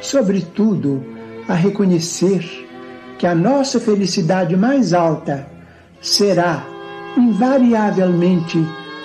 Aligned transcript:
sobretudo, 0.00 1.04
a 1.48 1.54
reconhecer 1.54 2.44
que 3.18 3.26
a 3.26 3.34
nossa 3.34 3.80
felicidade 3.80 4.56
mais 4.56 4.92
alta 4.92 5.46
será 6.00 6.64
invariavelmente 7.16 8.58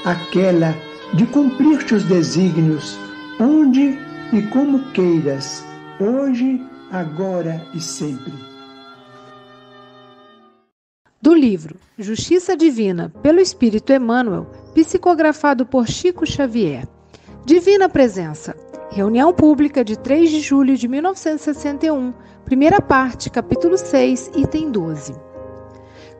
aquela 0.06 0.76
de 1.14 1.26
cumprir-te 1.28 1.96
os 1.96 2.04
desígnios, 2.04 2.98
onde 3.40 3.98
e 4.34 4.42
como 4.52 4.92
queiras, 4.92 5.64
hoje, 6.00 6.62
agora 6.92 7.66
e 7.74 7.80
sempre. 7.80 8.34
Do 11.22 11.34
livro 11.34 11.78
Justiça 11.98 12.58
Divina, 12.58 13.10
pelo 13.22 13.40
Espírito 13.40 13.94
Emmanuel, 13.94 14.46
psicografado 14.74 15.66
por 15.66 15.88
Chico 15.88 16.26
Xavier. 16.26 16.86
Divina 17.46 17.90
Presença. 17.90 18.56
Reunião 18.90 19.34
pública 19.34 19.84
de 19.84 20.00
3 20.00 20.30
de 20.30 20.40
julho 20.40 20.78
de 20.78 20.88
1961, 20.88 22.14
primeira 22.46 22.80
parte, 22.80 23.30
capítulo 23.30 23.78
6, 23.78 24.32
item 24.34 24.72
12. 24.72 25.14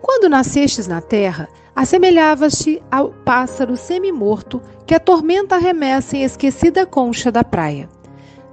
Quando 0.02 0.28
nascestes 0.28 0.86
na 0.86 1.00
terra, 1.00 1.48
assemelhavas-te 1.74 2.84
ao 2.92 3.12
pássaro 3.24 3.78
semi-morto 3.78 4.62
que 4.86 4.94
a 4.94 5.00
tormenta 5.00 5.56
arremessa 5.56 6.18
em 6.18 6.24
esquecida 6.24 6.86
concha 6.86 7.32
da 7.32 7.42
praia. 7.42 7.88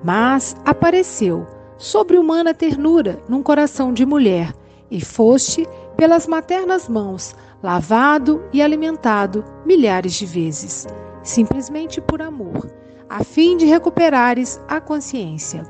Mas 0.04 0.54
apareceu, 0.64 1.44
sobre 1.76 2.18
humana 2.18 2.54
ternura, 2.54 3.20
num 3.28 3.42
coração 3.42 3.92
de 3.92 4.06
mulher, 4.06 4.54
e 4.88 5.00
foste, 5.00 5.66
pelas 5.96 6.28
maternas 6.28 6.88
mãos, 6.88 7.34
lavado 7.60 8.44
e 8.52 8.62
alimentado 8.62 9.44
milhares 9.66 10.14
de 10.14 10.24
vezes, 10.24 10.86
simplesmente 11.22 12.00
por 12.00 12.22
amor, 12.22 12.70
a 13.08 13.24
fim 13.24 13.56
de 13.56 13.66
recuperares 13.66 14.60
a 14.68 14.80
consciência. 14.80 15.64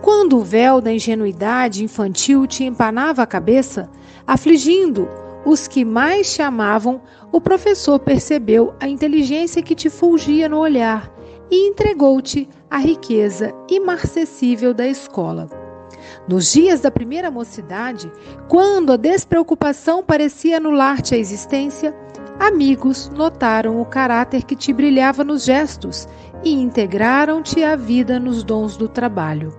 Quando 0.00 0.38
o 0.38 0.44
véu 0.44 0.80
da 0.80 0.92
ingenuidade 0.92 1.84
infantil 1.84 2.46
te 2.46 2.64
empanava 2.64 3.22
a 3.22 3.26
cabeça, 3.26 3.90
afligindo 4.26 5.08
os 5.44 5.66
que 5.66 5.84
mais 5.84 6.34
te 6.34 6.42
amavam, 6.42 7.00
o 7.30 7.40
professor 7.40 7.98
percebeu 7.98 8.74
a 8.80 8.88
inteligência 8.88 9.62
que 9.62 9.74
te 9.74 9.90
fulgia 9.90 10.48
no 10.48 10.58
olhar 10.58 11.12
e 11.50 11.68
entregou-te 11.68 12.48
a 12.70 12.78
riqueza 12.78 13.52
imarcessível 13.68 14.72
da 14.72 14.86
escola. 14.86 15.48
Nos 16.26 16.52
dias 16.52 16.80
da 16.80 16.90
primeira 16.90 17.30
mocidade, 17.30 18.10
quando 18.48 18.92
a 18.92 18.96
despreocupação 18.96 20.02
parecia 20.02 20.56
anular-te 20.56 21.14
a 21.14 21.18
existência, 21.18 21.94
amigos 22.42 23.08
notaram 23.14 23.80
o 23.80 23.84
caráter 23.84 24.42
que 24.42 24.56
te 24.56 24.72
brilhava 24.72 25.22
nos 25.22 25.44
gestos 25.44 26.08
e 26.42 26.52
integraram-te 26.52 27.62
à 27.62 27.76
vida 27.76 28.18
nos 28.18 28.42
dons 28.42 28.76
do 28.76 28.88
trabalho. 28.88 29.56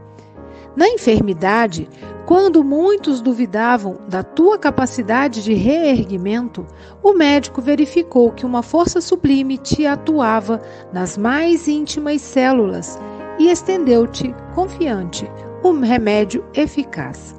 Na 0.76 0.90
enfermidade, 0.90 1.88
quando 2.26 2.62
muitos 2.62 3.22
duvidavam 3.22 4.00
da 4.10 4.22
tua 4.22 4.58
capacidade 4.58 5.42
de 5.44 5.54
reerguimento, 5.54 6.66
o 7.02 7.14
médico 7.14 7.62
verificou 7.62 8.34
que 8.34 8.46
uma 8.46 8.62
força 8.62 9.00
sublime 9.00 9.58
te 9.58 9.86
atuava 9.86 10.62
nas 10.92 11.18
mais 11.18 11.70
íntimas 11.70 12.22
células 12.22 13.00
e 13.40 13.50
estendeu-te, 13.50 14.36
confiante, 14.54 15.30
um 15.64 15.80
remédio 15.80 16.44
eficaz. 16.54 17.34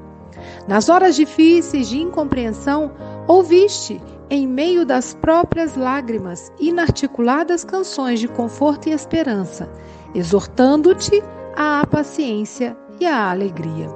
Nas 0.66 0.88
horas 0.88 1.15
difíceis 1.15 1.88
de 1.88 2.00
incompreensão, 2.00 2.93
ouviste, 3.28 4.00
em 4.34 4.49
meio 4.49 4.84
das 4.84 5.15
próprias 5.15 5.77
lágrimas, 5.77 6.50
inarticuladas 6.59 7.65
canções 7.65 8.19
de 8.19 8.27
conforto 8.27 8.89
e 8.89 8.93
esperança, 8.93 9.71
exortando-te 10.12 11.22
à 11.55 11.87
paciência 11.87 12.77
e 12.99 13.06
a 13.06 13.31
alegria. 13.31 13.89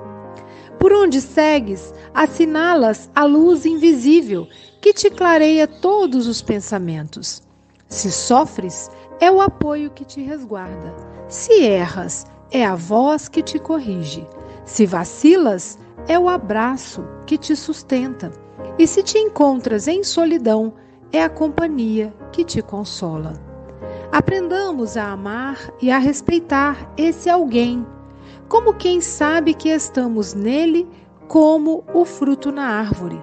Por 0.78 0.92
onde 0.92 1.20
segues, 1.20 1.92
assinalas 2.14 3.10
a 3.16 3.24
luz 3.24 3.66
invisível 3.66 4.46
que 4.80 4.94
te 4.94 5.10
clareia 5.10 5.66
todos 5.66 6.28
os 6.28 6.40
pensamentos. 6.40 7.42
Se 7.88 8.12
sofres, 8.12 8.88
é 9.18 9.32
o 9.32 9.40
apoio 9.40 9.90
que 9.90 10.04
te 10.04 10.22
resguarda. 10.22 10.94
Se 11.26 11.64
erras, 11.64 12.24
é 12.52 12.64
a 12.64 12.76
voz 12.76 13.28
que 13.28 13.42
te 13.42 13.58
corrige. 13.58 14.24
Se 14.64 14.86
vacilas, 14.86 15.76
é 16.06 16.16
o 16.16 16.28
abraço 16.28 17.04
que 17.26 17.36
te 17.36 17.56
sustenta. 17.56 18.30
E 18.78 18.86
se 18.86 19.02
te 19.02 19.18
encontras 19.18 19.88
em 19.88 20.02
solidão, 20.02 20.72
é 21.12 21.22
a 21.22 21.28
companhia 21.28 22.12
que 22.32 22.44
te 22.44 22.62
consola. 22.62 23.32
Aprendamos 24.12 24.96
a 24.96 25.10
amar 25.10 25.58
e 25.80 25.90
a 25.90 25.98
respeitar 25.98 26.92
esse 26.96 27.28
alguém 27.28 27.86
como 28.48 28.74
quem 28.74 29.00
sabe 29.00 29.52
que 29.52 29.68
estamos 29.68 30.34
nele 30.34 30.88
como 31.28 31.84
o 31.92 32.04
fruto 32.04 32.50
na 32.50 32.66
árvore. 32.66 33.22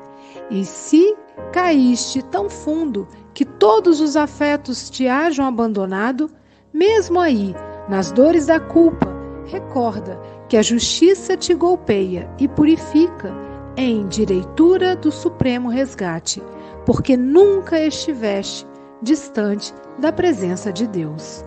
E 0.51 0.63
se 0.63 1.15
caíste 1.51 2.21
tão 2.23 2.49
fundo 2.49 3.07
que 3.33 3.43
todos 3.43 3.99
os 3.99 4.15
afetos 4.15 4.89
te 4.89 5.07
hajam 5.07 5.45
abandonado, 5.45 6.29
mesmo 6.71 7.19
aí, 7.19 7.55
nas 7.89 8.11
dores 8.11 8.45
da 8.45 8.59
culpa, 8.59 9.07
recorda 9.45 10.19
que 10.47 10.57
a 10.57 10.61
justiça 10.61 11.35
te 11.35 11.53
golpeia 11.53 12.29
e 12.37 12.47
purifica 12.47 13.33
em 13.77 14.07
direitura 14.07 14.95
do 14.95 15.11
supremo 15.11 15.69
resgate, 15.69 16.41
porque 16.85 17.17
nunca 17.17 17.79
estiveste 17.79 18.65
distante 19.01 19.73
da 19.99 20.11
presença 20.11 20.71
de 20.71 20.87
Deus. 20.87 21.43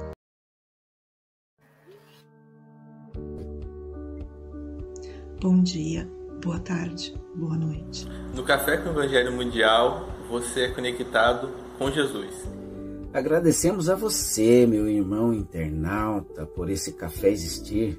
Bom 5.40 5.62
dia, 5.62 6.08
boa 6.42 6.58
tarde, 6.58 7.14
boa 7.34 7.56
noite. 7.56 8.06
No 8.34 8.42
Café 8.42 8.76
com 8.78 8.88
o 8.88 8.92
Evangelho 8.92 9.32
Mundial, 9.32 10.08
você 10.28 10.62
é 10.62 10.69
conectado 10.69 11.50
com 11.78 11.90
Jesus. 11.90 12.48
Agradecemos 13.12 13.88
a 13.88 13.94
você, 13.94 14.66
meu 14.66 14.88
irmão 14.88 15.32
internauta, 15.32 16.44
por 16.44 16.69
esse 16.69 16.92
café 16.92 17.31
existir. 17.31 17.98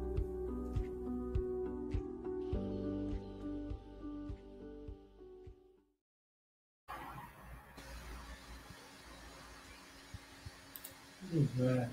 Vai. 11.31 11.87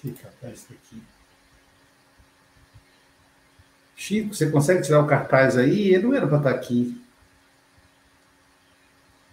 Que 0.00 0.10
cartaz 0.12 0.66
aqui. 0.70 1.00
Chico, 3.94 4.34
você 4.34 4.50
consegue 4.50 4.82
tirar 4.82 5.00
o 5.00 5.06
cartaz 5.06 5.56
aí? 5.56 5.94
Ele 5.94 6.04
não 6.04 6.14
era 6.14 6.26
para 6.26 6.38
estar 6.38 6.50
aqui. 6.50 7.00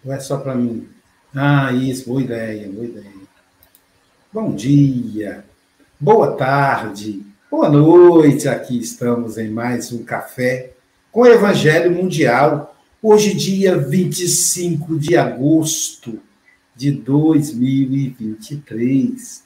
Ou 0.06 0.13
é 0.13 0.19
só 0.19 0.38
para 0.38 0.54
mim? 0.54 0.88
Ah, 1.34 1.72
isso, 1.72 2.07
boa 2.07 2.22
ideia, 2.22 2.69
boa 2.69 2.86
ideia. 2.86 3.28
Bom 4.31 4.54
dia, 4.54 5.44
boa 6.00 6.36
tarde, 6.36 7.25
boa 7.50 7.69
noite. 7.69 8.48
Aqui 8.48 8.78
estamos 8.78 9.38
em 9.38 9.50
mais 9.50 9.92
um 9.92 10.04
café 10.04 10.74
com 11.12 11.22
o 11.22 11.28
Evangelho 11.28 11.92
Mundial. 11.92 12.75
Hoje, 13.01 13.33
dia 13.33 13.78
25 13.78 15.00
de 15.00 15.16
agosto 15.16 16.22
de 16.77 16.91
2023. 16.91 19.44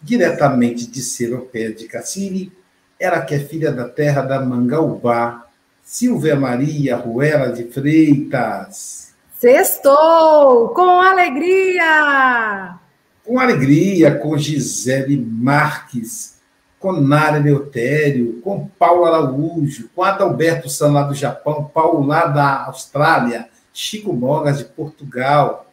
Diretamente 0.00 0.90
de 0.90 1.02
Seropé 1.02 1.68
de 1.68 1.86
Cassini, 1.86 2.50
ela 2.98 3.20
que 3.20 3.34
é 3.34 3.38
filha 3.38 3.70
da 3.70 3.86
terra 3.86 4.22
da 4.22 4.40
Mangaubá, 4.40 5.46
Silvia 5.82 6.34
Maria 6.34 6.96
Ruela 6.96 7.52
de 7.52 7.64
Freitas. 7.64 9.12
Sextou! 9.38 10.70
Com 10.70 11.02
alegria! 11.02 12.78
Com 13.22 13.38
alegria, 13.38 14.18
com 14.18 14.38
Gisele 14.38 15.16
Marques, 15.16 16.38
com 16.78 16.92
Nara 16.92 17.36
Leutério, 17.38 18.40
com 18.42 18.66
Paulo 18.66 19.04
Araújo, 19.04 19.90
com 19.94 20.02
Adalberto 20.02 20.70
San 20.70 20.92
lá 20.92 21.02
do 21.02 21.14
Japão, 21.14 21.70
Paulo 21.72 22.06
lá 22.06 22.26
da 22.26 22.64
Austrália, 22.66 23.48
Chico 23.72 24.12
Mogas 24.12 24.58
de 24.58 24.64
Portugal, 24.64 25.63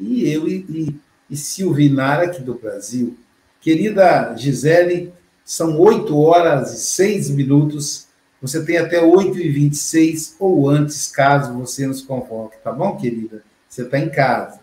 e 0.00 0.28
eu 0.28 0.48
e, 0.48 0.64
e, 0.68 1.00
e 1.30 1.36
Silvinara 1.36 2.24
aqui 2.24 2.42
do 2.42 2.54
Brasil. 2.54 3.16
Querida 3.60 4.34
Gisele, 4.36 5.12
são 5.44 5.78
8 5.78 6.16
horas 6.16 6.72
e 6.72 6.80
6 6.80 7.30
minutos 7.30 8.10
você 8.40 8.64
tem 8.64 8.78
até 8.78 8.98
8h26 9.02 10.36
ou 10.40 10.68
antes, 10.68 11.08
caso 11.08 11.52
você 11.58 11.86
nos 11.86 12.00
convoque, 12.00 12.56
tá 12.64 12.72
bom, 12.72 12.96
querida? 12.96 13.44
Você 13.68 13.82
está 13.82 13.98
em 13.98 14.08
casa. 14.08 14.60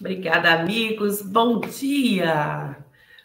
Obrigada, 0.00 0.54
amigos. 0.54 1.22
Bom 1.22 1.60
dia! 1.60 2.76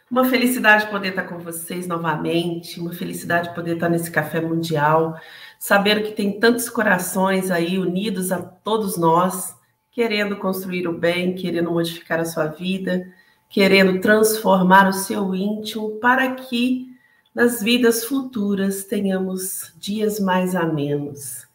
Uma 0.09 0.25
felicidade 0.25 0.87
poder 0.87 1.09
estar 1.09 1.23
com 1.23 1.39
vocês 1.39 1.87
novamente, 1.87 2.79
uma 2.79 2.93
felicidade 2.93 3.53
poder 3.55 3.73
estar 3.73 3.89
nesse 3.89 4.11
café 4.11 4.39
mundial, 4.39 5.19
saber 5.59 6.03
que 6.03 6.11
tem 6.11 6.39
tantos 6.39 6.69
corações 6.69 7.49
aí 7.49 7.77
unidos 7.77 8.31
a 8.31 8.41
todos 8.41 8.97
nós, 8.97 9.55
querendo 9.91 10.37
construir 10.37 10.87
o 10.87 10.97
bem, 10.97 11.33
querendo 11.33 11.71
modificar 11.71 12.19
a 12.19 12.25
sua 12.25 12.47
vida 12.47 13.11
querendo 13.55 14.01
transformar 14.01 14.89
o 14.89 14.93
seu 14.93 15.33
íntimo 15.33 15.91
para 15.99 16.35
que 16.35 16.93
nas 17.33 17.61
vidas 17.61 18.03
futuras 18.03 18.83
tenhamos 18.83 19.73
dias 19.77 20.19
mais 20.19 20.55
amenos. 20.55 21.47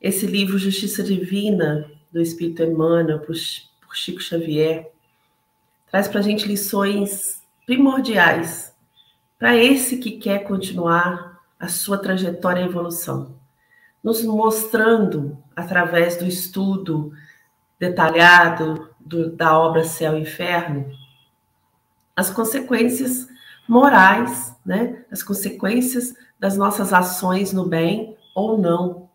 Esse 0.00 0.26
livro 0.26 0.58
Justiça 0.58 1.02
Divina, 1.02 1.90
do 2.10 2.20
Espírito 2.20 2.62
Emmanuel, 2.62 3.20
por 3.20 3.34
Chico 3.94 4.20
Xavier, 4.20 4.90
traz 5.90 6.08
para 6.08 6.20
a 6.20 6.22
gente 6.22 6.48
lições 6.48 7.39
primordiais 7.70 8.74
para 9.38 9.54
esse 9.54 9.98
que 9.98 10.18
quer 10.18 10.42
continuar 10.42 11.40
a 11.56 11.68
sua 11.68 11.96
trajetória 11.96 12.62
e 12.62 12.64
evolução, 12.64 13.36
nos 14.02 14.24
mostrando, 14.24 15.38
através 15.54 16.16
do 16.16 16.26
estudo 16.26 17.12
detalhado 17.78 18.90
do, 18.98 19.30
da 19.30 19.56
obra 19.56 19.84
Céu 19.84 20.18
e 20.18 20.22
Inferno, 20.22 20.90
as 22.16 22.28
consequências 22.28 23.28
morais, 23.68 24.52
né? 24.66 25.04
As 25.08 25.22
consequências 25.22 26.12
das 26.40 26.56
nossas 26.56 26.92
ações 26.92 27.52
no 27.52 27.68
bem 27.68 28.16
ou 28.34 28.58
não. 28.58 29.08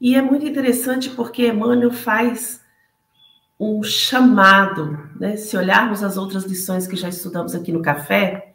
E 0.00 0.14
é 0.14 0.22
muito 0.22 0.46
interessante 0.46 1.10
porque 1.10 1.48
Emmanuel 1.48 1.90
faz 1.90 2.61
um 3.62 3.82
chamado, 3.82 5.08
né? 5.18 5.36
Se 5.36 5.56
olharmos 5.56 6.02
as 6.02 6.16
outras 6.16 6.44
lições 6.44 6.86
que 6.86 6.96
já 6.96 7.08
estudamos 7.08 7.54
aqui 7.54 7.70
no 7.70 7.80
café, 7.80 8.54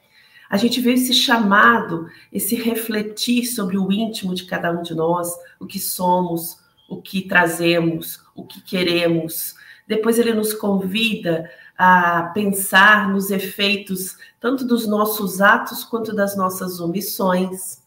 a 0.50 0.58
gente 0.58 0.82
vê 0.82 0.94
esse 0.94 1.14
chamado, 1.14 2.08
esse 2.32 2.56
refletir 2.56 3.46
sobre 3.46 3.78
o 3.78 3.90
íntimo 3.90 4.36
de 4.36 4.44
cada 4.44 4.70
um 4.70 4.82
de 4.82 4.94
nós, 4.94 5.34
o 5.60 5.66
que 5.66 5.80
somos, 5.80 6.58
o 6.90 7.02
que 7.02 7.22
trazemos, 7.22 8.22
o 8.36 8.46
que 8.46 8.62
queremos. 8.62 9.56
Depois 9.88 10.20
ele 10.20 10.34
nos 10.34 10.54
convida 10.54 11.50
a 11.78 12.24
pensar 12.34 13.10
nos 13.10 13.32
efeitos 13.32 14.18
tanto 14.42 14.66
dos 14.66 14.86
nossos 14.86 15.40
atos 15.40 15.86
quanto 15.86 16.14
das 16.14 16.36
nossas 16.36 16.82
omissões. 16.82 17.82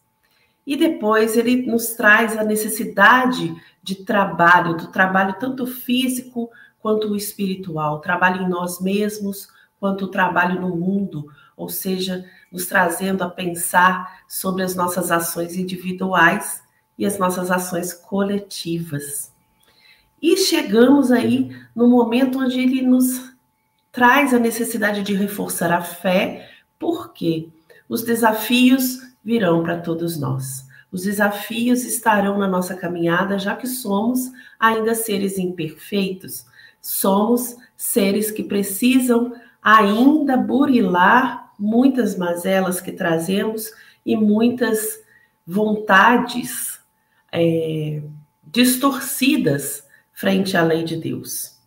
E 0.65 0.75
depois 0.75 1.37
ele 1.37 1.67
nos 1.67 1.89
traz 1.89 2.35
a 2.35 2.43
necessidade 2.43 3.55
de 3.83 3.95
trabalho, 4.05 4.75
do 4.75 4.87
trabalho 4.87 5.35
tanto 5.39 5.67
físico 5.67 6.49
quanto 6.81 7.09
o 7.09 7.15
espiritual, 7.15 7.99
trabalho 7.99 8.43
em 8.43 8.49
nós 8.49 8.81
mesmos 8.81 9.47
quanto 9.79 10.05
o 10.05 10.09
trabalho 10.09 10.61
no 10.61 10.75
mundo, 10.75 11.27
ou 11.57 11.69
seja, 11.69 12.25
nos 12.51 12.65
trazendo 12.65 13.23
a 13.23 13.29
pensar 13.29 14.23
sobre 14.27 14.63
as 14.63 14.75
nossas 14.75 15.11
ações 15.11 15.55
individuais 15.55 16.61
e 16.97 17.05
as 17.05 17.17
nossas 17.17 17.49
ações 17.49 17.93
coletivas. 17.93 19.31
E 20.21 20.37
chegamos 20.37 21.11
aí 21.11 21.49
no 21.75 21.87
momento 21.87 22.39
onde 22.39 22.59
ele 22.59 22.81
nos 22.83 23.31
traz 23.91 24.33
a 24.33 24.39
necessidade 24.39 25.01
de 25.01 25.13
reforçar 25.13 25.71
a 25.71 25.81
fé, 25.81 26.49
porque 26.77 27.49
os 27.89 28.03
desafios 28.03 28.99
virão 29.23 29.63
para 29.63 29.79
todos 29.79 30.19
nós. 30.19 30.65
Os 30.91 31.03
desafios 31.03 31.83
estarão 31.83 32.37
na 32.37 32.47
nossa 32.47 32.75
caminhada, 32.75 33.39
já 33.39 33.55
que 33.55 33.67
somos 33.67 34.31
ainda 34.59 34.93
seres 34.93 35.37
imperfeitos. 35.37 36.45
Somos 36.81 37.55
seres 37.77 38.31
que 38.31 38.43
precisam 38.43 39.33
ainda 39.61 40.35
burilar 40.35 41.53
muitas 41.57 42.17
mazelas 42.17 42.81
que 42.81 42.91
trazemos 42.91 43.71
e 44.05 44.15
muitas 44.15 44.99
vontades 45.45 46.79
é, 47.31 48.01
distorcidas 48.43 49.83
frente 50.11 50.57
à 50.57 50.63
lei 50.63 50.83
de 50.83 50.97
Deus. 50.97 51.59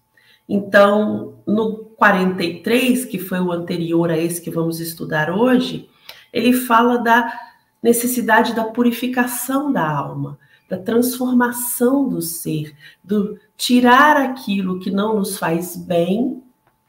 Então, 0.49 1.39
no 1.47 1.77
43, 1.97 3.05
que 3.05 3.19
foi 3.19 3.41
o 3.41 3.53
anterior 3.53 4.11
a 4.11 4.19
esse 4.19 4.41
que 4.41 4.51
vamos 4.51 4.81
estudar 4.81 5.31
hoje, 5.31 5.89
ele 6.33 6.53
fala 6.53 6.99
da 6.99 7.33
necessidade 7.83 8.55
da 8.55 8.65
purificação 8.65 9.73
da 9.73 9.89
alma, 9.89 10.39
da 10.69 10.79
transformação 10.79 12.09
do 12.09 12.21
ser, 12.21 12.75
do 13.03 13.39
tirar 13.57 14.17
aquilo 14.17 14.81
que 14.81 14.91
não 14.91 15.17
nos 15.17 15.39
faz 15.39 15.77
bem, 15.77 16.43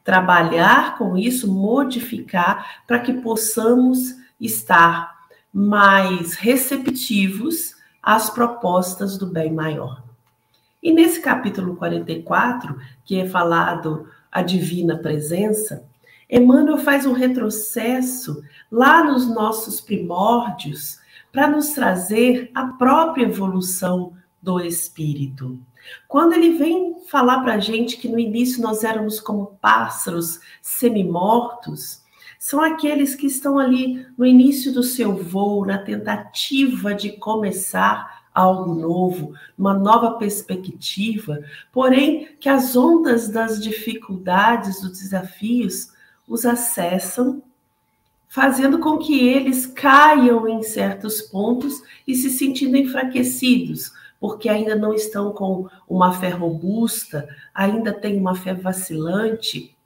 trabalhar 0.04 0.96
com 0.98 1.16
isso, 1.16 1.52
modificar 1.52 2.82
para 2.86 3.00
que 3.00 3.12
possamos 3.14 4.14
estar 4.40 5.14
mais 5.52 6.34
receptivos 6.34 7.74
às 8.02 8.30
propostas 8.30 9.16
do 9.18 9.26
bem 9.26 9.52
maior. 9.52 10.02
E 10.82 10.92
nesse 10.92 11.20
capítulo 11.20 11.74
44, 11.76 12.78
que 13.04 13.18
é 13.18 13.28
falado 13.28 14.08
a 14.30 14.42
divina 14.42 14.96
presença, 14.96 15.84
Emmanuel 16.30 16.78
faz 16.78 17.06
um 17.06 17.12
retrocesso 17.12 18.42
lá 18.70 19.02
nos 19.02 19.26
nossos 19.26 19.80
primórdios 19.80 20.98
para 21.32 21.48
nos 21.48 21.70
trazer 21.70 22.50
a 22.54 22.66
própria 22.66 23.24
evolução 23.24 24.12
do 24.42 24.60
espírito. 24.60 25.58
Quando 26.08 26.32
ele 26.32 26.58
vem 26.58 26.96
falar 27.08 27.40
para 27.40 27.54
a 27.54 27.60
gente 27.60 27.96
que 27.96 28.08
no 28.08 28.18
início 28.18 28.62
nós 28.62 28.84
éramos 28.84 29.20
como 29.20 29.58
pássaros 29.60 30.40
semi-mortos, 30.62 32.02
são 32.38 32.60
aqueles 32.60 33.14
que 33.14 33.26
estão 33.26 33.58
ali 33.58 34.06
no 34.16 34.24
início 34.24 34.72
do 34.72 34.82
seu 34.82 35.16
voo, 35.16 35.64
na 35.64 35.78
tentativa 35.78 36.94
de 36.94 37.12
começar 37.12 38.24
algo 38.34 38.74
novo, 38.74 39.32
uma 39.56 39.72
nova 39.72 40.12
perspectiva, 40.12 41.40
porém 41.72 42.28
que 42.38 42.48
as 42.48 42.76
ondas 42.76 43.30
das 43.30 43.62
dificuldades, 43.62 44.80
dos 44.82 44.98
desafios, 44.98 45.90
os 46.28 46.44
acessam 46.44 47.42
fazendo 48.28 48.78
com 48.78 48.98
que 48.98 49.26
eles 49.26 49.64
caiam 49.64 50.46
em 50.46 50.62
certos 50.62 51.22
pontos 51.22 51.82
e 52.06 52.14
se 52.14 52.28
sentindo 52.28 52.76
enfraquecidos, 52.76 53.92
porque 54.20 54.48
ainda 54.48 54.74
não 54.74 54.94
estão 54.94 55.32
com 55.32 55.68
uma 55.88 56.12
fé 56.12 56.30
robusta, 56.30 57.28
ainda 57.54 57.92
têm 57.92 58.18
uma 58.18 58.34
fé 58.34 58.54
vacilante, 58.54 59.76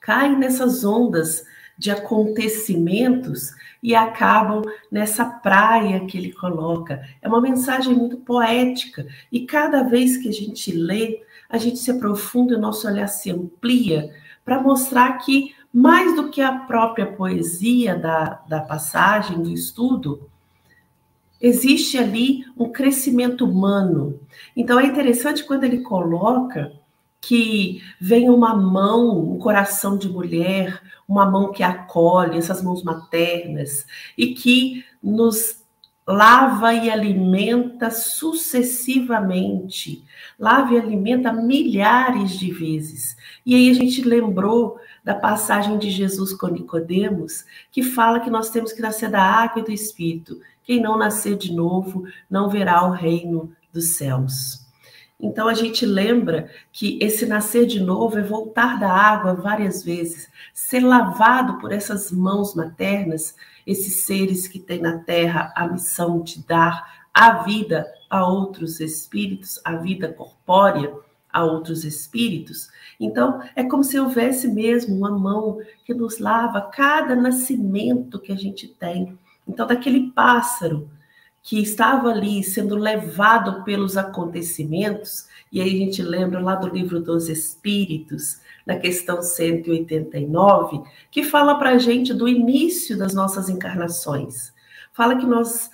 caem 0.00 0.36
nessas 0.38 0.84
ondas 0.84 1.44
de 1.76 1.90
acontecimentos 1.90 3.52
e 3.82 3.94
acabam 3.94 4.62
nessa 4.90 5.24
praia 5.24 6.04
que 6.04 6.18
ele 6.18 6.32
coloca. 6.32 7.02
É 7.22 7.28
uma 7.28 7.40
mensagem 7.40 7.94
muito 7.94 8.18
poética 8.18 9.06
e 9.32 9.46
cada 9.46 9.82
vez 9.82 10.18
que 10.18 10.28
a 10.28 10.32
gente 10.32 10.70
lê, 10.72 11.22
a 11.48 11.56
gente 11.56 11.78
se 11.78 11.90
aprofunda, 11.90 12.56
o 12.56 12.60
nosso 12.60 12.86
olhar 12.86 13.08
se 13.08 13.30
amplia 13.30 14.14
para 14.44 14.60
mostrar 14.60 15.18
que 15.18 15.54
mais 15.72 16.14
do 16.16 16.28
que 16.28 16.42
a 16.42 16.52
própria 16.52 17.06
poesia 17.06 17.96
da, 17.96 18.42
da 18.48 18.60
passagem, 18.60 19.40
do 19.40 19.50
estudo, 19.50 20.28
existe 21.40 21.96
ali 21.96 22.44
um 22.56 22.70
crescimento 22.70 23.44
humano. 23.44 24.20
Então 24.56 24.78
é 24.78 24.86
interessante 24.86 25.44
quando 25.44 25.64
ele 25.64 25.80
coloca 25.80 26.72
que 27.20 27.82
vem 28.00 28.30
uma 28.30 28.54
mão, 28.54 29.32
um 29.32 29.38
coração 29.38 29.98
de 29.98 30.08
mulher, 30.08 30.80
uma 31.06 31.30
mão 31.30 31.52
que 31.52 31.62
acolhe, 31.62 32.38
essas 32.38 32.62
mãos 32.62 32.82
maternas, 32.82 33.84
e 34.16 34.34
que 34.34 34.82
nos 35.02 35.60
lava 36.06 36.72
e 36.74 36.90
alimenta 36.90 37.90
sucessivamente, 37.90 40.04
lava 40.38 40.74
e 40.74 40.78
alimenta 40.78 41.32
milhares 41.32 42.32
de 42.32 42.50
vezes. 42.50 43.16
E 43.44 43.54
aí 43.54 43.70
a 43.70 43.74
gente 43.74 44.02
lembrou 44.02 44.78
da 45.04 45.14
passagem 45.14 45.78
de 45.78 45.90
Jesus 45.90 46.32
com 46.32 46.48
Nicodemos, 46.48 47.44
que 47.70 47.82
fala 47.82 48.20
que 48.20 48.30
nós 48.30 48.50
temos 48.50 48.72
que 48.72 48.82
nascer 48.82 49.10
da 49.10 49.22
água 49.22 49.62
e 49.62 49.64
do 49.64 49.70
Espírito. 49.70 50.40
Quem 50.70 50.80
não 50.80 50.96
nascer 50.96 51.36
de 51.36 51.52
novo 51.52 52.04
não 52.30 52.48
verá 52.48 52.86
o 52.86 52.92
reino 52.92 53.52
dos 53.72 53.96
céus. 53.96 54.68
Então 55.18 55.48
a 55.48 55.52
gente 55.52 55.84
lembra 55.84 56.48
que 56.70 56.96
esse 57.02 57.26
nascer 57.26 57.66
de 57.66 57.80
novo 57.80 58.20
é 58.20 58.22
voltar 58.22 58.78
da 58.78 58.88
água 58.88 59.34
várias 59.34 59.82
vezes, 59.82 60.30
ser 60.54 60.78
lavado 60.78 61.58
por 61.58 61.72
essas 61.72 62.12
mãos 62.12 62.54
maternas, 62.54 63.34
esses 63.66 64.04
seres 64.04 64.46
que 64.46 64.60
têm 64.60 64.80
na 64.80 64.98
terra 64.98 65.52
a 65.56 65.66
missão 65.66 66.22
de 66.22 66.46
dar 66.46 67.04
a 67.12 67.42
vida 67.42 67.84
a 68.08 68.24
outros 68.24 68.78
espíritos, 68.78 69.60
a 69.64 69.74
vida 69.74 70.12
corpórea 70.12 70.94
a 71.32 71.42
outros 71.44 71.84
espíritos. 71.84 72.70
Então, 73.00 73.42
é 73.56 73.64
como 73.64 73.82
se 73.82 73.98
houvesse 73.98 74.46
mesmo 74.46 74.94
uma 74.94 75.10
mão 75.10 75.58
que 75.84 75.92
nos 75.92 76.20
lava 76.20 76.60
cada 76.60 77.16
nascimento 77.16 78.20
que 78.20 78.30
a 78.30 78.36
gente 78.36 78.68
tem. 78.68 79.18
Então, 79.50 79.66
daquele 79.66 80.10
pássaro 80.12 80.88
que 81.42 81.60
estava 81.60 82.10
ali 82.10 82.42
sendo 82.44 82.76
levado 82.76 83.64
pelos 83.64 83.96
acontecimentos, 83.96 85.26
e 85.50 85.60
aí 85.60 85.74
a 85.74 85.78
gente 85.78 86.02
lembra 86.02 86.38
lá 86.38 86.54
do 86.54 86.68
livro 86.68 87.00
dos 87.00 87.28
Espíritos, 87.28 88.40
na 88.64 88.76
questão 88.76 89.20
189, 89.20 90.82
que 91.10 91.24
fala 91.24 91.56
para 91.56 91.70
a 91.70 91.78
gente 91.78 92.14
do 92.14 92.28
início 92.28 92.96
das 92.96 93.12
nossas 93.12 93.48
encarnações. 93.48 94.52
Fala 94.92 95.16
que 95.16 95.26
nós 95.26 95.70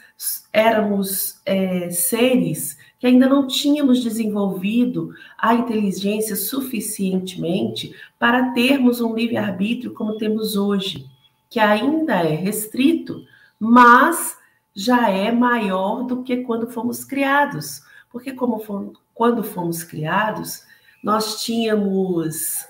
éramos 0.52 1.40
é, 1.44 1.90
seres 1.90 2.78
que 2.98 3.06
ainda 3.06 3.28
não 3.28 3.46
tínhamos 3.46 4.02
desenvolvido 4.02 5.12
a 5.36 5.54
inteligência 5.54 6.34
suficientemente 6.34 7.94
para 8.18 8.52
termos 8.52 9.02
um 9.02 9.14
livre-arbítrio 9.14 9.92
como 9.92 10.16
temos 10.16 10.56
hoje, 10.56 11.06
que 11.50 11.60
ainda 11.60 12.14
é 12.14 12.34
restrito, 12.34 13.22
mas 13.58 14.36
já 14.74 15.08
é 15.10 15.32
maior 15.32 16.02
do 16.04 16.22
que 16.22 16.38
quando 16.38 16.70
fomos 16.70 17.04
criados. 17.04 17.82
Porque 18.10 18.32
como 18.32 18.58
fomos, 18.58 18.98
quando 19.14 19.42
fomos 19.42 19.82
criados, 19.82 20.62
nós 21.02 21.42
tínhamos 21.42 22.66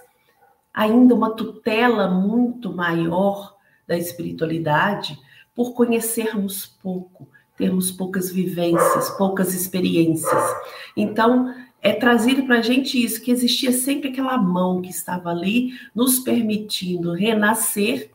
ainda 0.73 1.15
uma 1.15 1.31
tutela 1.31 2.09
muito 2.09 2.73
maior 2.73 3.57
da 3.87 3.97
espiritualidade 3.97 5.19
por 5.55 5.73
conhecermos 5.73 6.67
pouco, 6.67 7.29
termos 7.57 7.91
poucas 7.91 8.31
vivências, 8.31 9.11
poucas 9.11 9.55
experiências. 9.55 10.55
Então, 10.97 11.55
é 11.81 11.93
trazido 11.93 12.45
para 12.45 12.59
a 12.59 12.63
gente 12.63 13.03
isso, 13.03 13.23
que 13.23 13.31
existia 13.31 13.73
sempre 13.73 14.11
aquela 14.11 14.37
mão 14.37 14.83
que 14.83 14.91
estava 14.91 15.31
ali, 15.31 15.73
nos 15.95 16.19
permitindo 16.19 17.13
renascer 17.13 18.11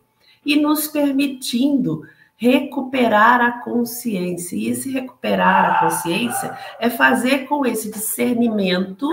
e 0.46 0.56
nos 0.56 0.88
permitindo 0.88 2.04
recuperar 2.42 3.40
a 3.40 3.52
consciência. 3.62 4.56
E 4.56 4.68
esse 4.68 4.90
recuperar 4.90 5.64
a 5.64 5.80
consciência 5.80 6.58
é 6.80 6.90
fazer 6.90 7.46
com 7.46 7.64
esse 7.64 7.92
discernimento 7.92 9.08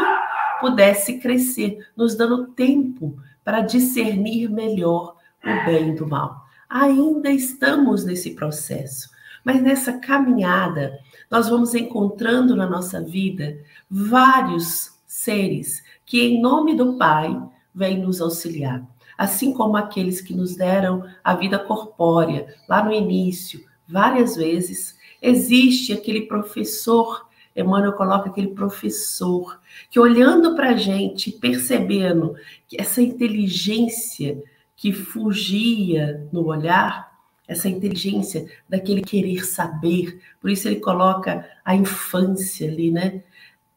pudesse 0.63 1.19
crescer, 1.19 1.87
nos 1.95 2.17
dando 2.17 2.47
tempo 2.47 3.19
para 3.45 3.61
discernir 3.61 4.49
melhor 4.49 5.15
o 5.45 5.67
bem 5.67 5.95
do 5.95 6.07
mal. 6.07 6.43
Ainda 6.71 7.31
estamos 7.31 8.03
nesse 8.03 8.31
processo. 8.31 9.11
Mas 9.45 9.63
nessa 9.63 9.99
caminhada, 9.99 10.99
nós 11.31 11.51
vamos 11.51 11.75
encontrando 11.75 12.57
na 12.57 12.67
nossa 12.67 12.99
vida 13.03 13.59
vários 13.91 14.99
seres 15.07 15.85
que, 16.07 16.21
em 16.23 16.41
nome 16.41 16.75
do 16.75 16.97
Pai, 16.97 17.39
vêm 17.75 17.99
nos 17.99 18.23
auxiliar. 18.23 18.83
Assim 19.19 19.53
como 19.53 19.77
aqueles 19.77 20.21
que 20.23 20.33
nos 20.33 20.57
deram 20.57 21.05
a 21.23 21.35
vida 21.35 21.59
corpórea 21.59 22.55
lá 22.69 22.83
no 22.83 22.93
início, 22.93 23.65
várias 23.87 24.37
vezes, 24.37 24.97
existe 25.21 25.93
aquele 25.93 26.23
professor 26.23 27.29
Emmanuel 27.61 27.95
coloca 27.95 28.31
aquele 28.31 28.49
professor 28.49 29.61
que 29.91 29.99
olhando 29.99 30.55
para 30.55 30.71
a 30.71 30.77
gente, 30.77 31.33
percebendo 31.33 32.35
que 32.69 32.81
essa 32.81 33.03
inteligência 33.03 34.41
que 34.77 34.93
fugia 34.93 36.29
no 36.33 36.47
olhar, 36.47 37.09
essa 37.49 37.69
inteligência 37.69 38.47
daquele 38.69 39.03
querer 39.03 39.45
saber. 39.45 40.21
Por 40.41 40.51
isso 40.51 40.69
ele 40.69 40.79
coloca 40.79 41.49
a 41.65 41.75
infância 41.75 42.71
ali, 42.71 42.91
né? 42.91 43.25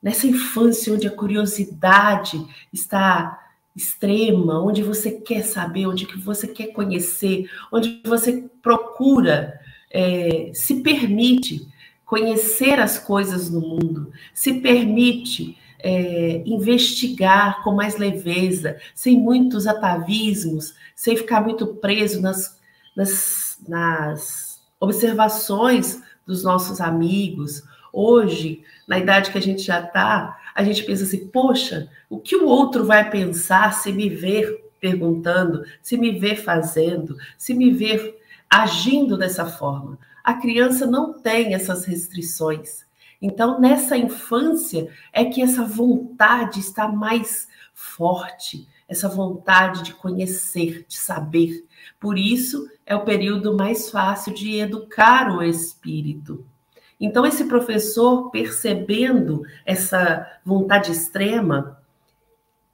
Nessa 0.01 0.27
infância 0.27 0.93
onde 0.93 1.07
a 1.07 1.15
curiosidade 1.15 2.45
está 2.71 3.39
extrema, 3.75 4.61
onde 4.61 4.83
você 4.83 5.11
quer 5.11 5.43
saber, 5.43 5.87
onde 5.87 6.05
que 6.05 6.17
você 6.17 6.47
quer 6.47 6.67
conhecer, 6.67 7.49
onde 7.71 8.01
você 8.05 8.49
procura, 8.61 9.59
é, 9.89 10.51
se 10.53 10.81
permite 10.81 11.67
conhecer 12.05 12.79
as 12.79 12.99
coisas 12.99 13.49
no 13.49 13.61
mundo, 13.61 14.11
se 14.33 14.55
permite 14.55 15.57
é, 15.79 16.43
investigar 16.45 17.63
com 17.63 17.73
mais 17.73 17.97
leveza, 17.97 18.77
sem 18.93 19.17
muitos 19.17 19.65
atavismos, 19.65 20.73
sem 20.95 21.15
ficar 21.15 21.41
muito 21.41 21.67
preso 21.67 22.21
nas, 22.21 22.59
nas 22.95 23.51
nas 23.67 24.61
observações 24.79 26.01
dos 26.25 26.43
nossos 26.43 26.81
amigos. 26.81 27.63
Hoje, 27.93 28.63
na 28.87 28.99
idade 28.99 29.31
que 29.31 29.37
a 29.37 29.41
gente 29.41 29.61
já 29.61 29.81
está, 29.81 30.37
a 30.53 30.63
gente 30.63 30.83
pensa 30.83 31.03
assim: 31.03 31.27
poxa, 31.27 31.89
o 32.09 32.19
que 32.19 32.35
o 32.35 32.45
outro 32.45 32.85
vai 32.85 33.09
pensar 33.09 33.73
se 33.73 33.91
me 33.91 34.09
ver 34.09 34.71
perguntando, 34.79 35.63
se 35.81 35.97
me 35.97 36.17
ver 36.19 36.37
fazendo, 36.37 37.15
se 37.37 37.53
me 37.53 37.71
ver 37.71 38.19
agindo 38.49 39.17
dessa 39.17 39.45
forma? 39.45 39.97
A 40.23 40.33
criança 40.33 40.85
não 40.85 41.13
tem 41.13 41.53
essas 41.53 41.85
restrições. 41.85 42.85
Então, 43.21 43.59
nessa 43.59 43.95
infância 43.95 44.89
é 45.13 45.23
que 45.25 45.41
essa 45.41 45.63
vontade 45.63 46.59
está 46.59 46.87
mais 46.87 47.47
forte, 47.73 48.67
essa 48.87 49.07
vontade 49.07 49.83
de 49.83 49.93
conhecer, 49.93 50.85
de 50.87 50.97
saber. 50.97 51.65
Por 51.99 52.17
isso, 52.17 52.67
é 52.85 52.95
o 52.95 53.05
período 53.05 53.55
mais 53.55 53.89
fácil 53.89 54.33
de 54.33 54.57
educar 54.57 55.31
o 55.35 55.43
espírito. 55.43 56.45
Então, 57.01 57.25
esse 57.25 57.45
professor, 57.45 58.29
percebendo 58.29 59.41
essa 59.65 60.39
vontade 60.45 60.91
extrema, 60.91 61.81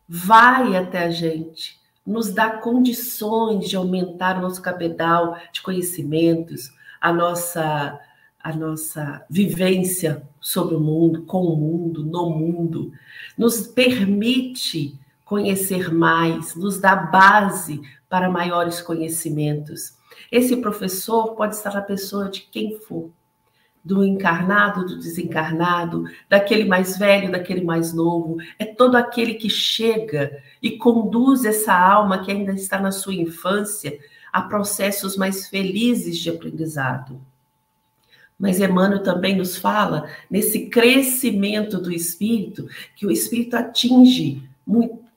vai 0.08 0.76
até 0.76 1.06
a 1.06 1.10
gente, 1.10 1.80
nos 2.06 2.34
dá 2.34 2.50
condições 2.52 3.70
de 3.70 3.78
aumentar 3.78 4.38
o 4.38 4.42
nosso 4.42 4.62
cabedal 4.62 5.38
de 5.54 5.62
conhecimentos, 5.62 6.74
a 7.00 7.14
nossa, 7.14 7.98
a 8.44 8.54
nossa 8.54 9.26
vivência 9.30 10.28
sobre 10.42 10.76
o 10.76 10.80
mundo, 10.82 11.24
com 11.24 11.44
o 11.44 11.56
mundo, 11.56 12.06
no 12.06 12.30
mundo, 12.30 12.92
nos 13.38 13.66
permite 13.66 15.00
conhecer 15.24 15.94
mais, 15.94 16.54
nos 16.54 16.82
dá 16.82 16.98
base 16.98 17.82
para 18.10 18.30
maiores 18.30 18.82
conhecimentos. 18.82 19.96
Esse 20.30 20.58
professor 20.58 21.34
pode 21.36 21.56
estar 21.56 21.74
na 21.74 21.82
pessoa 21.82 22.30
de 22.30 22.42
quem 22.42 22.78
for, 22.80 23.10
do 23.88 24.04
encarnado, 24.04 24.86
do 24.86 24.98
desencarnado, 24.98 26.04
daquele 26.28 26.66
mais 26.66 26.98
velho, 26.98 27.32
daquele 27.32 27.64
mais 27.64 27.94
novo. 27.94 28.38
É 28.60 28.66
todo 28.66 28.98
aquele 28.98 29.36
que 29.36 29.50
chega 29.50 30.44
e 30.62 30.72
conduz 30.72 31.46
essa 31.46 31.74
alma 31.74 32.22
que 32.24 32.30
ainda 32.30 32.52
está 32.52 32.80
na 32.82 32.92
sua 32.92 33.14
infância 33.14 33.98
a 34.32 34.42
processos 34.42 35.16
mais 35.16 35.48
felizes 35.48 36.18
de 36.18 36.30
aprendizado. 36.30 37.22
Mas 38.38 38.60
Emmanuel 38.60 39.02
também 39.02 39.38
nos 39.38 39.56
fala 39.56 40.10
nesse 40.30 40.68
crescimento 40.68 41.80
do 41.80 41.92
espírito, 41.92 42.68
que 42.94 43.08
o 43.08 43.12
espírito 43.12 43.56
atinge, 43.56 44.44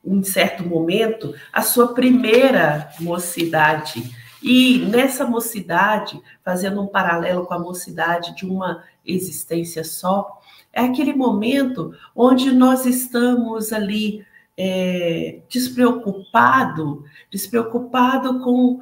em 0.04 0.22
certo 0.22 0.64
momento, 0.64 1.34
a 1.52 1.60
sua 1.60 1.92
primeira 1.92 2.88
mocidade. 3.00 4.14
E 4.42 4.78
nessa 4.86 5.26
mocidade, 5.26 6.20
fazendo 6.42 6.82
um 6.82 6.86
paralelo 6.86 7.46
com 7.46 7.54
a 7.54 7.58
mocidade 7.58 8.34
de 8.34 8.46
uma 8.46 8.82
existência 9.04 9.84
só, 9.84 10.40
é 10.72 10.82
aquele 10.82 11.12
momento 11.12 11.92
onde 12.14 12.50
nós 12.52 12.86
estamos 12.86 13.72
ali 13.72 14.24
é, 14.56 15.40
despreocupado, 15.48 17.04
despreocupado 17.30 18.40
com 18.40 18.80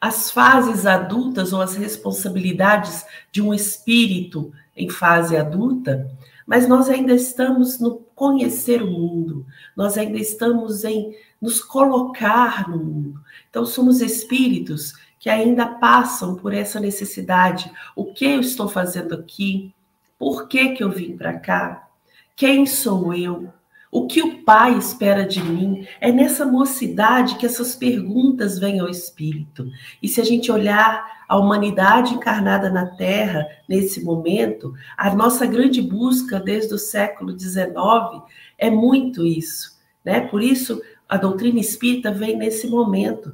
as 0.00 0.30
fases 0.30 0.84
adultas 0.84 1.52
ou 1.52 1.62
as 1.62 1.74
responsabilidades 1.76 3.06
de 3.32 3.40
um 3.40 3.54
espírito 3.54 4.52
em 4.76 4.90
fase 4.90 5.36
adulta, 5.36 6.10
mas 6.46 6.68
nós 6.68 6.90
ainda 6.90 7.14
estamos 7.14 7.80
no 7.80 7.96
conhecer 8.14 8.82
o 8.82 8.90
mundo, 8.90 9.46
nós 9.74 9.96
ainda 9.96 10.18
estamos 10.18 10.84
em 10.84 11.16
nos 11.44 11.60
colocar 11.60 12.66
no 12.70 12.78
mundo. 12.78 13.20
Então, 13.50 13.66
somos 13.66 14.00
espíritos 14.00 14.94
que 15.18 15.28
ainda 15.28 15.66
passam 15.66 16.36
por 16.36 16.54
essa 16.54 16.80
necessidade. 16.80 17.70
O 17.94 18.14
que 18.14 18.24
eu 18.24 18.40
estou 18.40 18.66
fazendo 18.66 19.14
aqui? 19.14 19.74
Por 20.18 20.48
que, 20.48 20.70
que 20.70 20.82
eu 20.82 20.90
vim 20.90 21.18
para 21.18 21.38
cá? 21.38 21.86
Quem 22.34 22.64
sou 22.64 23.12
eu? 23.12 23.52
O 23.92 24.06
que 24.06 24.22
o 24.22 24.42
Pai 24.42 24.78
espera 24.78 25.26
de 25.26 25.42
mim? 25.42 25.86
É 26.00 26.10
nessa 26.10 26.46
mocidade 26.46 27.36
que 27.36 27.44
essas 27.44 27.76
perguntas 27.76 28.58
vêm 28.58 28.80
ao 28.80 28.88
espírito. 28.88 29.70
E 30.02 30.08
se 30.08 30.22
a 30.22 30.24
gente 30.24 30.50
olhar 30.50 31.24
a 31.28 31.36
humanidade 31.36 32.14
encarnada 32.14 32.70
na 32.70 32.86
Terra 32.86 33.46
nesse 33.68 34.02
momento, 34.02 34.72
a 34.96 35.14
nossa 35.14 35.44
grande 35.44 35.82
busca 35.82 36.40
desde 36.40 36.72
o 36.72 36.78
século 36.78 37.38
XIX 37.38 37.74
é 38.56 38.70
muito 38.70 39.26
isso, 39.26 39.78
né? 40.02 40.22
Por 40.22 40.42
isso 40.42 40.80
a 41.14 41.16
doutrina 41.16 41.60
espírita 41.60 42.10
vem 42.10 42.36
nesse 42.36 42.66
momento. 42.66 43.32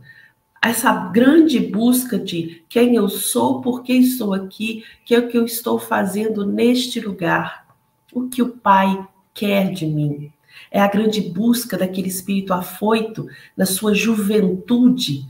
Essa 0.63 0.93
grande 0.93 1.59
busca 1.59 2.19
de 2.19 2.63
quem 2.69 2.95
eu 2.95 3.09
sou, 3.09 3.63
por 3.63 3.83
que 3.83 3.95
estou 3.95 4.35
aqui, 4.35 4.85
que 5.03 5.15
é 5.15 5.19
o 5.19 5.29
que 5.29 5.39
eu 5.39 5.47
estou 5.47 5.79
fazendo 5.79 6.45
neste 6.45 7.01
lugar, 7.01 7.67
o 8.13 8.29
que 8.29 8.43
o 8.43 8.51
Pai 8.51 9.09
quer 9.33 9.73
de 9.73 9.87
mim. 9.87 10.31
É 10.71 10.79
a 10.79 10.89
grande 10.89 11.23
busca 11.23 11.79
daquele 11.79 12.09
espírito 12.09 12.53
afoito 12.53 13.27
na 13.57 13.65
sua 13.65 13.95
juventude, 13.95 15.27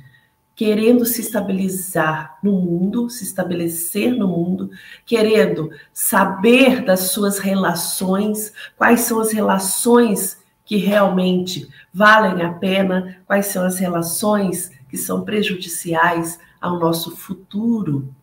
querendo 0.57 1.07
se 1.07 1.21
estabilizar 1.21 2.37
no 2.43 2.53
mundo, 2.53 3.09
se 3.09 3.23
estabelecer 3.23 4.13
no 4.13 4.27
mundo, 4.27 4.71
querendo 5.07 5.71
saber 5.93 6.85
das 6.85 7.13
suas 7.13 7.39
relações, 7.39 8.53
quais 8.77 9.03
são 9.03 9.21
as 9.21 9.31
relações 9.31 10.41
que 10.71 10.77
realmente 10.77 11.69
valem 11.93 12.43
a 12.43 12.53
pena, 12.53 13.19
quais 13.27 13.47
são 13.47 13.65
as 13.65 13.79
relações 13.79 14.71
que 14.89 14.97
são 14.97 15.25
prejudiciais 15.25 16.39
ao 16.61 16.79
nosso 16.79 17.17
futuro. 17.17 18.15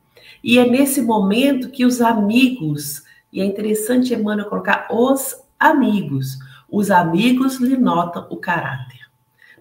E 0.43 0.60
é 0.60 0.69
nesse 0.69 1.01
momento 1.01 1.69
que 1.69 1.86
os 1.86 2.01
amigos, 2.01 3.03
e 3.32 3.41
é 3.41 3.45
interessante 3.45 4.13
Emmanuel 4.13 4.49
colocar 4.49 4.88
os 4.91 5.36
amigos, 5.60 6.38
os 6.69 6.91
amigos 6.91 7.58
lhe 7.58 7.77
notam 7.77 8.27
o 8.30 8.38
caráter. 8.38 9.08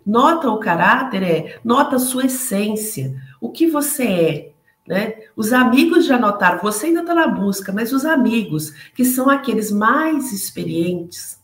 Nota 0.04 0.48
o 0.50 0.58
caráter 0.58 1.22
é, 1.22 1.60
nota 1.64 1.96
a 1.96 2.00
sua 2.00 2.26
essência, 2.26 3.20
o 3.40 3.50
que 3.50 3.66
você 3.66 4.04
é. 4.04 4.52
Né? 4.86 5.14
Os 5.34 5.52
amigos 5.52 6.06
já 6.06 6.16
notaram, 6.16 6.60
você 6.60 6.86
ainda 6.86 7.00
está 7.00 7.12
na 7.12 7.26
busca, 7.26 7.72
mas 7.72 7.92
os 7.92 8.04
amigos, 8.04 8.70
que 8.94 9.04
são 9.04 9.28
aqueles 9.28 9.72
mais 9.72 10.32
experientes, 10.32 11.40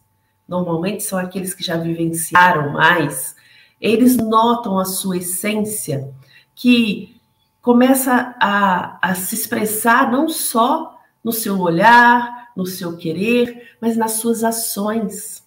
normalmente 0.49 1.03
são 1.03 1.19
aqueles 1.19 1.55
que 1.55 1.65
já 1.65 1.77
vivenciaram 1.77 2.73
mais, 2.73 3.35
eles 3.81 4.17
notam 4.17 4.79
a 4.79 4.85
sua 4.85 5.19
essência, 5.19 6.13
que 6.55 7.21
começa 7.61 8.35
a, 8.41 8.99
a 9.01 9.15
se 9.15 9.35
expressar 9.35 10.11
não 10.11 10.29
só 10.29 10.99
no 11.23 11.33
seu 11.33 11.59
olhar, 11.61 12.51
no 12.57 12.67
seu 12.67 12.97
querer, 12.97 13.77
mas 13.81 13.97
nas 13.97 14.13
suas 14.13 14.45
ações. 14.45 15.47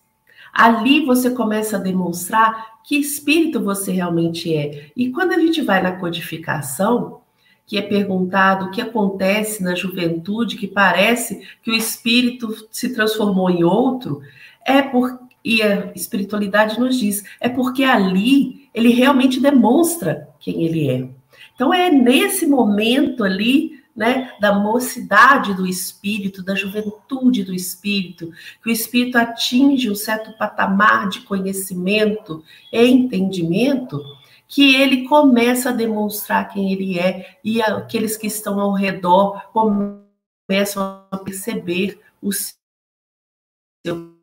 Ali 0.54 1.06
você 1.06 1.30
começa 1.30 1.78
a 1.78 1.80
demonstrar 1.80 2.80
que 2.84 2.98
espírito 2.98 3.62
você 3.62 3.92
realmente 3.92 4.56
é. 4.56 4.92
E 4.96 5.12
quando 5.12 5.34
a 5.34 5.40
gente 5.40 5.62
vai 5.62 5.82
na 5.82 5.94
codificação, 5.94 7.22
que 7.66 7.78
é 7.78 7.82
perguntado 7.82 8.66
o 8.66 8.72
que 8.72 8.82
acontece 8.82 9.64
na 9.64 9.76
juventude, 9.76 10.58
que 10.58 10.68
parece 10.68 11.42
que 11.64 11.72
o 11.72 11.76
espírito 11.76 12.68
se 12.70 12.94
transformou 12.94 13.50
em 13.50 13.64
outro, 13.64 14.22
é 14.66 14.82
por 14.82 15.26
e 15.46 15.62
a 15.62 15.92
espiritualidade 15.96 16.80
nos 16.80 16.98
diz, 16.98 17.24
é 17.40 17.48
porque 17.48 17.84
ali 17.84 18.68
ele 18.74 18.90
realmente 18.90 19.40
demonstra 19.40 20.28
quem 20.40 20.64
ele 20.64 20.90
é. 20.90 21.08
Então 21.54 21.72
é 21.72 21.92
nesse 21.92 22.48
momento 22.48 23.24
ali 23.24 23.80
né, 23.96 24.32
da 24.42 24.54
mocidade 24.54 25.54
do 25.54 25.66
espírito, 25.66 26.44
da 26.44 26.56
juventude 26.56 27.44
do 27.44 27.54
espírito, 27.54 28.32
que 28.62 28.70
o 28.70 28.72
espírito 28.72 29.18
atinge 29.18 29.90
um 29.90 29.96
certo 29.96 30.36
patamar 30.38 31.08
de 31.08 31.22
conhecimento 31.22 32.44
e 32.74 32.86
entendimento, 32.86 34.04
que 34.48 34.76
ele 34.76 35.08
começa 35.08 35.70
a 35.70 35.74
demonstrar 35.74 36.50
quem 36.50 36.72
ele 36.72 37.00
é 37.00 37.38
e 37.44 37.62
aqueles 37.62 38.16
que 38.16 38.28
estão 38.28 38.60
ao 38.60 38.74
redor 38.74 39.50
começam 39.52 41.06
a 41.12 41.18
perceber 41.18 42.00
o 42.22 42.32
seu 42.32 44.16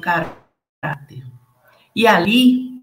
caráter. 0.00 1.26
E 1.94 2.06
ali, 2.06 2.82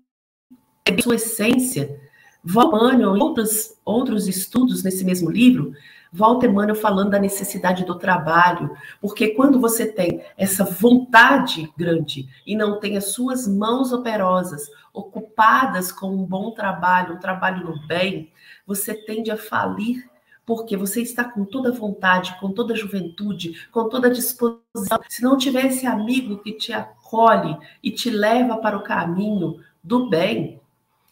a 0.88 1.02
sua 1.02 1.16
essência, 1.16 2.00
Valmano 2.44 3.02
e 3.16 3.20
outros, 3.20 3.76
outros 3.86 4.28
estudos 4.28 4.84
nesse 4.84 5.04
mesmo 5.04 5.30
livro 5.30 5.74
Volta 6.14 6.46
Emmanuel 6.46 6.76
falando 6.76 7.12
da 7.12 7.20
necessidade 7.20 7.86
do 7.86 7.98
trabalho, 7.98 8.76
porque 9.00 9.30
quando 9.30 9.62
você 9.62 9.86
tem 9.86 10.22
essa 10.38 10.66
vontade 10.66 11.72
grande 11.78 12.28
e 12.46 12.54
não 12.54 12.82
tem 12.82 12.98
as 12.98 13.14
suas 13.14 13.48
mãos 13.48 13.94
operosas 13.94 14.70
ocupadas 14.94 15.90
com 15.90 16.14
um 16.14 16.26
bom 16.26 16.52
trabalho, 16.52 17.16
um 17.16 17.20
trabalho 17.20 17.64
no 17.64 17.88
bem, 17.88 18.30
você 18.68 18.94
tende 18.94 19.32
a 19.32 19.38
falir 19.38 20.10
porque 20.46 20.76
você 20.76 21.02
está 21.02 21.24
com 21.24 21.46
toda 21.46 21.72
vontade, 21.72 22.38
com 22.42 22.52
toda 22.52 22.76
juventude, 22.76 23.68
com 23.72 23.88
toda 23.88 24.10
disposição. 24.10 25.00
Se 25.08 25.24
não 25.24 25.38
tiver 25.38 25.68
esse 25.68 25.88
amigo 25.88 26.40
que 26.40 26.52
te 26.52 26.74
acolhe 26.74 27.58
e 27.82 27.90
te 27.90 28.10
leva 28.10 28.58
para 28.58 28.78
o 28.78 28.84
caminho 28.84 29.62
do 29.82 30.10
bem, 30.10 30.60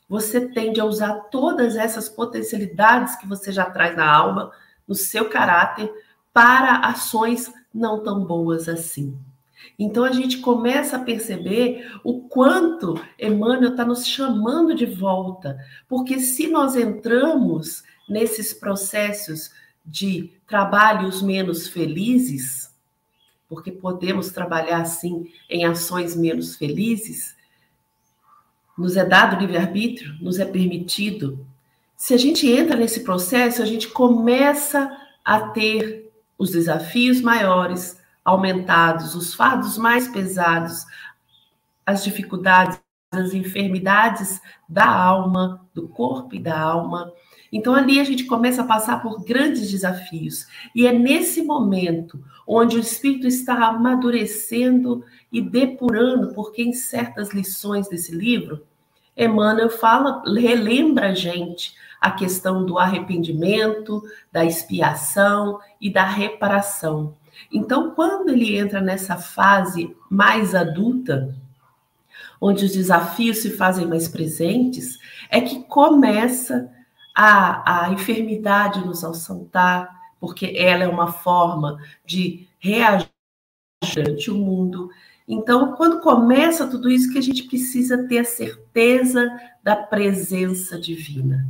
você 0.09 0.49
tende 0.49 0.81
a 0.81 0.85
usar 0.85 1.13
todas 1.31 1.77
essas 1.77 2.09
potencialidades 2.09 3.15
que 3.15 3.27
você 3.27 3.49
já 3.49 3.63
traz 3.63 3.95
na 3.95 4.12
alma 4.12 4.51
no 4.89 4.95
seu 4.95 5.30
caráter 5.30 5.93
para 6.34 6.80
ações 6.80 7.54
não 7.71 8.04
tão 8.04 8.25
boas 8.25 8.67
assim. 8.67 9.15
Então 9.78 10.04
a 10.04 10.12
gente 10.12 10.39
começa 10.39 10.97
a 10.97 11.04
perceber 11.04 11.89
o 12.04 12.21
quanto 12.21 12.99
Emmanuel 13.19 13.71
está 13.71 13.86
nos 13.86 14.08
chamando 14.08 14.73
de 14.73 14.86
volta, 14.86 15.58
porque 15.88 16.19
se 16.19 16.47
nós 16.47 16.75
entramos 16.75 17.84
nesses 18.10 18.54
processos 18.54 19.52
de 19.86 20.34
trabalhos 20.47 21.21
menos 21.21 21.67
felizes, 21.67 22.73
porque 23.47 23.71
podemos 23.71 24.30
trabalhar 24.30 24.82
assim 24.82 25.32
em 25.49 25.65
ações 25.65 26.15
menos 26.15 26.56
felizes, 26.56 27.36
nos 28.78 28.95
é 28.95 29.06
dado 29.06 29.39
livre-arbítrio, 29.39 30.15
nos 30.21 30.39
é 30.39 30.45
permitido 30.45 31.45
se 31.99 32.13
a 32.13 32.17
gente 32.17 32.49
entra 32.49 32.77
nesse 32.77 33.03
processo, 33.03 33.62
a 33.62 33.65
gente 33.65 33.89
começa 33.89 34.89
a 35.23 35.49
ter 35.49 36.09
os 36.38 36.51
desafios 36.51 37.19
maiores 37.19 37.99
aumentados, 38.23 39.15
os 39.15 39.33
fardos 39.33 39.77
mais 39.77 40.07
pesados, 40.07 40.85
as 41.85 42.01
dificuldades, 42.01 42.79
as 43.12 43.33
enfermidades 43.33 44.41
da 44.67 44.88
alma, 44.88 45.67
do 45.73 45.89
corpo 45.89 46.35
e 46.35 46.39
da 46.39 46.57
alma. 46.57 47.12
Então 47.51 47.75
ali 47.75 47.99
a 47.99 48.05
gente 48.05 48.23
começa 48.23 48.62
a 48.62 48.65
passar 48.65 49.01
por 49.01 49.21
grandes 49.25 49.69
desafios. 49.69 50.47
E 50.73 50.88
é 50.88 50.93
nesse 50.93 51.43
momento 51.43 52.23
onde 52.47 52.77
o 52.77 52.79
espírito 52.79 53.27
está 53.27 53.67
amadurecendo 53.67 55.03
e 55.29 55.41
depurando, 55.41 56.33
porque 56.33 56.63
em 56.63 56.71
certas 56.71 57.33
lições 57.33 57.89
desse 57.89 58.15
livro, 58.15 58.65
Emmanuel 59.17 59.69
fala, 59.69 60.23
relembra 60.25 61.09
a 61.09 61.13
gente 61.13 61.77
a 61.99 62.12
questão 62.12 62.65
do 62.65 62.77
arrependimento, 62.77 64.01
da 64.31 64.45
expiação 64.45 65.59
e 65.79 65.91
da 65.91 66.03
reparação. 66.03 67.15
Então, 67.51 67.91
quando 67.91 68.29
ele 68.29 68.57
entra 68.57 68.81
nessa 68.81 69.17
fase 69.17 69.95
mais 70.09 70.53
adulta, 70.53 71.35
onde 72.39 72.65
os 72.65 72.71
desafios 72.71 73.39
se 73.39 73.51
fazem 73.51 73.85
mais 73.85 74.07
presentes, 74.07 74.97
é 75.29 75.41
que 75.41 75.63
começa 75.63 76.71
a, 77.15 77.85
a 77.85 77.91
enfermidade 77.91 78.85
nos 78.85 79.03
assaltar, 79.03 79.89
porque 80.19 80.53
ela 80.55 80.83
é 80.83 80.88
uma 80.88 81.12
forma 81.12 81.77
de 82.05 82.47
reagir 82.59 83.09
ante 83.97 84.31
o 84.31 84.35
mundo. 84.35 84.89
Então, 85.27 85.73
quando 85.75 86.01
começa 86.01 86.67
tudo 86.67 86.89
isso, 86.89 87.12
que 87.12 87.17
a 87.17 87.21
gente 87.21 87.43
precisa 87.43 88.07
ter 88.07 88.19
a 88.19 88.25
certeza 88.25 89.29
da 89.63 89.75
presença 89.75 90.79
divina. 90.79 91.45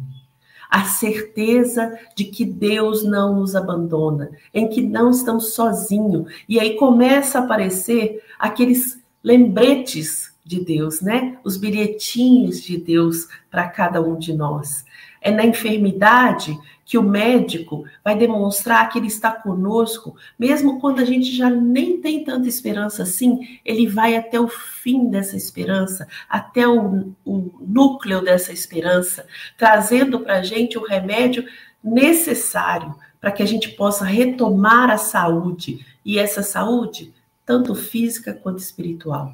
A 0.70 0.84
certeza 0.86 1.98
de 2.16 2.26
que 2.26 2.46
Deus 2.46 3.04
não 3.04 3.36
nos 3.40 3.56
abandona, 3.56 4.30
em 4.54 4.68
que 4.68 4.82
não 4.82 5.10
estamos 5.10 5.54
sozinhos. 5.54 6.32
E 6.48 6.60
aí 6.60 6.76
começa 6.76 7.40
a 7.40 7.44
aparecer 7.44 8.22
aqueles 8.38 9.02
lembretes 9.24 10.32
de 10.46 10.64
Deus, 10.64 11.02
né? 11.02 11.38
Os 11.44 11.58
bilhetinhos 11.58 12.62
de 12.62 12.78
Deus 12.78 13.28
para 13.50 13.68
cada 13.68 14.02
um 14.02 14.18
de 14.18 14.34
nós. 14.34 14.86
É 15.22 15.32
na 15.32 15.46
enfermidade 15.46 16.58
que 16.90 16.98
o 16.98 17.04
médico 17.04 17.86
vai 18.04 18.18
demonstrar 18.18 18.90
que 18.90 18.98
ele 18.98 19.06
está 19.06 19.32
conosco, 19.32 20.16
mesmo 20.40 20.80
quando 20.82 21.00
a 21.00 21.06
gente 21.06 21.32
já 21.38 21.48
nem 21.48 22.02
tem 22.02 22.24
tanta 22.24 22.50
esperança 22.50 23.04
assim, 23.04 23.60
ele 23.64 23.86
vai 23.86 24.16
até 24.16 24.40
o 24.40 24.48
fim 24.48 25.08
dessa 25.08 25.38
esperança, 25.38 26.08
até 26.28 26.68
o, 26.68 27.14
o 27.24 27.52
núcleo 27.62 28.24
dessa 28.24 28.52
esperança, 28.52 29.28
trazendo 29.56 30.22
para 30.22 30.40
a 30.40 30.42
gente 30.42 30.80
o 30.80 30.84
remédio 30.84 31.46
necessário 31.84 32.96
para 33.22 33.32
que 33.32 33.44
a 33.44 33.46
gente 33.46 33.70
possa 33.70 34.04
retomar 34.04 34.90
a 34.90 34.98
saúde, 34.98 35.86
e 36.04 36.18
essa 36.18 36.42
saúde, 36.42 37.14
tanto 37.46 37.76
física 37.76 38.34
quanto 38.34 38.58
espiritual. 38.58 39.32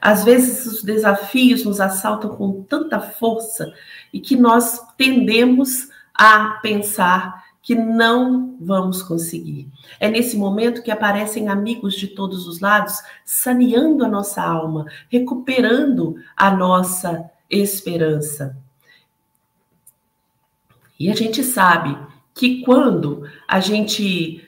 Às 0.00 0.24
vezes 0.24 0.64
os 0.64 0.82
desafios 0.82 1.62
nos 1.62 1.78
assaltam 1.78 2.30
com 2.36 2.62
tanta 2.62 2.98
força 2.98 3.70
e 4.14 4.18
que 4.18 4.34
nós 4.34 4.80
tendemos 4.96 5.94
a 6.16 6.58
pensar 6.62 7.44
que 7.66 7.74
não 7.74 8.56
vamos 8.60 9.02
conseguir. 9.02 9.68
É 9.98 10.08
nesse 10.08 10.36
momento 10.36 10.82
que 10.82 10.90
aparecem 10.90 11.48
amigos 11.48 11.94
de 11.94 12.06
todos 12.06 12.46
os 12.46 12.60
lados, 12.60 12.94
saneando 13.24 14.04
a 14.04 14.08
nossa 14.08 14.40
alma, 14.40 14.86
recuperando 15.10 16.16
a 16.36 16.48
nossa 16.50 17.28
esperança. 17.50 18.56
E 20.98 21.10
a 21.10 21.14
gente 21.14 21.42
sabe 21.42 21.98
que 22.32 22.62
quando 22.62 23.28
a 23.48 23.58
gente 23.58 24.46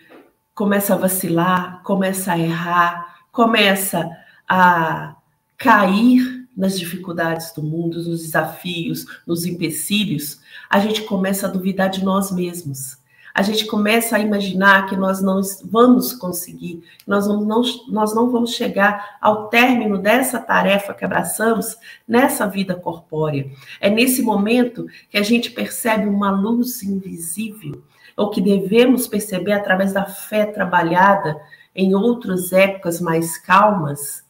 começa 0.55 0.95
a 0.95 0.99
vacilar, 0.99 1.83
começa 1.83 2.33
a 2.33 2.39
errar, 2.39 3.25
começa 3.33 4.09
a 4.49 5.17
cair 5.57 6.38
nas 6.59 6.77
dificuldades 6.77 7.53
do 7.53 7.63
mundo, 7.63 8.03
nos 8.03 8.23
desafios, 8.23 9.07
nos 9.25 9.47
empecilhos, 9.47 10.41
a 10.69 10.81
gente 10.81 11.03
começa 11.03 11.47
a 11.47 11.51
duvidar 11.51 11.89
de 11.89 12.05
nós 12.05 12.33
mesmos. 12.33 12.99
A 13.33 13.43
gente 13.43 13.67
começa 13.67 14.17
a 14.17 14.19
imaginar 14.19 14.89
que 14.89 14.97
nós 14.97 15.23
não 15.23 15.41
vamos 15.65 16.13
conseguir, 16.13 16.83
nós 17.07 17.29
não, 17.29 17.41
nós 17.45 18.13
não 18.13 18.33
vamos 18.33 18.51
chegar 18.51 19.17
ao 19.21 19.47
término 19.49 19.97
dessa 19.99 20.41
tarefa 20.41 20.93
que 20.93 21.05
abraçamos 21.05 21.77
nessa 22.07 22.49
vida 22.49 22.75
corpórea. 22.75 23.49
É 23.81 23.89
nesse 23.89 24.23
momento 24.23 24.87
que 25.09 25.17
a 25.17 25.23
gente 25.23 25.53
percebe 25.53 26.09
uma 26.09 26.33
luz 26.33 26.83
invisível, 26.83 27.81
ou 28.17 28.31
que 28.31 28.41
devemos 28.41 29.07
perceber 29.07 29.53
através 29.53 29.93
da 29.93 30.05
fé 30.05 30.45
trabalhada 30.45 31.41
em 31.73 31.95
outras 31.95 32.53
épocas 32.53 33.01
mais 33.01 33.39
calmas, 33.39 34.25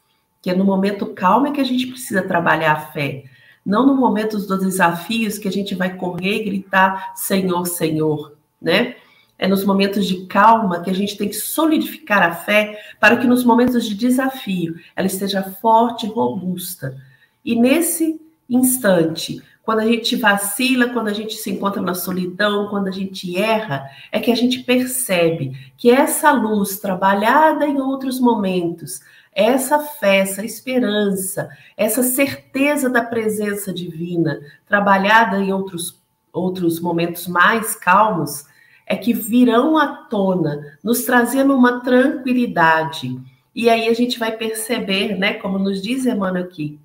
é 0.50 0.54
no 0.54 0.64
momento 0.64 1.06
calmo 1.06 1.46
é 1.46 1.52
que 1.52 1.60
a 1.60 1.64
gente 1.64 1.86
precisa 1.86 2.22
trabalhar 2.22 2.72
a 2.72 2.80
fé, 2.80 3.24
não 3.64 3.86
no 3.86 3.94
momento 3.94 4.38
dos 4.38 4.60
desafios 4.60 5.38
que 5.38 5.48
a 5.48 5.52
gente 5.52 5.74
vai 5.74 5.94
correr 5.94 6.40
e 6.40 6.44
gritar 6.44 7.12
Senhor, 7.14 7.66
Senhor, 7.66 8.36
né? 8.60 8.96
É 9.38 9.46
nos 9.46 9.64
momentos 9.64 10.06
de 10.06 10.26
calma 10.26 10.80
que 10.80 10.90
a 10.90 10.94
gente 10.94 11.16
tem 11.16 11.28
que 11.28 11.36
solidificar 11.36 12.22
a 12.22 12.34
fé 12.34 12.76
para 12.98 13.16
que 13.16 13.26
nos 13.26 13.44
momentos 13.44 13.86
de 13.86 13.94
desafio 13.94 14.74
ela 14.96 15.06
esteja 15.06 15.42
forte 15.42 16.06
e 16.06 16.08
robusta. 16.08 16.96
E 17.44 17.54
nesse 17.54 18.20
instante, 18.48 19.40
quando 19.68 19.80
a 19.80 19.86
gente 19.86 20.16
vacila, 20.16 20.88
quando 20.88 21.08
a 21.08 21.12
gente 21.12 21.34
se 21.34 21.50
encontra 21.50 21.82
na 21.82 21.94
solidão, 21.94 22.68
quando 22.68 22.88
a 22.88 22.90
gente 22.90 23.36
erra, 23.36 23.86
é 24.10 24.18
que 24.18 24.32
a 24.32 24.34
gente 24.34 24.60
percebe 24.60 25.52
que 25.76 25.90
essa 25.90 26.32
luz 26.32 26.78
trabalhada 26.78 27.66
em 27.66 27.78
outros 27.78 28.18
momentos 28.18 29.02
essa 29.32 29.78
fé, 29.78 30.18
essa 30.18 30.44
esperança, 30.44 31.48
essa 31.76 32.02
certeza 32.02 32.90
da 32.90 33.02
presença 33.02 33.72
divina, 33.72 34.40
trabalhada 34.66 35.38
em 35.38 35.52
outros, 35.52 36.00
outros 36.32 36.80
momentos 36.80 37.26
mais 37.26 37.74
calmos, 37.74 38.46
é 38.86 38.96
que 38.96 39.12
virão 39.12 39.76
à 39.76 39.86
tona, 39.88 40.78
nos 40.82 41.02
trazendo 41.04 41.54
uma 41.54 41.80
tranquilidade. 41.80 43.20
E 43.54 43.68
aí 43.68 43.88
a 43.88 43.94
gente 43.94 44.18
vai 44.18 44.32
perceber, 44.36 45.18
né, 45.18 45.34
como 45.34 45.58
nos 45.58 45.82
diz 45.82 46.06
Emmanuel 46.06 46.44
aqui, 46.44 46.78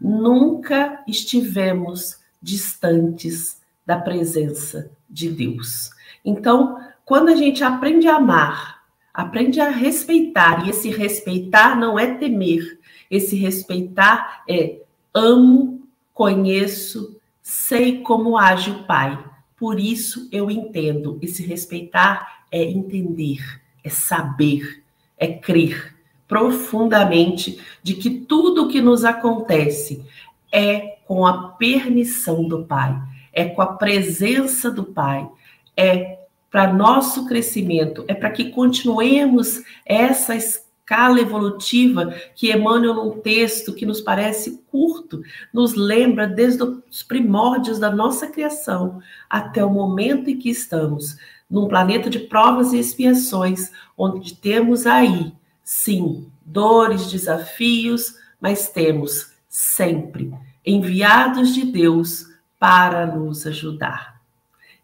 nunca 0.00 1.02
estivemos 1.06 2.18
distantes 2.40 3.60
da 3.84 3.98
presença 3.98 4.90
de 5.08 5.28
Deus. 5.30 5.90
Então, 6.24 6.78
quando 7.04 7.28
a 7.28 7.36
gente 7.36 7.62
aprende 7.64 8.06
a 8.08 8.16
amar, 8.16 8.75
Aprende 9.16 9.62
a 9.62 9.70
respeitar, 9.70 10.66
e 10.66 10.70
esse 10.70 10.90
respeitar 10.90 11.74
não 11.74 11.98
é 11.98 12.06
temer, 12.18 12.78
esse 13.10 13.34
respeitar 13.34 14.42
é 14.46 14.82
amo, 15.14 15.88
conheço, 16.12 17.18
sei 17.40 18.02
como 18.02 18.36
age 18.36 18.70
o 18.70 18.84
Pai. 18.84 19.18
Por 19.56 19.80
isso 19.80 20.28
eu 20.30 20.50
entendo. 20.50 21.18
Esse 21.22 21.42
respeitar 21.42 22.44
é 22.52 22.62
entender, 22.62 23.38
é 23.82 23.88
saber, 23.88 24.84
é 25.16 25.28
crer 25.28 25.96
profundamente 26.28 27.58
de 27.82 27.94
que 27.94 28.10
tudo 28.10 28.64
o 28.64 28.68
que 28.68 28.82
nos 28.82 29.02
acontece 29.02 30.04
é 30.52 30.98
com 31.06 31.24
a 31.24 31.50
permissão 31.50 32.46
do 32.46 32.64
Pai, 32.64 33.00
é 33.32 33.46
com 33.46 33.62
a 33.62 33.66
presença 33.66 34.70
do 34.70 34.84
Pai, 34.84 35.26
é 35.74 36.25
para 36.50 36.72
nosso 36.72 37.26
crescimento, 37.26 38.04
é 38.08 38.14
para 38.14 38.30
que 38.30 38.50
continuemos 38.50 39.62
essa 39.84 40.34
escala 40.34 41.20
evolutiva 41.20 42.14
que 42.34 42.52
Emmanuel, 42.52 42.94
num 42.94 43.20
texto 43.20 43.74
que 43.74 43.84
nos 43.84 44.00
parece 44.00 44.62
curto, 44.70 45.22
nos 45.52 45.74
lembra 45.74 46.26
desde 46.26 46.62
os 46.62 47.02
primórdios 47.02 47.78
da 47.78 47.90
nossa 47.90 48.28
criação 48.28 49.00
até 49.28 49.64
o 49.64 49.70
momento 49.70 50.30
em 50.30 50.38
que 50.38 50.48
estamos, 50.48 51.16
num 51.50 51.68
planeta 51.68 52.08
de 52.08 52.20
provas 52.20 52.72
e 52.72 52.78
expiações, 52.78 53.70
onde 53.96 54.34
temos 54.34 54.86
aí, 54.86 55.32
sim, 55.62 56.28
dores, 56.44 57.10
desafios, 57.10 58.14
mas 58.40 58.68
temos 58.68 59.32
sempre 59.48 60.32
enviados 60.64 61.54
de 61.54 61.64
Deus 61.64 62.26
para 62.58 63.06
nos 63.06 63.46
ajudar. 63.46 64.20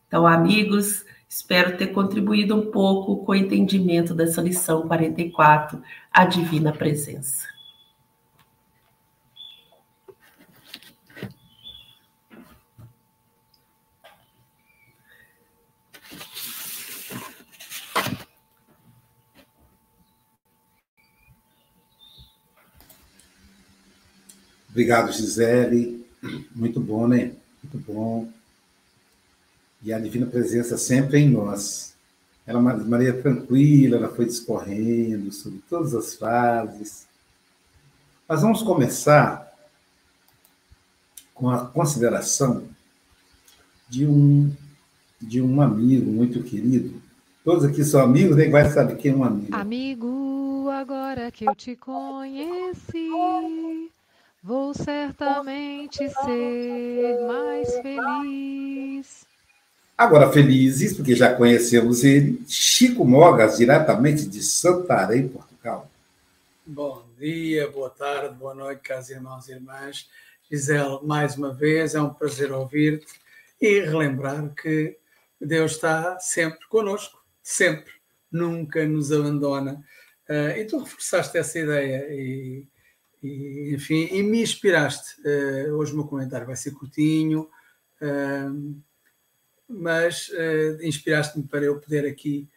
Então, 0.06 0.26
amigos, 0.26 1.04
Espero 1.32 1.78
ter 1.78 1.86
contribuído 1.86 2.54
um 2.54 2.70
pouco 2.70 3.24
com 3.24 3.32
o 3.32 3.34
entendimento 3.34 4.14
dessa 4.14 4.42
lição 4.42 4.86
44, 4.86 5.82
a 6.12 6.26
Divina 6.26 6.74
Presença. 6.74 7.48
Obrigado, 24.68 25.10
Gisele. 25.12 26.06
Muito 26.54 26.78
bom, 26.78 27.08
né? 27.08 27.32
Muito 27.62 27.78
bom 27.90 28.41
e 29.82 29.92
a 29.92 29.98
divina 29.98 30.26
presença 30.26 30.76
sempre 30.76 31.18
em 31.18 31.30
nós. 31.30 31.94
Ela 32.46 32.58
é 32.58 32.60
uma 32.60 32.74
maneira 32.74 33.22
tranquila, 33.22 33.96
ela 33.96 34.08
foi 34.08 34.26
discorrendo 34.26 35.32
sobre 35.32 35.60
todas 35.68 35.94
as 35.94 36.14
fases. 36.14 37.06
Mas 38.28 38.42
vamos 38.42 38.62
começar 38.62 39.52
com 41.34 41.50
a 41.50 41.66
consideração 41.66 42.64
de 43.88 44.06
um 44.06 44.52
de 45.20 45.40
um 45.40 45.62
amigo 45.62 46.10
muito 46.10 46.42
querido. 46.42 47.00
Todos 47.44 47.64
aqui 47.64 47.84
são 47.84 48.00
amigos, 48.00 48.36
nem 48.36 48.50
vai 48.50 48.68
saber 48.70 48.96
quem 48.96 49.12
é 49.12 49.14
um 49.14 49.24
amigo. 49.24 49.54
Amigo, 49.54 50.68
agora 50.68 51.30
que 51.30 51.44
eu 51.44 51.54
te 51.54 51.76
conheci, 51.76 53.08
vou 54.42 54.74
certamente 54.74 55.98
ser 56.08 57.26
mais 57.26 57.72
feliz. 57.78 58.71
Agora, 60.02 60.32
felizes, 60.32 60.94
porque 60.94 61.14
já 61.14 61.32
conhecemos 61.32 62.02
ele, 62.02 62.42
Chico 62.48 63.04
Mogas, 63.04 63.58
diretamente 63.58 64.26
de 64.26 64.42
Santarém, 64.42 65.28
Portugal. 65.28 65.88
Bom 66.66 67.04
dia, 67.16 67.70
boa 67.70 67.88
tarde, 67.88 68.34
boa 68.34 68.52
noite, 68.52 68.80
caros 68.80 69.10
irmãos 69.10 69.48
e 69.48 69.52
irmãs. 69.52 70.10
Gisele, 70.50 70.98
mais 71.04 71.36
uma 71.36 71.54
vez, 71.54 71.94
é 71.94 72.02
um 72.02 72.12
prazer 72.12 72.50
ouvir-te 72.50 73.06
e 73.60 73.78
relembrar 73.78 74.52
que 74.56 74.96
Deus 75.40 75.70
está 75.70 76.18
sempre 76.18 76.66
conosco, 76.66 77.24
sempre, 77.40 77.92
nunca 78.28 78.84
nos 78.84 79.12
abandona. 79.12 79.84
Uh, 80.28 80.58
e 80.58 80.64
tu 80.64 80.80
reforçaste 80.80 81.38
essa 81.38 81.60
ideia 81.60 82.08
e, 82.10 82.66
e 83.22 83.72
enfim, 83.72 84.08
e 84.10 84.20
me 84.20 84.42
inspiraste. 84.42 85.14
Uh, 85.20 85.76
hoje 85.76 85.92
o 85.92 85.96
meu 85.98 86.06
comentário 86.06 86.44
vai 86.44 86.56
ser 86.56 86.72
curtinho, 86.72 87.48
uh, 88.00 88.82
mas 89.72 90.30
inspiraste-me 90.82 91.46
para 91.46 91.64
eu 91.64 91.80
poder 91.80 92.06
aqui 92.06 92.48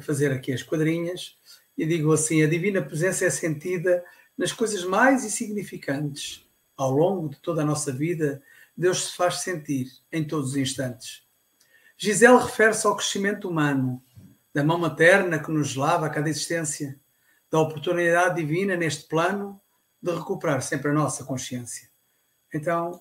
fazer 0.00 0.32
aqui 0.32 0.52
as 0.52 0.62
quadrinhas 0.62 1.36
e 1.76 1.86
digo 1.86 2.12
assim: 2.12 2.42
a 2.42 2.48
divina 2.48 2.82
presença 2.82 3.24
é 3.24 3.30
sentida 3.30 4.04
nas 4.36 4.52
coisas 4.52 4.84
mais 4.84 5.24
insignificantes. 5.24 6.48
Ao 6.76 6.90
longo 6.90 7.28
de 7.28 7.38
toda 7.38 7.62
a 7.62 7.64
nossa 7.64 7.92
vida, 7.92 8.42
Deus 8.76 9.04
se 9.04 9.16
faz 9.16 9.40
sentir 9.40 9.88
em 10.10 10.24
todos 10.24 10.50
os 10.50 10.56
instantes. 10.56 11.22
Gisele 11.96 12.38
refere-se 12.38 12.86
ao 12.86 12.96
crescimento 12.96 13.48
humano, 13.48 14.02
da 14.54 14.64
mão 14.64 14.78
materna 14.78 15.38
que 15.38 15.50
nos 15.50 15.76
lava 15.76 16.06
a 16.06 16.10
cada 16.10 16.28
existência, 16.28 16.98
da 17.50 17.60
oportunidade 17.60 18.40
divina 18.40 18.74
neste 18.74 19.06
plano 19.06 19.60
de 20.00 20.10
recuperar 20.12 20.62
sempre 20.62 20.90
a 20.90 20.94
nossa 20.94 21.24
consciência. 21.24 21.90
Então, 22.52 23.00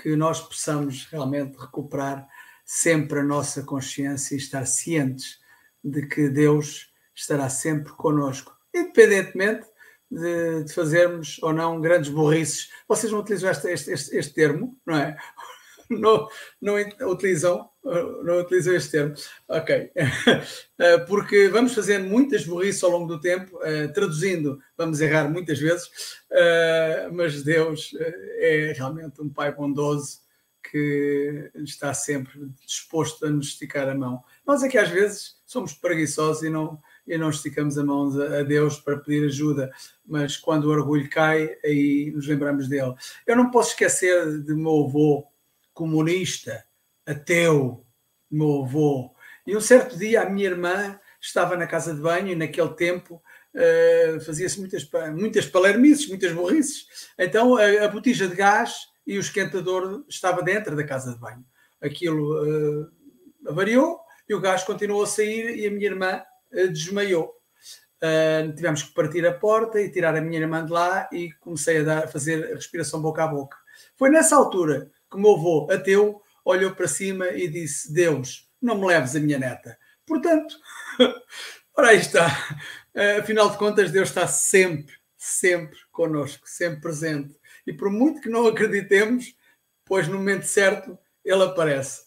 que 0.00 0.14
nós 0.14 0.40
possamos 0.40 1.06
realmente 1.06 1.58
recuperar 1.58 2.28
sempre 2.70 3.20
a 3.20 3.24
nossa 3.24 3.62
consciência 3.62 4.34
e 4.34 4.38
estar 4.38 4.66
cientes 4.66 5.38
de 5.82 6.06
que 6.06 6.28
Deus 6.28 6.92
estará 7.14 7.48
sempre 7.48 7.94
conosco, 7.94 8.54
independentemente 8.74 9.66
de, 10.10 10.64
de 10.64 10.74
fazermos 10.74 11.38
ou 11.42 11.54
não 11.54 11.80
grandes 11.80 12.10
burrices. 12.10 12.70
Vocês 12.86 13.10
não 13.10 13.20
utilizam 13.20 13.50
este, 13.50 13.68
este, 13.68 13.90
este, 13.92 14.16
este 14.18 14.34
termo, 14.34 14.78
não 14.86 14.96
é? 14.96 15.16
Não, 15.90 16.28
não 16.60 16.74
utilizam, 17.10 17.66
não 17.82 18.40
utilizam 18.40 18.74
este 18.74 18.90
termo. 18.90 19.14
Ok. 19.48 19.90
Eh, 20.78 20.98
porque 21.08 21.48
vamos 21.48 21.74
fazendo 21.74 22.06
muitas 22.06 22.44
burrices 22.44 22.84
ao 22.84 22.90
longo 22.90 23.06
do 23.06 23.18
tempo, 23.18 23.58
eh, 23.62 23.88
traduzindo, 23.88 24.60
vamos 24.76 25.00
errar 25.00 25.30
muitas 25.30 25.58
vezes, 25.58 25.88
mas 27.10 27.42
Deus 27.42 27.92
é 27.98 28.74
realmente 28.76 29.22
um 29.22 29.30
Pai 29.30 29.50
bondoso 29.50 30.18
que 30.62 31.50
está 31.56 31.94
sempre 31.94 32.50
disposto 32.64 33.24
a 33.24 33.30
nos 33.30 33.48
esticar 33.48 33.88
a 33.88 33.94
mão. 33.94 34.22
Nós 34.46 34.62
é 34.62 34.68
que 34.68 34.78
às 34.78 34.88
vezes 34.88 35.36
somos 35.46 35.72
preguiçosos 35.72 36.42
e 36.42 36.50
não, 36.50 36.80
e 37.06 37.16
não 37.16 37.30
esticamos 37.30 37.78
a 37.78 37.84
mão 37.84 38.10
a 38.20 38.42
Deus 38.42 38.78
para 38.78 38.98
pedir 38.98 39.26
ajuda, 39.26 39.70
mas 40.06 40.36
quando 40.36 40.64
o 40.64 40.70
orgulho 40.70 41.08
cai, 41.08 41.56
aí 41.64 42.12
nos 42.14 42.26
lembramos 42.26 42.68
dele. 42.68 42.94
Eu 43.26 43.36
não 43.36 43.50
posso 43.50 43.70
esquecer 43.70 44.42
de 44.42 44.54
meu 44.54 44.84
avô 44.84 45.26
comunista, 45.72 46.64
ateu, 47.06 47.86
meu 48.30 48.64
avô. 48.64 49.14
E 49.46 49.56
um 49.56 49.60
certo 49.60 49.96
dia 49.96 50.22
a 50.22 50.28
minha 50.28 50.48
irmã 50.48 50.98
estava 51.20 51.56
na 51.56 51.66
casa 51.66 51.94
de 51.94 52.00
banho 52.00 52.28
e 52.28 52.34
naquele 52.34 52.74
tempo 52.74 53.22
uh, 53.54 54.20
fazia-se 54.20 54.58
muitas, 54.58 54.88
muitas 55.14 55.46
palermices, 55.46 56.08
muitas 56.08 56.32
burrices. 56.32 56.86
Então 57.18 57.56
a, 57.56 57.84
a, 57.84 57.88
botija 57.88 58.28
de 58.28 58.34
gás 58.34 58.88
e 59.08 59.16
o 59.16 59.20
esquentador 59.20 60.04
estava 60.06 60.42
dentro 60.42 60.76
da 60.76 60.84
casa 60.84 61.14
de 61.14 61.18
banho. 61.18 61.42
Aquilo 61.80 62.82
uh, 62.82 62.92
avariou 63.48 63.98
e 64.28 64.34
o 64.34 64.40
gás 64.40 64.62
continuou 64.64 65.02
a 65.02 65.06
sair 65.06 65.58
e 65.58 65.66
a 65.66 65.70
minha 65.70 65.86
irmã 65.86 66.22
uh, 66.52 66.68
desmaiou. 66.68 67.34
Uh, 68.02 68.54
tivemos 68.54 68.82
que 68.82 68.92
partir 68.92 69.26
a 69.26 69.32
porta 69.32 69.80
e 69.80 69.90
tirar 69.90 70.14
a 70.14 70.20
minha 70.20 70.38
irmã 70.38 70.62
de 70.62 70.70
lá 70.70 71.08
e 71.10 71.32
comecei 71.40 71.78
a, 71.78 71.82
dar, 71.82 72.04
a 72.04 72.08
fazer 72.08 72.52
a 72.52 72.54
respiração 72.56 73.00
boca 73.00 73.24
a 73.24 73.26
boca. 73.26 73.56
Foi 73.96 74.10
nessa 74.10 74.36
altura 74.36 74.90
que 75.10 75.16
o 75.16 75.20
meu 75.20 75.36
avô, 75.36 75.66
ateu, 75.70 76.20
olhou 76.44 76.72
para 76.72 76.86
cima 76.86 77.28
e 77.28 77.48
disse: 77.48 77.90
Deus, 77.90 78.46
não 78.60 78.78
me 78.78 78.88
leves 78.88 79.16
a 79.16 79.20
minha 79.20 79.38
neta. 79.38 79.78
Portanto, 80.06 80.54
ora 81.74 81.88
aí 81.88 81.98
está. 81.98 82.28
Uh, 82.94 83.20
afinal 83.20 83.48
de 83.48 83.56
contas, 83.56 83.90
Deus 83.90 84.10
está 84.10 84.26
sempre, 84.26 84.94
sempre 85.16 85.78
connosco, 85.90 86.46
sempre 86.46 86.82
presente. 86.82 87.37
E 87.68 87.72
por 87.74 87.90
muito 87.90 88.22
que 88.22 88.30
não 88.30 88.46
acreditemos, 88.46 89.36
pois 89.84 90.08
no 90.08 90.16
momento 90.16 90.44
certo 90.44 90.98
ele 91.22 91.42
aparece. 91.42 92.02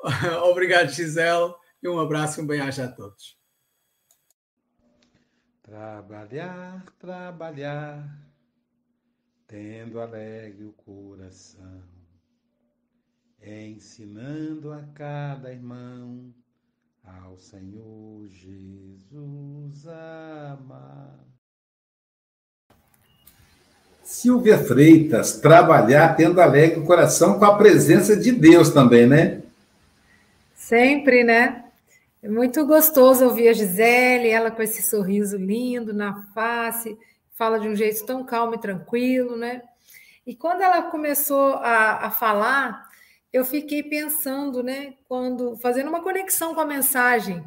Obrigado, 0.48 0.88
Gisele, 0.88 1.54
e 1.82 1.86
um 1.86 2.00
abraço 2.00 2.40
e 2.40 2.42
um 2.42 2.46
bem-aja 2.46 2.86
a 2.86 2.88
todos. 2.90 3.38
Trabalhar, 5.60 6.82
trabalhar, 6.98 8.26
tendo 9.46 10.00
alegre 10.00 10.64
o 10.64 10.72
coração, 10.72 11.84
ensinando 13.42 14.72
a 14.72 14.82
cada 14.94 15.52
irmão 15.52 16.34
ao 17.04 17.36
Senhor 17.36 18.26
Jesus 18.28 19.86
amar. 19.86 21.31
Silvia 24.12 24.58
Freitas, 24.58 25.40
trabalhar 25.40 26.14
tendo 26.14 26.38
alegre 26.38 26.78
o 26.78 26.84
coração 26.84 27.38
com 27.38 27.46
a 27.46 27.56
presença 27.56 28.14
de 28.14 28.30
Deus 28.30 28.68
também, 28.68 29.06
né? 29.06 29.40
Sempre, 30.54 31.24
né? 31.24 31.64
É 32.22 32.28
muito 32.28 32.66
gostoso 32.66 33.24
ouvir 33.24 33.48
a 33.48 33.54
Gisele, 33.54 34.28
ela 34.28 34.50
com 34.50 34.60
esse 34.60 34.82
sorriso 34.82 35.38
lindo 35.38 35.94
na 35.94 36.24
face, 36.34 36.94
fala 37.38 37.58
de 37.58 37.66
um 37.66 37.74
jeito 37.74 38.04
tão 38.04 38.22
calmo 38.22 38.54
e 38.54 38.60
tranquilo, 38.60 39.34
né? 39.34 39.62
E 40.26 40.36
quando 40.36 40.60
ela 40.60 40.82
começou 40.82 41.54
a, 41.54 42.06
a 42.06 42.10
falar, 42.10 42.86
eu 43.32 43.46
fiquei 43.46 43.82
pensando, 43.82 44.62
né? 44.62 44.92
Quando 45.08 45.56
fazendo 45.56 45.88
uma 45.88 46.02
conexão 46.02 46.54
com 46.54 46.60
a 46.60 46.66
mensagem, 46.66 47.42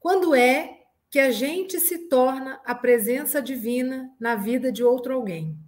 quando 0.00 0.34
é 0.34 0.78
que 1.10 1.20
a 1.20 1.30
gente 1.30 1.78
se 1.78 2.08
torna 2.08 2.58
a 2.64 2.74
presença 2.74 3.42
divina 3.42 4.10
na 4.18 4.36
vida 4.36 4.72
de 4.72 4.82
outro 4.82 5.12
alguém? 5.12 5.67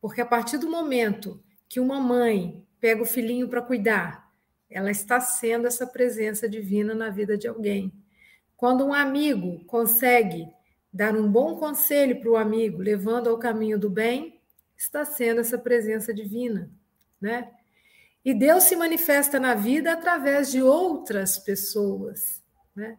Porque 0.00 0.20
a 0.20 0.26
partir 0.26 0.58
do 0.58 0.70
momento 0.70 1.42
que 1.68 1.80
uma 1.80 2.00
mãe 2.00 2.64
pega 2.80 3.02
o 3.02 3.06
filhinho 3.06 3.48
para 3.48 3.62
cuidar, 3.62 4.28
ela 4.70 4.90
está 4.90 5.20
sendo 5.20 5.66
essa 5.66 5.86
presença 5.86 6.48
divina 6.48 6.94
na 6.94 7.10
vida 7.10 7.36
de 7.36 7.48
alguém. 7.48 7.92
Quando 8.56 8.84
um 8.84 8.92
amigo 8.92 9.64
consegue 9.64 10.46
dar 10.92 11.14
um 11.16 11.30
bom 11.30 11.56
conselho 11.56 12.20
para 12.20 12.30
o 12.30 12.36
amigo, 12.36 12.78
levando 12.78 13.28
ao 13.28 13.38
caminho 13.38 13.78
do 13.78 13.88
bem, 13.88 14.40
está 14.76 15.04
sendo 15.04 15.40
essa 15.40 15.58
presença 15.58 16.12
divina, 16.14 16.70
né? 17.20 17.50
E 18.24 18.34
Deus 18.34 18.64
se 18.64 18.76
manifesta 18.76 19.40
na 19.40 19.54
vida 19.54 19.92
através 19.92 20.50
de 20.50 20.62
outras 20.62 21.38
pessoas, 21.38 22.42
né? 22.74 22.98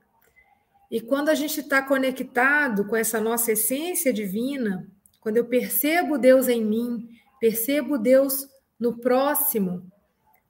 E 0.90 1.00
quando 1.00 1.30
a 1.30 1.36
gente 1.36 1.60
está 1.60 1.82
conectado 1.82 2.86
com 2.86 2.96
essa 2.96 3.22
nossa 3.22 3.52
essência 3.52 4.12
divina, 4.12 4.90
quando 5.20 5.38
eu 5.38 5.46
percebo 5.46 6.18
Deus 6.18 6.48
em 6.48 6.64
mim, 6.64 7.10
percebo 7.40 7.98
Deus 7.98 8.48
no 8.80 8.98
próximo, 8.98 9.90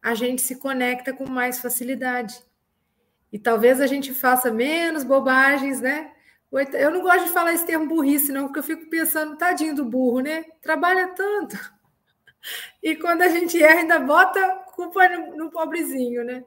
a 0.01 0.13
gente 0.13 0.41
se 0.41 0.55
conecta 0.55 1.13
com 1.13 1.29
mais 1.29 1.60
facilidade. 1.60 2.41
E 3.32 3.38
talvez 3.38 3.82
a 3.82 3.88
gente 3.88 4.13
faça 4.13 4.51
menos 4.51 5.03
bobagens, 5.03 5.82
né? 5.82 6.12
Eu 6.73 6.89
não 6.89 7.01
gosto 7.01 7.25
de 7.25 7.29
falar 7.29 7.53
esse 7.53 7.65
termo 7.65 7.88
burrice, 7.88 8.32
não, 8.32 8.45
porque 8.45 8.60
eu 8.60 8.63
fico 8.63 8.89
pensando, 8.89 9.38
tadinho 9.38 9.75
do 9.75 9.86
burro, 9.86 10.19
né? 10.19 10.43
Trabalha 10.62 11.10
tanto. 11.10 11.58
E 12.82 12.95
quando 12.95 13.21
a 13.21 13.27
gente 13.27 13.62
erra, 13.62 13.82
ainda 13.82 13.99
bota 13.99 14.63
culpa 14.73 15.10
no, 15.10 15.36
no 15.36 15.51
pobrezinho, 15.51 16.23
né? 16.23 16.45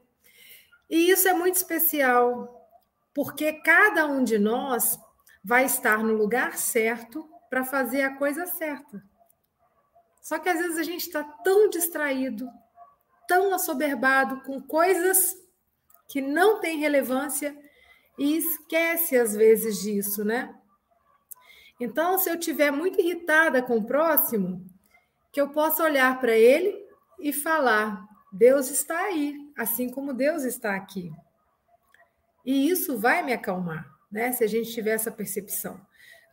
E 0.89 1.11
isso 1.11 1.29
é 1.29 1.35
muito 1.35 1.57
especial, 1.57 2.67
porque 3.13 3.53
cada 3.53 4.07
um 4.07 4.25
de 4.25 4.39
nós 4.39 4.99
vai 5.45 5.67
estar 5.67 6.03
no 6.03 6.15
lugar 6.15 6.57
certo 6.57 7.29
para 7.53 7.65
fazer 7.65 8.01
a 8.01 8.17
coisa 8.17 8.47
certa. 8.47 9.05
Só 10.23 10.39
que 10.39 10.49
às 10.49 10.59
vezes 10.59 10.79
a 10.79 10.83
gente 10.83 11.03
está 11.03 11.23
tão 11.23 11.69
distraído, 11.69 12.49
tão 13.29 13.53
assoberbado 13.53 14.41
com 14.41 14.59
coisas 14.59 15.37
que 16.09 16.23
não 16.23 16.61
têm 16.61 16.79
relevância 16.79 17.55
e 18.19 18.39
esquece 18.39 19.19
às 19.19 19.35
vezes 19.37 19.83
disso, 19.83 20.25
né? 20.25 20.59
Então, 21.79 22.17
se 22.17 22.31
eu 22.31 22.39
estiver 22.39 22.71
muito 22.71 22.99
irritada 22.99 23.61
com 23.61 23.77
o 23.77 23.85
próximo, 23.85 24.65
que 25.31 25.39
eu 25.39 25.51
possa 25.51 25.85
olhar 25.85 26.19
para 26.23 26.35
ele 26.35 26.75
e 27.21 27.35
falar: 27.35 28.03
Deus 28.33 28.71
está 28.71 28.99
aí, 28.99 29.37
assim 29.59 29.91
como 29.91 30.15
Deus 30.15 30.45
está 30.45 30.75
aqui. 30.75 31.13
E 32.47 32.71
isso 32.71 32.97
vai 32.97 33.23
me 33.23 33.35
acalmar, 33.35 33.87
né? 34.11 34.33
Se 34.33 34.43
a 34.43 34.47
gente 34.47 34.73
tiver 34.73 34.93
essa 34.93 35.13
percepção. 35.13 35.79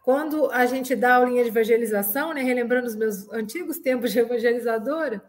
Quando 0.09 0.49
a 0.49 0.65
gente 0.65 0.95
dá 0.95 1.17
aulinha 1.17 1.43
de 1.43 1.49
evangelização, 1.49 2.33
né, 2.33 2.41
relembrando 2.41 2.87
os 2.87 2.95
meus 2.95 3.31
antigos 3.31 3.77
tempos 3.77 4.11
de 4.11 4.17
evangelizadora, 4.17 5.23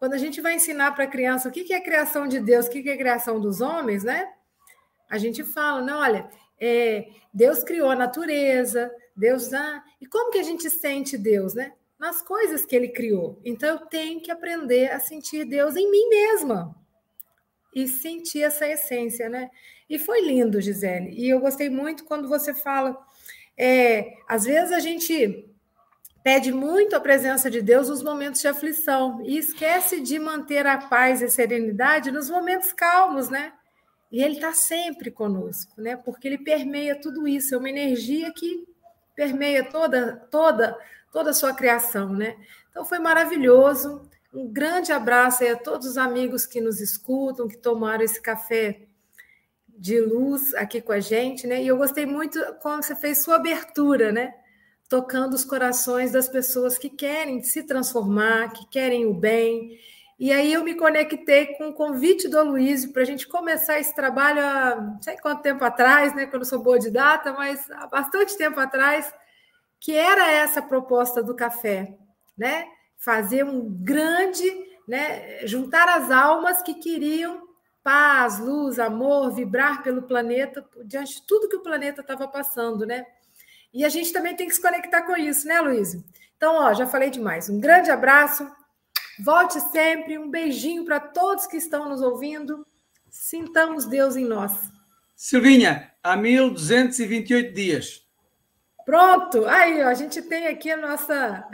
quando 0.00 0.14
a 0.14 0.18
gente 0.18 0.40
vai 0.40 0.54
ensinar 0.54 0.96
para 0.96 1.04
a 1.04 1.06
criança 1.06 1.48
o 1.48 1.52
que 1.52 1.72
é 1.72 1.80
criação 1.80 2.26
de 2.26 2.40
Deus, 2.40 2.66
o 2.66 2.70
que 2.70 2.90
é 2.90 2.96
criação 2.96 3.40
dos 3.40 3.60
homens, 3.60 4.02
né? 4.02 4.28
A 5.08 5.16
gente 5.16 5.44
fala, 5.44 5.80
não, 5.80 6.00
olha, 6.00 6.28
é, 6.60 7.06
Deus 7.32 7.62
criou 7.62 7.88
a 7.88 7.94
natureza, 7.94 8.90
Deus. 9.16 9.52
Ah, 9.54 9.80
e 10.00 10.06
como 10.06 10.32
que 10.32 10.40
a 10.40 10.42
gente 10.42 10.68
sente 10.68 11.16
Deus, 11.16 11.54
né? 11.54 11.72
nas 11.96 12.20
coisas 12.20 12.66
que 12.66 12.74
ele 12.74 12.88
criou. 12.88 13.40
Então 13.44 13.68
eu 13.68 13.78
tenho 13.86 14.20
que 14.20 14.32
aprender 14.32 14.90
a 14.90 14.98
sentir 14.98 15.44
Deus 15.44 15.76
em 15.76 15.88
mim 15.88 16.08
mesma 16.08 16.74
e 17.72 17.86
sentir 17.86 18.42
essa 18.42 18.66
essência, 18.66 19.28
né? 19.28 19.48
E 19.88 20.00
foi 20.00 20.20
lindo, 20.20 20.60
Gisele. 20.60 21.10
E 21.10 21.28
eu 21.28 21.38
gostei 21.38 21.70
muito 21.70 22.04
quando 22.04 22.28
você 22.28 22.52
fala. 22.52 22.98
É, 23.62 24.14
às 24.26 24.44
vezes 24.44 24.72
a 24.72 24.78
gente 24.78 25.46
pede 26.24 26.50
muito 26.50 26.96
a 26.96 27.00
presença 27.00 27.50
de 27.50 27.60
Deus 27.60 27.90
nos 27.90 28.02
momentos 28.02 28.40
de 28.40 28.48
aflição 28.48 29.20
e 29.22 29.36
esquece 29.36 30.00
de 30.00 30.18
manter 30.18 30.66
a 30.66 30.78
paz 30.78 31.20
e 31.20 31.26
a 31.26 31.28
serenidade 31.28 32.10
nos 32.10 32.30
momentos 32.30 32.72
calmos, 32.72 33.28
né? 33.28 33.52
E 34.10 34.22
ele 34.22 34.36
está 34.36 34.54
sempre 34.54 35.10
conosco, 35.10 35.78
né? 35.78 35.94
Porque 35.94 36.26
ele 36.26 36.38
permeia 36.38 36.98
tudo 36.98 37.28
isso, 37.28 37.54
é 37.54 37.58
uma 37.58 37.68
energia 37.68 38.32
que 38.32 38.66
permeia 39.14 39.62
toda, 39.62 40.16
toda, 40.30 40.74
toda 41.12 41.28
a 41.28 41.34
sua 41.34 41.52
criação, 41.52 42.14
né? 42.14 42.38
Então 42.70 42.82
foi 42.82 42.98
maravilhoso. 42.98 44.08
Um 44.32 44.48
grande 44.50 44.90
abraço 44.90 45.44
a 45.44 45.54
todos 45.54 45.86
os 45.86 45.98
amigos 45.98 46.46
que 46.46 46.62
nos 46.62 46.80
escutam, 46.80 47.46
que 47.46 47.58
tomaram 47.58 48.02
esse 48.02 48.22
café 48.22 48.86
de 49.80 49.98
luz 49.98 50.54
aqui 50.56 50.82
com 50.82 50.92
a 50.92 51.00
gente, 51.00 51.46
né? 51.46 51.62
E 51.62 51.66
eu 51.66 51.78
gostei 51.78 52.04
muito 52.04 52.38
como 52.60 52.82
você 52.82 52.94
fez 52.94 53.22
sua 53.22 53.36
abertura, 53.36 54.12
né? 54.12 54.34
Tocando 54.90 55.32
os 55.32 55.42
corações 55.42 56.12
das 56.12 56.28
pessoas 56.28 56.76
que 56.76 56.90
querem 56.90 57.42
se 57.42 57.62
transformar, 57.62 58.52
que 58.52 58.68
querem 58.68 59.06
o 59.06 59.14
bem. 59.14 59.78
E 60.18 60.30
aí 60.32 60.52
eu 60.52 60.62
me 60.62 60.74
conectei 60.74 61.54
com 61.54 61.70
o 61.70 61.72
convite 61.72 62.28
do 62.28 62.38
Aloysio 62.38 62.92
para 62.92 63.00
a 63.00 63.06
gente 63.06 63.26
começar 63.26 63.80
esse 63.80 63.94
trabalho 63.94 64.42
há 64.42 64.76
não 64.76 65.00
sei 65.00 65.16
quanto 65.16 65.40
tempo 65.40 65.64
atrás, 65.64 66.14
né? 66.14 66.26
Que 66.26 66.36
eu 66.36 66.44
sou 66.44 66.62
boa 66.62 66.78
de 66.78 66.90
data, 66.90 67.32
mas 67.32 67.70
há 67.70 67.86
bastante 67.86 68.36
tempo 68.36 68.60
atrás, 68.60 69.10
que 69.80 69.96
era 69.96 70.30
essa 70.30 70.60
proposta 70.60 71.22
do 71.22 71.34
café, 71.34 71.96
né? 72.36 72.66
Fazer 72.98 73.46
um 73.46 73.66
grande, 73.82 74.44
né? 74.86 75.46
Juntar 75.46 75.88
as 75.88 76.10
almas 76.10 76.60
que 76.60 76.74
queriam 76.74 77.49
paz, 77.82 78.38
luz, 78.38 78.78
amor, 78.78 79.32
vibrar 79.32 79.82
pelo 79.82 80.02
planeta, 80.02 80.64
diante 80.84 81.16
de 81.16 81.26
tudo 81.26 81.48
que 81.48 81.56
o 81.56 81.62
planeta 81.62 82.00
estava 82.00 82.28
passando, 82.28 82.86
né? 82.86 83.06
E 83.72 83.84
a 83.84 83.88
gente 83.88 84.12
também 84.12 84.34
tem 84.34 84.48
que 84.48 84.54
se 84.54 84.62
conectar 84.62 85.02
com 85.02 85.16
isso, 85.16 85.46
né, 85.46 85.60
Luiz? 85.60 85.96
Então, 86.36 86.54
ó, 86.54 86.74
já 86.74 86.86
falei 86.86 87.10
demais. 87.10 87.48
Um 87.48 87.60
grande 87.60 87.90
abraço. 87.90 88.50
Volte 89.22 89.60
sempre. 89.60 90.18
Um 90.18 90.30
beijinho 90.30 90.84
para 90.84 90.98
todos 90.98 91.46
que 91.46 91.56
estão 91.56 91.88
nos 91.88 92.02
ouvindo. 92.02 92.66
Sintamos 93.10 93.86
Deus 93.86 94.16
em 94.16 94.24
nós. 94.24 94.52
Silvinha, 95.14 95.92
há 96.02 96.16
1228 96.16 97.54
dias. 97.54 98.06
Pronto. 98.84 99.46
Aí, 99.46 99.82
ó, 99.82 99.88
a 99.88 99.94
gente 99.94 100.22
tem 100.22 100.46
aqui 100.46 100.70
a 100.70 100.76
nossa. 100.76 101.46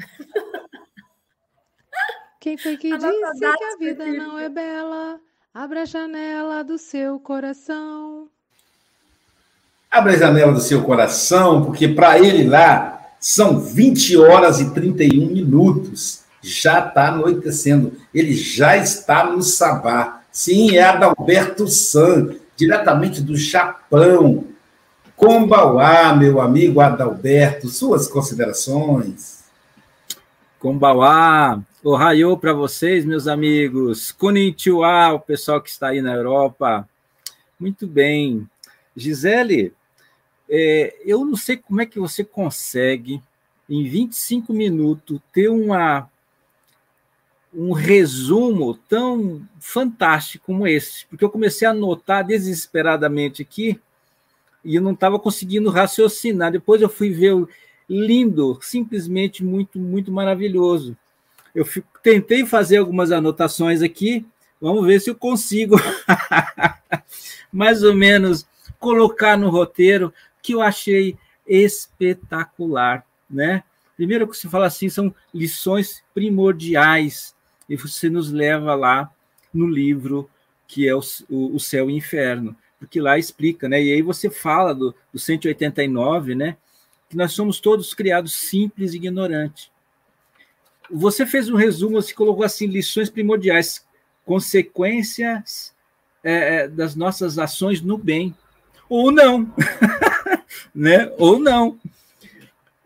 Quem 2.40 2.56
foi 2.56 2.76
que 2.76 2.92
a 2.94 2.96
disse 2.96 3.40
que 3.40 3.64
a 3.64 3.76
vida 3.78 4.06
não 4.06 4.38
é 4.38 4.48
bela? 4.48 5.20
Abra 5.58 5.84
a 5.84 5.84
janela 5.86 6.62
do 6.62 6.76
seu 6.76 7.18
coração. 7.18 8.28
Abra 9.90 10.12
a 10.12 10.16
janela 10.18 10.52
do 10.52 10.60
seu 10.60 10.82
coração, 10.82 11.64
porque 11.64 11.88
para 11.88 12.18
ele 12.18 12.46
lá 12.46 13.00
são 13.18 13.58
20 13.58 14.18
horas 14.18 14.60
e 14.60 14.74
31 14.74 15.28
minutos. 15.28 16.24
Já 16.42 16.86
está 16.86 17.08
anoitecendo. 17.08 17.94
Ele 18.12 18.34
já 18.34 18.76
está 18.76 19.24
no 19.30 19.40
sabá. 19.40 20.20
Sim, 20.30 20.76
é 20.76 20.82
Adalberto 20.82 21.66
San, 21.68 22.34
diretamente 22.54 23.22
do 23.22 23.34
Japão. 23.34 24.44
Kombauá, 25.16 26.14
meu 26.14 26.38
amigo 26.38 26.82
Adalberto, 26.82 27.70
suas 27.70 28.06
considerações. 28.08 29.35
Kombauá, 30.66 31.62
Ohayô 31.84 32.36
para 32.36 32.52
vocês, 32.52 33.04
meus 33.04 33.28
amigos. 33.28 34.10
Konnichiwa, 34.10 35.12
o 35.12 35.20
pessoal 35.20 35.62
que 35.62 35.70
está 35.70 35.90
aí 35.90 36.02
na 36.02 36.12
Europa. 36.12 36.88
Muito 37.56 37.86
bem. 37.86 38.50
Gisele, 38.96 39.72
é, 40.50 40.96
eu 41.04 41.24
não 41.24 41.36
sei 41.36 41.56
como 41.56 41.80
é 41.80 41.86
que 41.86 42.00
você 42.00 42.24
consegue, 42.24 43.22
em 43.70 43.88
25 43.88 44.52
minutos, 44.52 45.20
ter 45.32 45.48
uma, 45.48 46.10
um 47.54 47.70
resumo 47.70 48.74
tão 48.74 49.46
fantástico 49.60 50.46
como 50.46 50.66
esse, 50.66 51.06
porque 51.06 51.24
eu 51.24 51.30
comecei 51.30 51.68
a 51.68 51.70
anotar 51.70 52.26
desesperadamente 52.26 53.40
aqui 53.40 53.80
e 54.64 54.74
eu 54.74 54.82
não 54.82 54.94
estava 54.94 55.16
conseguindo 55.16 55.70
raciocinar. 55.70 56.50
Depois 56.50 56.82
eu 56.82 56.88
fui 56.88 57.10
ver 57.10 57.46
lindo, 57.88 58.58
simplesmente 58.62 59.44
muito, 59.44 59.78
muito 59.78 60.10
maravilhoso 60.12 60.96
eu 61.56 61.64
fico, 61.64 61.88
tentei 62.02 62.44
fazer 62.44 62.76
algumas 62.76 63.10
anotações 63.10 63.80
aqui, 63.80 64.26
vamos 64.60 64.84
ver 64.84 65.00
se 65.00 65.08
eu 65.08 65.14
consigo 65.14 65.76
mais 67.50 67.82
ou 67.82 67.94
menos 67.94 68.46
colocar 68.78 69.38
no 69.38 69.48
roteiro 69.48 70.12
que 70.42 70.52
eu 70.52 70.60
achei 70.60 71.16
espetacular, 71.48 73.06
né? 73.28 73.64
Primeiro 73.96 74.28
que 74.28 74.36
você 74.36 74.50
fala 74.50 74.66
assim, 74.66 74.90
são 74.90 75.14
lições 75.32 76.04
primordiais 76.12 77.34
e 77.66 77.74
você 77.74 78.10
nos 78.10 78.30
leva 78.30 78.74
lá 78.74 79.10
no 79.52 79.66
livro 79.66 80.28
que 80.68 80.86
é 80.86 80.94
o, 80.94 81.00
o, 81.30 81.56
o 81.56 81.60
Céu 81.60 81.88
e 81.88 81.94
o 81.94 81.96
Inferno, 81.96 82.54
porque 82.78 83.00
lá 83.00 83.16
explica, 83.16 83.66
né? 83.66 83.82
E 83.82 83.94
aí 83.94 84.02
você 84.02 84.28
fala 84.28 84.74
do, 84.74 84.94
do 85.10 85.18
189, 85.18 86.34
né? 86.34 86.58
Que 87.08 87.16
nós 87.16 87.32
somos 87.32 87.60
todos 87.60 87.94
criados 87.94 88.34
simples 88.34 88.92
e 88.92 88.96
ignorantes. 88.96 89.70
Você 90.90 91.26
fez 91.26 91.48
um 91.48 91.56
resumo, 91.56 92.00
você 92.00 92.14
colocou 92.14 92.44
assim 92.44 92.66
lições 92.66 93.10
primordiais, 93.10 93.84
consequências 94.24 95.74
é, 96.22 96.56
é 96.56 96.68
das 96.68 96.94
nossas 96.94 97.38
ações 97.38 97.80
no 97.80 97.96
bem, 97.96 98.34
ou 98.88 99.10
não, 99.10 99.52
né? 100.74 101.12
Ou 101.18 101.38
não, 101.38 101.78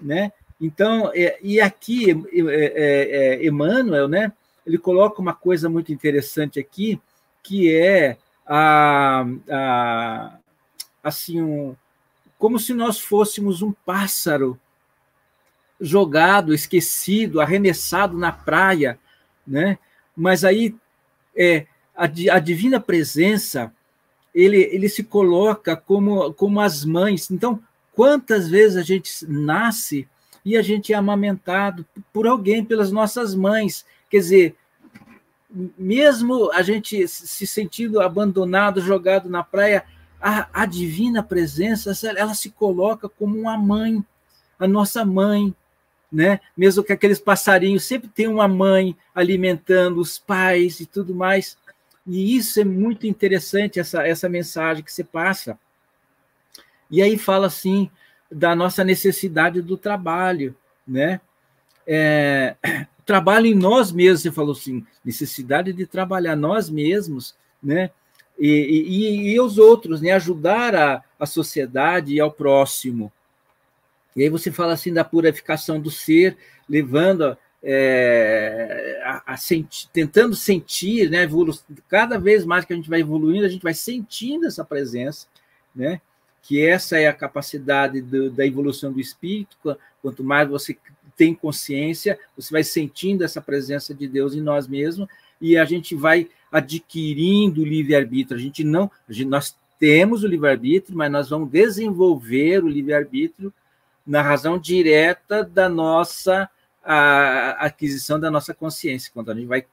né? 0.00 0.32
Então, 0.60 1.10
é, 1.14 1.38
e 1.42 1.60
aqui 1.60 2.10
é, 2.10 2.14
é, 2.34 3.36
é, 3.42 3.46
Emmanuel, 3.46 4.08
né? 4.08 4.32
Ele 4.66 4.76
coloca 4.76 5.20
uma 5.20 5.34
coisa 5.34 5.68
muito 5.68 5.92
interessante 5.92 6.60
aqui, 6.60 7.00
que 7.42 7.74
é 7.74 8.18
a, 8.46 9.24
a 9.50 10.38
assim 11.02 11.40
um, 11.40 11.74
como 12.40 12.58
se 12.58 12.72
nós 12.72 12.98
fôssemos 12.98 13.60
um 13.60 13.70
pássaro 13.70 14.58
jogado, 15.78 16.54
esquecido, 16.54 17.38
arremessado 17.38 18.16
na 18.16 18.32
praia, 18.32 18.98
né? 19.46 19.78
Mas 20.16 20.42
aí 20.42 20.74
é, 21.36 21.66
a, 21.94 22.04
a 22.04 22.38
divina 22.38 22.80
presença 22.80 23.70
ele, 24.34 24.56
ele 24.56 24.88
se 24.88 25.04
coloca 25.04 25.76
como, 25.76 26.32
como 26.32 26.60
as 26.60 26.82
mães. 26.82 27.30
Então, 27.30 27.62
quantas 27.92 28.48
vezes 28.48 28.78
a 28.78 28.82
gente 28.82 29.10
nasce 29.28 30.08
e 30.42 30.56
a 30.56 30.62
gente 30.62 30.94
é 30.94 30.96
amamentado 30.96 31.86
por 32.10 32.26
alguém, 32.26 32.64
pelas 32.64 32.90
nossas 32.90 33.34
mães? 33.34 33.84
Quer 34.08 34.18
dizer, 34.18 34.56
mesmo 35.76 36.50
a 36.52 36.62
gente 36.62 37.06
se 37.06 37.46
sentindo 37.46 38.00
abandonado, 38.00 38.80
jogado 38.80 39.28
na 39.28 39.44
praia, 39.44 39.84
a, 40.20 40.62
a 40.62 40.66
divina 40.66 41.22
presença, 41.22 41.92
ela 42.16 42.34
se 42.34 42.50
coloca 42.50 43.08
como 43.08 43.38
uma 43.38 43.56
mãe, 43.56 44.04
a 44.58 44.68
nossa 44.68 45.04
mãe, 45.04 45.54
né? 46.12 46.40
Mesmo 46.56 46.84
que 46.84 46.92
aqueles 46.92 47.18
passarinhos 47.18 47.84
sempre 47.84 48.08
tem 48.08 48.26
uma 48.28 48.48
mãe 48.48 48.96
alimentando 49.14 50.00
os 50.00 50.18
pais 50.18 50.80
e 50.80 50.86
tudo 50.86 51.14
mais. 51.14 51.56
E 52.06 52.36
isso 52.36 52.60
é 52.60 52.64
muito 52.64 53.06
interessante 53.06 53.78
essa 53.78 54.06
essa 54.06 54.28
mensagem 54.28 54.82
que 54.82 54.92
você 54.92 55.04
passa. 55.04 55.58
E 56.90 57.00
aí 57.00 57.16
fala 57.16 57.46
assim 57.46 57.90
da 58.30 58.54
nossa 58.54 58.84
necessidade 58.84 59.62
do 59.62 59.76
trabalho, 59.76 60.54
né? 60.86 61.20
É, 61.86 62.56
trabalho 63.06 63.46
em 63.46 63.54
nós 63.54 63.90
mesmos, 63.90 64.22
você 64.22 64.30
falou 64.30 64.52
assim, 64.52 64.86
necessidade 65.04 65.72
de 65.72 65.86
trabalhar 65.86 66.36
nós 66.36 66.68
mesmos, 66.68 67.34
né? 67.62 67.90
E, 68.40 68.48
e, 68.48 69.32
e 69.34 69.40
os 69.40 69.58
outros, 69.58 70.00
né? 70.00 70.12
Ajudar 70.12 70.74
a, 70.74 71.04
a 71.18 71.26
sociedade 71.26 72.14
e 72.14 72.20
ao 72.20 72.32
próximo, 72.32 73.12
e 74.14 74.22
aí 74.22 74.28
você 74.28 74.50
fala 74.50 74.72
assim 74.72 74.92
da 74.92 75.04
purificação 75.04 75.80
do 75.80 75.90
ser, 75.90 76.36
levando 76.68 77.36
é, 77.62 79.00
a, 79.04 79.34
a 79.34 79.36
senti 79.36 79.88
tentando 79.92 80.34
sentir, 80.34 81.10
né, 81.10 81.28
cada 81.88 82.18
vez 82.18 82.44
mais 82.44 82.64
que 82.64 82.72
a 82.72 82.76
gente 82.76 82.90
vai 82.90 83.00
evoluindo, 83.00 83.46
a 83.46 83.48
gente 83.48 83.62
vai 83.62 83.74
sentindo 83.74 84.46
essa 84.46 84.64
presença, 84.64 85.26
né, 85.74 86.00
que 86.42 86.66
essa 86.66 86.98
é 86.98 87.06
a 87.06 87.12
capacidade 87.12 88.00
do, 88.00 88.30
da 88.30 88.46
evolução 88.46 88.92
do 88.92 89.00
espírito. 89.00 89.56
Quanto 90.02 90.24
mais 90.24 90.48
você 90.48 90.76
tem 91.16 91.34
consciência, 91.34 92.18
você 92.36 92.50
vai 92.50 92.64
sentindo 92.64 93.22
essa 93.22 93.42
presença 93.42 93.94
de 93.94 94.08
Deus 94.08 94.34
em 94.34 94.40
nós 94.40 94.66
mesmos 94.66 95.06
e 95.40 95.56
a 95.56 95.64
gente 95.64 95.94
vai 95.94 96.28
adquirindo 96.50 97.62
o 97.62 97.66
livre-arbítrio. 97.66 98.38
A 98.38 98.40
gente 98.40 98.64
não, 98.64 98.90
a 99.08 99.12
gente, 99.12 99.28
nós 99.28 99.56
temos 99.78 100.22
o 100.22 100.26
livre-arbítrio, 100.26 100.96
mas 100.96 101.10
nós 101.10 101.30
vamos 101.30 101.50
desenvolver 101.50 102.62
o 102.62 102.68
livre-arbítrio 102.68 103.52
na 104.06 104.22
razão 104.22 104.58
direta 104.58 105.44
da 105.44 105.68
nossa 105.68 106.48
a 106.82 107.66
aquisição 107.66 108.18
da 108.18 108.30
nossa 108.30 108.54
consciência. 108.54 109.10
Quando 109.12 109.30
a 109.30 109.34
gente 109.34 109.46
vai 109.46 109.64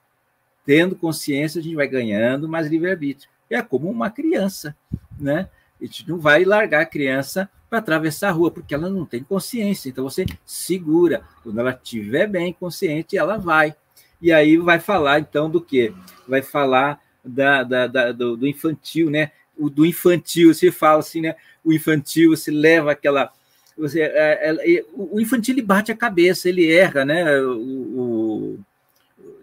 tendo 0.66 0.96
consciência, 0.96 1.60
a 1.60 1.64
gente 1.64 1.76
vai 1.76 1.88
ganhando 1.88 2.48
mais 2.48 2.68
livre-arbítrio. 2.68 3.30
É 3.50 3.62
como 3.62 3.90
uma 3.90 4.10
criança, 4.10 4.76
né? 5.18 5.50
A 5.82 5.86
gente 5.86 6.08
não 6.08 6.20
vai 6.20 6.44
largar 6.44 6.82
a 6.82 6.86
criança 6.86 7.50
para 7.70 7.80
atravessar 7.80 8.30
a 8.30 8.32
rua, 8.32 8.52
porque 8.52 8.74
ela 8.74 8.90
não 8.90 9.06
tem 9.06 9.24
consciência. 9.24 9.90
Então 9.90 10.04
você 10.04 10.26
segura. 10.46 11.24
Quando 11.44 11.60
ela 11.60 11.72
estiver 11.72 12.28
bem 12.28 12.52
consciente, 12.54 13.18
ela 13.18 13.38
vai. 13.38 13.76
E 14.22 14.32
aí 14.32 14.58
vai 14.58 14.80
falar, 14.80 15.20
então, 15.20 15.50
do 15.50 15.62
quê? 15.62 15.94
Vai 16.28 16.42
falar 16.42 17.00
da, 17.24 17.64
da, 17.64 17.88
da 17.88 18.12
do, 18.12 18.36
do, 18.36 18.48
infantil, 18.48 19.10
né? 19.10 19.32
O 19.58 19.70
do 19.70 19.86
infantil, 19.86 20.54
você 20.54 20.72
fala 20.72 21.00
assim, 21.00 21.22
né? 21.22 21.36
O 21.64 21.72
infantil, 21.72 22.36
você 22.36 22.52
leva 22.52 22.92
aquela. 22.92 23.32
Você, 23.78 24.02
é, 24.02 24.50
é, 24.50 24.86
o 24.94 25.20
infantil 25.20 25.54
ele 25.54 25.62
bate 25.62 25.92
a 25.92 25.96
cabeça, 25.96 26.50
ele 26.50 26.72
erra, 26.72 27.06
né? 27.06 27.40
O, 27.42 27.60
o, 27.60 28.60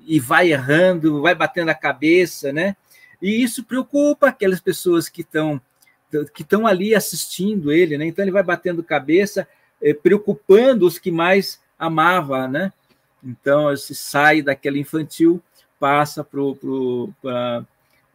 e 0.07 0.18
vai 0.18 0.53
errando, 0.53 1.22
vai 1.22 1.35
batendo 1.35 1.70
a 1.70 1.75
cabeça, 1.75 2.53
né? 2.53 2.77
E 3.22 3.43
isso 3.43 3.64
preocupa 3.64 4.29
aquelas 4.29 4.61
pessoas 4.61 5.09
que 5.09 5.22
estão 5.22 5.61
que 6.33 6.43
estão 6.43 6.64
ali 6.64 6.95
assistindo 6.95 7.72
ele, 7.72 7.99
né? 7.99 8.07
Então 8.07 8.25
ele 8.25 8.31
vai 8.31 8.43
batendo 8.43 8.85
cabeça, 8.85 9.49
eh, 9.83 9.93
preocupando 9.93 10.87
os 10.87 10.97
que 10.97 11.11
mais 11.11 11.61
amava, 11.77 12.47
né? 12.47 12.72
Então 13.25 13.75
se 13.77 13.95
sai 13.95 14.43
daquela 14.43 14.79
infantil, 14.79 15.43
passa 15.79 16.22
para 16.25 17.64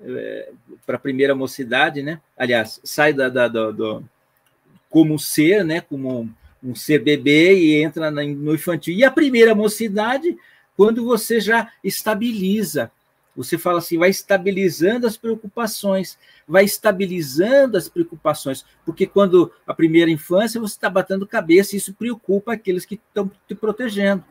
eh, 0.01 0.51
a 0.87 0.97
primeira 0.97 1.35
mocidade, 1.35 2.01
né? 2.01 2.21
Aliás, 2.37 2.79
sai 2.83 3.13
da, 3.13 3.29
da 3.29 3.47
do, 3.47 3.73
do, 3.73 4.03
como 4.89 5.17
ser, 5.17 5.63
né? 5.65 5.81
Como 5.81 6.21
um, 6.21 6.29
um 6.63 6.75
ser 6.75 6.99
bebê 6.99 7.55
e 7.55 7.81
entra 7.81 8.11
no 8.11 8.53
infantil. 8.53 8.93
E 8.93 9.03
a 9.03 9.11
primeira 9.11 9.55
mocidade, 9.55 10.37
quando 10.77 11.03
você 11.03 11.39
já 11.39 11.71
estabiliza 11.83 12.91
você 13.39 13.57
fala 13.57 13.79
assim, 13.79 13.97
vai 13.97 14.09
estabilizando 14.09 15.07
as 15.07 15.15
preocupações, 15.15 16.17
vai 16.45 16.65
estabilizando 16.65 17.77
as 17.77 17.87
preocupações, 17.87 18.65
porque 18.85 19.07
quando 19.07 19.49
a 19.65 19.73
primeira 19.73 20.11
infância 20.11 20.59
você 20.59 20.73
está 20.73 20.89
batendo 20.89 21.25
cabeça, 21.25 21.73
isso 21.73 21.93
preocupa 21.93 22.51
aqueles 22.51 22.85
que 22.85 22.95
estão 22.95 23.31
te 23.47 23.55
protegendo, 23.55 24.25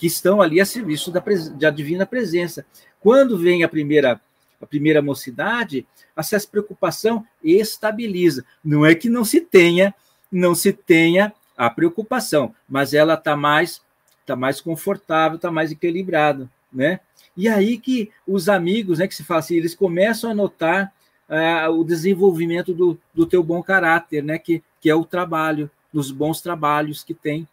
que 0.00 0.06
estão 0.06 0.40
ali 0.40 0.62
a 0.62 0.64
serviço 0.64 1.10
da, 1.10 1.22
da 1.58 1.68
divina 1.68 2.06
presença. 2.06 2.64
Quando 3.00 3.36
vem 3.36 3.62
a 3.62 3.68
primeira 3.68 4.18
a 4.58 4.66
primeira 4.66 5.00
mocidade, 5.00 5.86
essa 6.14 6.38
preocupação 6.46 7.24
estabiliza. 7.42 8.44
Não 8.62 8.84
é 8.84 8.94
que 8.94 9.08
não 9.08 9.24
se 9.24 9.40
tenha, 9.40 9.94
não 10.30 10.54
se 10.54 10.70
tenha 10.70 11.32
a 11.56 11.70
preocupação, 11.70 12.54
mas 12.68 12.92
ela 12.92 13.14
está 13.14 13.34
mais 13.36 13.80
está 14.20 14.36
mais 14.36 14.60
confortável, 14.60 15.36
está 15.36 15.50
mais 15.50 15.72
equilibrado, 15.72 16.48
né? 16.72 17.00
E 17.36 17.48
aí 17.48 17.78
que 17.78 18.10
os 18.26 18.48
amigos, 18.48 18.98
né, 18.98 19.08
que 19.08 19.14
se 19.14 19.24
fala 19.24 19.40
assim, 19.40 19.56
eles 19.56 19.74
começam 19.74 20.30
a 20.30 20.34
notar 20.34 20.92
uh, 21.28 21.70
o 21.70 21.82
desenvolvimento 21.82 22.74
do, 22.74 22.98
do 23.14 23.26
teu 23.26 23.42
bom 23.42 23.62
caráter, 23.62 24.22
né, 24.22 24.38
que, 24.38 24.62
que 24.80 24.90
é 24.90 24.94
o 24.94 25.04
trabalho, 25.04 25.70
dos 25.92 26.10
bons 26.10 26.40
trabalhos 26.40 27.02
que 27.02 27.14
tem. 27.14 27.48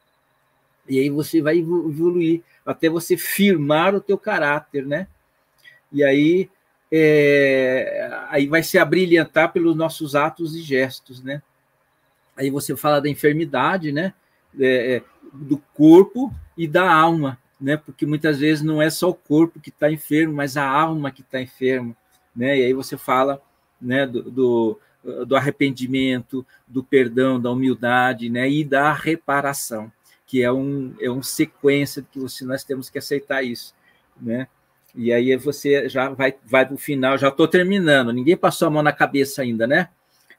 E 0.87 0.99
aí 0.99 1.09
você 1.09 1.41
vai 1.41 1.59
evoluir 1.59 2.41
até 2.65 2.89
você 2.89 3.17
firmar 3.17 3.95
o 3.95 4.01
teu 4.01 4.17
caráter, 4.17 4.85
né? 4.85 5.07
E 5.91 6.03
aí, 6.03 6.49
é, 6.91 8.09
aí 8.29 8.47
vai 8.47 8.63
se 8.63 8.77
abrilhantar 8.77 9.51
pelos 9.51 9.75
nossos 9.75 10.15
atos 10.15 10.55
e 10.55 10.61
gestos, 10.61 11.21
né? 11.23 11.41
Aí 12.35 12.49
você 12.49 12.75
fala 12.75 13.01
da 13.01 13.09
enfermidade, 13.09 13.91
né? 13.91 14.13
É, 14.59 14.95
é 14.95 15.03
do 15.33 15.57
corpo 15.73 16.33
e 16.57 16.67
da 16.67 16.91
alma, 16.91 17.37
né? 17.59 17.77
Porque 17.77 18.05
muitas 18.05 18.39
vezes 18.39 18.63
não 18.63 18.81
é 18.81 18.89
só 18.89 19.09
o 19.09 19.15
corpo 19.15 19.59
que 19.59 19.69
está 19.69 19.91
enfermo, 19.91 20.33
mas 20.33 20.57
a 20.57 20.67
alma 20.67 21.11
que 21.11 21.21
está 21.21 21.41
enferma, 21.41 21.95
né? 22.35 22.57
E 22.59 22.65
aí 22.65 22.73
você 22.73 22.97
fala, 22.97 23.41
né, 23.81 24.05
do, 24.05 24.23
do, 24.29 24.79
do, 25.25 25.35
arrependimento, 25.35 26.45
do 26.67 26.83
perdão, 26.83 27.39
da 27.39 27.51
humildade, 27.51 28.29
né? 28.29 28.49
E 28.49 28.63
da 28.63 28.93
reparação, 28.93 29.91
que 30.27 30.43
é 30.43 30.51
um 30.51 30.93
é 30.99 31.09
uma 31.09 31.23
sequência 31.23 32.05
que 32.11 32.19
você, 32.19 32.43
nós 32.43 32.63
temos 32.63 32.89
que 32.89 32.99
aceitar 32.99 33.41
isso, 33.43 33.73
né? 34.21 34.47
E 34.93 35.11
aí 35.13 35.35
você 35.37 35.87
já 35.87 36.09
vai 36.09 36.35
vai 36.45 36.65
para 36.65 36.75
o 36.75 36.77
final, 36.77 37.17
já 37.17 37.29
estou 37.29 37.47
terminando. 37.47 38.11
Ninguém 38.11 38.35
passou 38.35 38.67
a 38.67 38.71
mão 38.71 38.83
na 38.83 38.91
cabeça 38.91 39.41
ainda, 39.41 39.65
né? 39.65 39.89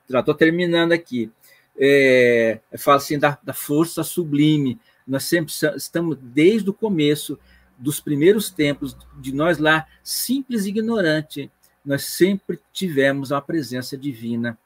Já 0.08 0.20
estou 0.20 0.34
terminando 0.34 0.92
aqui. 0.92 1.32
É, 1.80 2.60
fala 2.76 2.98
assim 2.98 3.18
da, 3.18 3.38
da 3.42 3.54
força 3.54 4.02
sublime, 4.02 4.78
nós 5.06 5.24
sempre 5.24 5.52
estamos 5.76 6.18
desde 6.20 6.68
o 6.68 6.74
começo 6.74 7.38
dos 7.78 8.00
primeiros 8.00 8.50
tempos 8.50 8.96
de 9.16 9.32
nós 9.32 9.58
lá 9.58 9.86
simples 10.02 10.64
e 10.64 10.70
ignorante, 10.70 11.50
nós 11.84 12.04
sempre 12.04 12.58
tivemos 12.72 13.30
a 13.30 13.40
presença 13.40 13.96
divina 13.96 14.58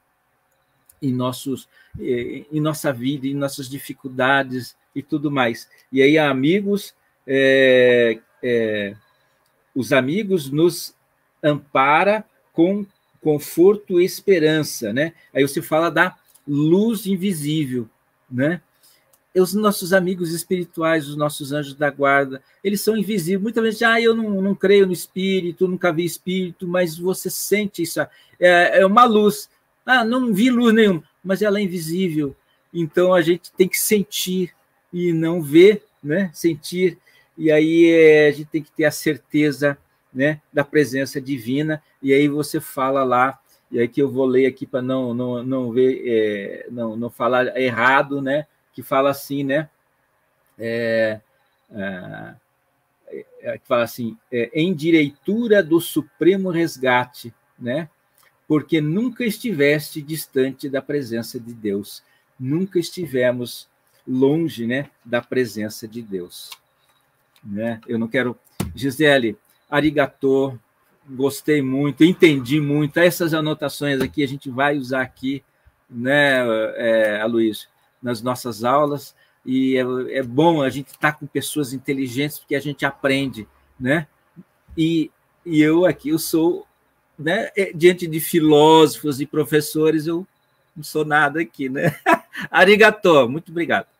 em 0.99 1.13
nossos 1.13 1.69
em 1.99 2.59
nossa 2.59 2.91
vida, 2.91 3.27
em 3.27 3.35
nossas 3.35 3.69
dificuldades 3.69 4.75
e 4.95 5.01
tudo 5.01 5.31
mais. 5.31 5.69
E 5.91 6.01
aí, 6.01 6.17
amigos, 6.17 6.93
é, 7.25 8.19
é, 8.41 8.95
os 9.75 9.93
amigos 9.93 10.49
nos 10.49 10.95
ampara 11.43 12.23
com 12.51 12.85
conforto 13.21 13.99
e 14.01 14.05
esperança, 14.05 14.91
né? 14.91 15.13
Aí 15.33 15.41
você 15.41 15.61
fala 15.61 15.89
da 15.89 16.15
luz 16.47 17.07
invisível, 17.07 17.89
né? 18.29 18.61
os 19.41 19.53
nossos 19.53 19.93
amigos 19.93 20.31
espirituais, 20.31 21.07
os 21.07 21.15
nossos 21.15 21.51
anjos 21.51 21.73
da 21.73 21.89
guarda, 21.89 22.41
eles 22.63 22.81
são 22.81 22.95
invisíveis. 22.95 23.41
Muitas 23.41 23.63
vezes, 23.63 23.81
ah, 23.81 23.99
eu 23.99 24.15
não, 24.15 24.41
não 24.41 24.53
creio 24.53 24.85
no 24.85 24.93
espírito, 24.93 25.67
nunca 25.67 25.91
vi 25.91 26.05
espírito, 26.05 26.67
mas 26.67 26.97
você 26.97 27.29
sente 27.29 27.81
isso. 27.81 27.99
É, 28.39 28.81
é 28.81 28.85
uma 28.85 29.05
luz. 29.05 29.49
Ah, 29.85 30.05
não 30.05 30.33
vi 30.33 30.49
luz 30.49 30.73
nenhuma, 30.73 31.03
mas 31.23 31.41
ela 31.41 31.57
é 31.57 31.63
invisível. 31.63 32.35
Então 32.71 33.13
a 33.13 33.21
gente 33.21 33.51
tem 33.53 33.67
que 33.67 33.77
sentir 33.77 34.53
e 34.93 35.11
não 35.11 35.41
ver, 35.41 35.83
né? 36.01 36.29
Sentir. 36.33 36.97
E 37.37 37.51
aí 37.51 37.89
é, 37.89 38.27
a 38.27 38.31
gente 38.31 38.45
tem 38.45 38.61
que 38.61 38.71
ter 38.71 38.85
a 38.85 38.91
certeza 38.91 39.77
né, 40.13 40.39
da 40.53 40.63
presença 40.63 41.19
divina. 41.19 41.81
E 42.01 42.13
aí 42.13 42.27
você 42.27 42.61
fala 42.61 43.03
lá, 43.03 43.39
e 43.71 43.79
aí 43.79 43.87
que 43.87 44.01
eu 44.01 44.09
vou 44.09 44.25
ler 44.25 44.45
aqui 44.45 44.67
para 44.67 44.81
não, 44.81 45.13
não, 45.13 45.43
não 45.43 45.71
ver, 45.71 46.03
é, 46.05 46.67
não, 46.69 46.95
não 46.95 47.09
falar 47.09 47.57
errado, 47.57 48.21
né? 48.21 48.45
que 48.73 48.81
fala 48.81 49.11
assim, 49.11 49.43
né? 49.43 49.69
É, 50.57 51.21
é, 51.71 52.35
é, 53.41 53.57
que 53.57 53.67
fala 53.67 53.83
assim, 53.83 54.17
é, 54.31 54.49
em 54.53 54.73
direitura 54.73 55.63
do 55.63 55.79
supremo 55.79 56.49
resgate, 56.49 57.33
né? 57.57 57.87
Porque 58.47 58.81
nunca 58.81 59.23
estiveste 59.23 60.01
distante 60.01 60.67
da 60.67 60.81
presença 60.81 61.39
de 61.39 61.53
Deus, 61.53 62.03
nunca 62.37 62.79
estivemos 62.79 63.69
longe, 64.07 64.67
né, 64.67 64.89
da 65.03 65.21
presença 65.21 65.87
de 65.87 66.01
Deus, 66.01 66.51
né? 67.43 67.79
Eu 67.87 67.97
não 67.97 68.07
quero, 68.07 68.37
Gisele, 68.75 69.37
arigatô, 69.69 70.57
gostei 71.09 71.61
muito, 71.61 72.03
entendi 72.03 72.59
muito. 72.59 72.97
Essas 72.99 73.33
anotações 73.33 74.01
aqui 74.01 74.23
a 74.23 74.27
gente 74.27 74.49
vai 74.49 74.77
usar 74.77 75.01
aqui, 75.01 75.43
né, 75.89 76.43
é, 76.75 77.21
nas 78.01 78.21
nossas 78.21 78.63
aulas, 78.63 79.15
e 79.45 79.77
é, 79.77 80.19
é 80.19 80.23
bom 80.23 80.61
a 80.61 80.69
gente 80.69 80.87
estar 80.87 81.11
tá 81.11 81.17
com 81.17 81.25
pessoas 81.25 81.73
inteligentes, 81.73 82.39
porque 82.39 82.55
a 82.55 82.59
gente 82.59 82.85
aprende, 82.85 83.47
né? 83.79 84.07
E, 84.77 85.11
e 85.45 85.61
eu 85.61 85.85
aqui, 85.85 86.09
eu 86.09 86.19
sou, 86.19 86.65
né, 87.19 87.49
é, 87.55 87.71
diante 87.73 88.07
de 88.07 88.19
filósofos 88.19 89.19
e 89.19 89.25
professores, 89.25 90.07
eu 90.07 90.25
não 90.75 90.83
sou 90.83 91.05
nada 91.05 91.41
aqui, 91.41 91.69
né? 91.69 91.95
Arigatô, 92.49 93.27
muito 93.27 93.51
obrigado. 93.51 93.92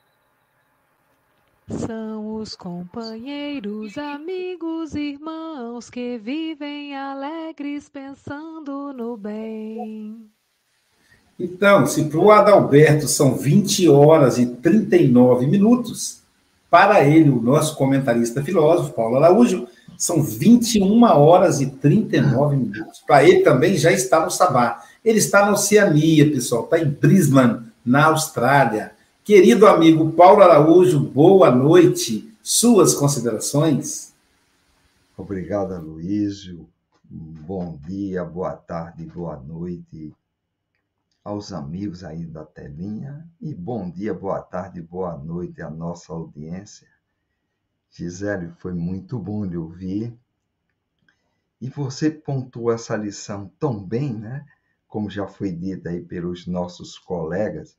São 1.69 2.35
os 2.35 2.55
companheiros, 2.55 3.97
amigos, 3.97 4.95
irmãos 4.95 5.89
que 5.89 6.17
vivem 6.17 6.95
alegres 6.95 7.87
pensando 7.87 8.91
no 8.91 9.15
bem. 9.15 10.29
Então, 11.39 11.85
se 11.85 12.03
para 12.05 12.19
o 12.19 12.31
Adalberto 12.31 13.07
são 13.07 13.35
20 13.37 13.87
horas 13.87 14.37
e 14.37 14.45
39 14.45 15.47
minutos, 15.47 16.21
para 16.69 17.03
ele, 17.05 17.29
o 17.29 17.41
nosso 17.41 17.77
comentarista 17.77 18.43
filósofo, 18.43 18.93
Paulo 18.93 19.15
Araújo, 19.15 19.67
são 19.97 20.21
21 20.21 21.01
horas 21.03 21.61
e 21.61 21.67
39 21.67 22.57
minutos. 22.57 23.01
Para 23.07 23.23
ele 23.23 23.39
também 23.39 23.77
já 23.77 23.91
está 23.91 24.19
no 24.19 24.29
Sabá. 24.29 24.83
Ele 25.03 25.19
está 25.19 25.45
na 25.45 25.53
Oceania, 25.53 26.29
pessoal, 26.29 26.65
está 26.65 26.77
em 26.77 26.89
Brisbane, 26.89 27.61
na 27.85 28.07
Austrália. 28.07 28.91
Querido 29.23 29.65
amigo 29.67 30.11
Paulo 30.11 30.43
Araújo, 30.43 30.99
boa 30.99 31.49
noite. 31.49 32.29
Suas 32.43 32.93
considerações? 32.93 34.13
Obrigado, 35.15 35.79
Luísio. 35.79 36.67
Bom 37.09 37.79
dia, 37.87 38.25
boa 38.25 38.51
tarde, 38.51 39.05
boa 39.05 39.37
noite 39.37 40.13
aos 41.23 41.53
amigos 41.53 42.03
aí 42.03 42.25
da 42.25 42.43
telinha 42.43 43.25
e 43.39 43.53
bom 43.53 43.89
dia, 43.89 44.13
boa 44.13 44.41
tarde, 44.41 44.81
boa 44.81 45.17
noite 45.17 45.61
à 45.61 45.69
nossa 45.69 46.11
audiência. 46.11 46.89
Gisele, 47.91 48.51
foi 48.57 48.73
muito 48.73 49.17
bom 49.17 49.45
lhe 49.45 49.55
ouvir. 49.55 50.13
E 51.61 51.69
você 51.69 52.11
pontuou 52.11 52.73
essa 52.73 52.97
lição 52.97 53.49
tão 53.57 53.81
bem, 53.81 54.13
né? 54.13 54.45
Como 54.85 55.09
já 55.09 55.25
foi 55.25 55.49
dito 55.49 55.87
aí 55.87 56.01
pelos 56.01 56.45
nossos 56.45 56.99
colegas. 56.99 57.77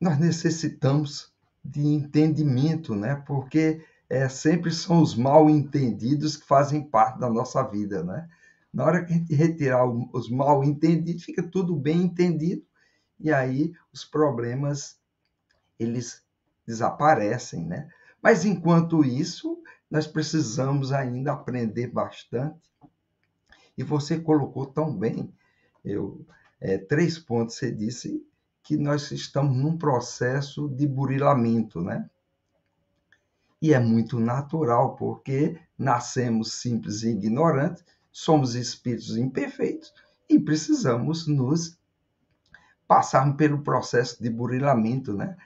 Nós 0.00 0.18
necessitamos 0.18 1.32
de 1.64 1.80
entendimento, 1.80 2.94
né? 2.94 3.16
Porque 3.26 3.84
é, 4.08 4.28
sempre 4.28 4.70
são 4.70 5.00
os 5.00 5.14
mal 5.14 5.50
entendidos 5.50 6.36
que 6.36 6.46
fazem 6.46 6.82
parte 6.82 7.18
da 7.18 7.28
nossa 7.28 7.62
vida, 7.62 8.02
né? 8.02 8.28
Na 8.72 8.84
hora 8.84 9.04
que 9.04 9.12
a 9.12 9.16
gente 9.16 9.34
retirar 9.34 9.86
os 9.86 10.30
mal 10.30 10.62
entendidos, 10.62 11.24
fica 11.24 11.42
tudo 11.42 11.74
bem 11.74 12.02
entendido 12.02 12.62
e 13.18 13.32
aí 13.32 13.72
os 13.92 14.04
problemas 14.04 14.98
eles 15.78 16.22
desaparecem, 16.66 17.64
né? 17.64 17.88
Mas 18.22 18.44
enquanto 18.44 19.04
isso, 19.04 19.62
nós 19.90 20.06
precisamos 20.06 20.92
ainda 20.92 21.32
aprender 21.32 21.86
bastante. 21.86 22.60
E 23.78 23.82
você 23.82 24.18
colocou 24.18 24.66
tão 24.66 24.94
bem, 24.96 25.32
eu 25.84 26.26
é, 26.60 26.78
três 26.78 27.18
pontos. 27.18 27.56
Você 27.56 27.70
disse 27.70 28.26
que 28.66 28.76
nós 28.76 29.12
estamos 29.12 29.56
num 29.56 29.78
processo 29.78 30.68
de 30.68 30.88
burilamento, 30.88 31.80
né? 31.80 32.10
E 33.62 33.72
é 33.72 33.78
muito 33.78 34.18
natural, 34.18 34.96
porque 34.96 35.56
nascemos 35.78 36.54
simples 36.54 37.04
e 37.04 37.10
ignorantes, 37.10 37.84
somos 38.10 38.56
espíritos 38.56 39.16
imperfeitos 39.16 39.94
e 40.28 40.36
precisamos 40.36 41.28
nos 41.28 41.78
passar 42.88 43.36
pelo 43.36 43.62
processo 43.62 44.20
de 44.20 44.28
burilamento, 44.28 45.12
né? 45.14 45.36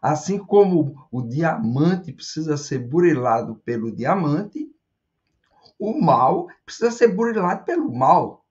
Assim 0.00 0.38
como 0.38 1.08
o 1.10 1.20
diamante 1.20 2.12
precisa 2.12 2.56
ser 2.56 2.78
burilado 2.78 3.56
pelo 3.56 3.90
diamante, 3.90 4.72
o 5.76 6.00
mal 6.00 6.46
precisa 6.64 6.92
ser 6.92 7.08
burilado 7.08 7.64
pelo 7.64 7.92
mal, 7.92 8.46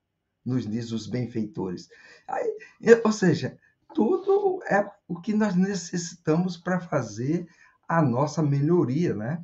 nos 0.45 0.69
diz 0.69 0.91
os 0.91 1.07
benfeitores. 1.07 1.89
Aí, 2.27 2.57
ou 3.05 3.11
seja, 3.13 3.57
tudo 3.93 4.61
é 4.69 4.89
o 5.07 5.19
que 5.19 5.33
nós 5.33 5.55
necessitamos 5.55 6.57
para 6.57 6.79
fazer 6.79 7.47
a 7.87 8.01
nossa 8.01 8.43
melhoria, 8.43 9.13
né? 9.13 9.43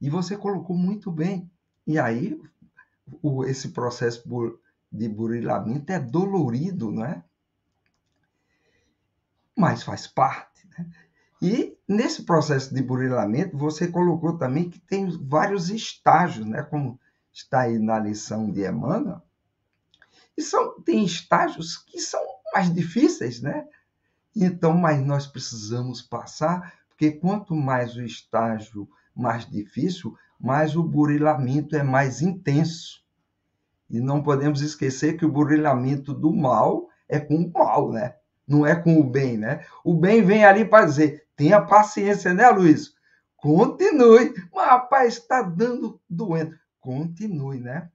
E 0.00 0.10
você 0.10 0.36
colocou 0.36 0.76
muito 0.76 1.10
bem. 1.10 1.50
E 1.86 1.98
aí, 1.98 2.40
o, 3.22 3.44
esse 3.44 3.70
processo 3.70 4.22
de 4.90 5.08
burilamento 5.08 5.92
é 5.92 5.98
dolorido, 5.98 6.90
não 6.90 7.04
é? 7.04 7.24
Mas 9.56 9.82
faz 9.82 10.06
parte. 10.06 10.66
Né? 10.68 10.90
E 11.40 11.78
nesse 11.86 12.24
processo 12.24 12.74
de 12.74 12.82
burilamento, 12.82 13.56
você 13.56 13.88
colocou 13.88 14.36
também 14.36 14.68
que 14.68 14.80
tem 14.80 15.08
vários 15.26 15.70
estágios, 15.70 16.46
né? 16.46 16.62
como 16.62 16.98
está 17.32 17.62
aí 17.62 17.78
na 17.78 17.98
lição 17.98 18.50
de 18.50 18.66
Emmanuel. 18.66 19.22
E 20.36 20.42
são, 20.42 20.80
tem 20.82 21.04
estágios 21.04 21.76
que 21.76 22.00
são 22.00 22.20
mais 22.54 22.72
difíceis, 22.72 23.40
né? 23.40 23.66
Então, 24.34 24.74
mas 24.74 25.04
nós 25.04 25.26
precisamos 25.26 26.00
passar 26.00 26.72
porque 26.88 27.10
quanto 27.10 27.56
mais 27.56 27.96
o 27.96 28.02
estágio 28.02 28.88
mais 29.14 29.48
difícil, 29.50 30.16
mais 30.38 30.76
o 30.76 30.82
burilamento 30.82 31.74
é 31.76 31.82
mais 31.82 32.22
intenso. 32.22 33.02
E 33.90 34.00
não 34.00 34.22
podemos 34.22 34.60
esquecer 34.60 35.16
que 35.16 35.24
o 35.24 35.32
burilamento 35.32 36.14
do 36.14 36.32
mal 36.32 36.88
é 37.08 37.18
com 37.18 37.36
o 37.36 37.52
mal, 37.52 37.90
né? 37.90 38.14
Não 38.46 38.64
é 38.64 38.76
com 38.76 39.00
o 39.00 39.04
bem, 39.04 39.36
né? 39.36 39.66
O 39.82 39.94
bem 39.94 40.24
vem 40.24 40.44
ali 40.44 40.64
para 40.64 40.86
dizer: 40.86 41.26
tenha 41.36 41.60
paciência, 41.60 42.32
né, 42.32 42.48
Luiz? 42.50 42.94
Continue. 43.36 44.32
Mas, 44.54 44.66
rapaz, 44.66 45.14
está 45.14 45.42
dando 45.42 46.00
doendo. 46.08 46.56
Continue, 46.80 47.60
né? 47.60 47.90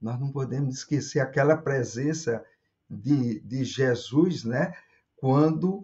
Nós 0.00 0.18
não 0.20 0.30
podemos 0.30 0.76
esquecer 0.76 1.18
aquela 1.20 1.56
presença 1.56 2.44
de, 2.88 3.40
de 3.40 3.64
Jesus, 3.64 4.44
né? 4.44 4.72
Quando 5.16 5.82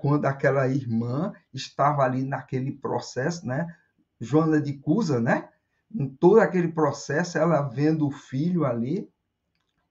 quando 0.00 0.26
aquela 0.26 0.66
irmã 0.66 1.32
estava 1.54 2.02
ali 2.02 2.24
naquele 2.24 2.72
processo, 2.72 3.46
né? 3.46 3.76
Joana 4.20 4.60
de 4.60 4.72
Cusa, 4.72 5.20
né? 5.20 5.48
Em 5.94 6.08
todo 6.08 6.40
aquele 6.40 6.68
processo, 6.68 7.38
ela 7.38 7.62
vendo 7.62 8.06
o 8.06 8.10
filho 8.10 8.64
ali, 8.64 9.08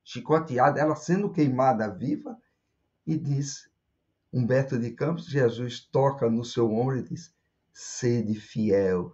chicoteado, 0.04 0.78
ela 0.78 0.96
sendo 0.96 1.32
queimada 1.32 1.90
viva, 1.90 2.38
e 3.06 3.18
diz, 3.18 3.70
Humberto 4.32 4.78
de 4.78 4.92
Campos, 4.92 5.26
Jesus 5.26 5.80
toca 5.80 6.30
no 6.30 6.44
seu 6.44 6.72
ombro 6.72 6.98
e 6.98 7.04
diz, 7.04 7.34
sede 7.74 8.36
fiel. 8.36 9.14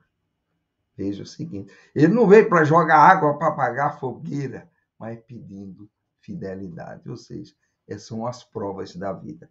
Veja 0.97 1.23
o 1.23 1.27
seguinte, 1.27 1.71
ele 1.93 2.13
não 2.13 2.27
veio 2.27 2.49
para 2.49 2.63
jogar 2.63 2.97
água 2.97 3.37
para 3.37 3.49
apagar 3.49 3.99
fogueira, 3.99 4.69
mas 4.97 5.19
pedindo 5.21 5.89
fidelidade, 6.23 7.09
ou 7.09 7.17
seja, 7.17 7.53
essas 7.87 8.07
são 8.07 8.25
as 8.25 8.43
provas 8.43 8.95
da 8.95 9.11
vida. 9.13 9.49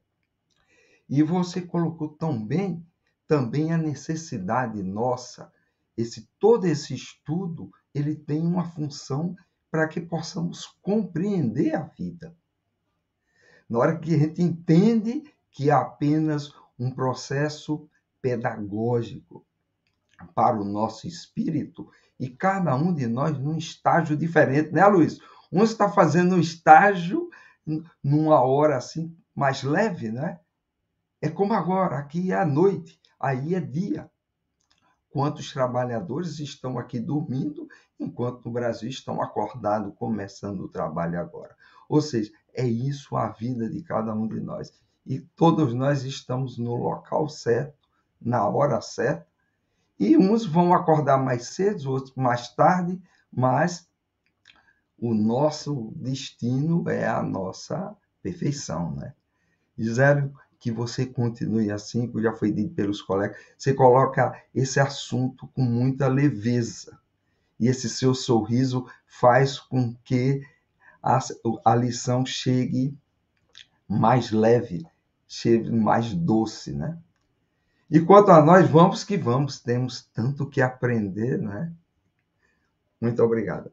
E 1.09 1.23
você 1.23 1.61
colocou 1.61 2.09
tão 2.09 2.43
bem 2.43 2.85
também 3.27 3.73
a 3.73 3.79
necessidade 3.79 4.83
nossa, 4.83 5.53
esse 5.97 6.29
todo 6.39 6.67
esse 6.67 6.95
estudo, 6.95 7.71
ele 7.95 8.17
tem 8.17 8.41
uma 8.41 8.65
função 8.65 9.37
para 9.71 9.87
que 9.87 10.01
possamos 10.01 10.67
compreender 10.83 11.75
a 11.75 11.83
vida. 11.83 12.35
Na 13.69 13.79
hora 13.79 13.99
que 13.99 14.15
a 14.15 14.19
gente 14.19 14.43
entende 14.43 15.25
que 15.51 15.71
é 15.71 15.73
apenas 15.73 16.53
um 16.79 16.91
processo 16.91 17.89
pedagógico 18.21 19.45
para 20.35 20.61
o 20.61 20.65
nosso 20.65 21.07
espírito 21.07 21.91
e 22.19 22.29
cada 22.29 22.75
um 22.77 22.93
de 22.93 23.07
nós 23.07 23.37
num 23.39 23.57
estágio 23.57 24.17
diferente, 24.17 24.73
né, 24.73 24.87
Luiz? 24.87 25.19
Um 25.53 25.63
está 25.65 25.89
fazendo 25.89 26.37
um 26.37 26.41
estágio 26.41 27.29
numa 28.03 28.41
hora 28.41 28.77
assim 28.77 29.15
mais 29.35 29.63
leve, 29.63 30.11
né? 30.11 30.41
É 31.21 31.29
como 31.29 31.53
agora, 31.53 31.99
aqui 31.99 32.33
é 32.33 32.37
a 32.37 32.47
noite, 32.47 32.99
aí 33.21 33.55
é 33.55 33.61
dia. 33.61 34.11
Quantos 35.11 35.53
trabalhadores 35.53 36.39
estão 36.39 36.79
aqui 36.79 36.99
dormindo, 36.99 37.69
enquanto 38.01 38.47
no 38.47 38.51
Brasil 38.51 38.89
estão 38.89 39.23
acordados, 39.23 39.95
começando 39.95 40.61
o 40.61 40.69
trabalho 40.69 41.21
agora. 41.21 41.55
Ou 41.89 42.01
seja, 42.01 42.33
é 42.55 42.67
isso 42.67 43.15
a 43.15 43.29
vida 43.29 43.69
de 43.69 43.83
cada 43.83 44.15
um 44.15 44.27
de 44.27 44.41
nós. 44.41 44.73
E 45.05 45.21
todos 45.21 45.75
nós 45.75 46.03
estamos 46.05 46.57
no 46.59 46.75
local 46.75 47.29
certo, 47.29 47.89
na 48.21 48.49
hora 48.49 48.81
certa. 48.81 49.27
E 50.01 50.17
uns 50.17 50.47
vão 50.47 50.73
acordar 50.73 51.19
mais 51.19 51.49
cedo, 51.49 51.91
outros 51.91 52.15
mais 52.15 52.49
tarde, 52.55 53.01
mas 53.31 53.89
o 55.03 55.15
nosso 55.15 55.93
destino 55.97 56.89
é 56.89 57.05
a 57.05 57.21
nossa 57.25 57.97
perfeição, 58.23 58.95
né? 58.95 59.13
Gisele, 59.77 60.31
que 60.61 60.71
você 60.71 61.05
continue 61.05 61.73
assim, 61.73 62.07
que 62.07 62.23
já 62.23 62.33
foi 62.33 62.53
dito 62.53 62.73
pelos 62.73 63.03
colegas, 63.03 63.37
você 63.59 63.75
coloca 63.75 64.33
esse 64.55 64.79
assunto 64.79 65.49
com 65.49 65.63
muita 65.63 66.07
leveza. 66.07 67.01
E 67.59 67.67
esse 67.67 67.89
seu 67.89 68.15
sorriso 68.15 68.87
faz 69.05 69.59
com 69.59 69.93
que 70.05 70.47
a, 71.03 71.19
a 71.65 71.75
lição 71.75 72.25
chegue 72.25 72.97
mais 73.89 74.31
leve, 74.31 74.87
chegue 75.27 75.69
mais 75.73 76.15
doce, 76.15 76.73
né? 76.73 76.97
E 77.91 77.99
quanto 77.99 78.31
a 78.31 78.41
nós, 78.41 78.71
vamos 78.71 79.03
que 79.03 79.17
vamos, 79.17 79.59
temos 79.59 80.05
tanto 80.15 80.49
que 80.49 80.63
aprender, 80.63 81.43
né? 81.43 81.73
Muito 83.01 83.21
obrigado. 83.21 83.73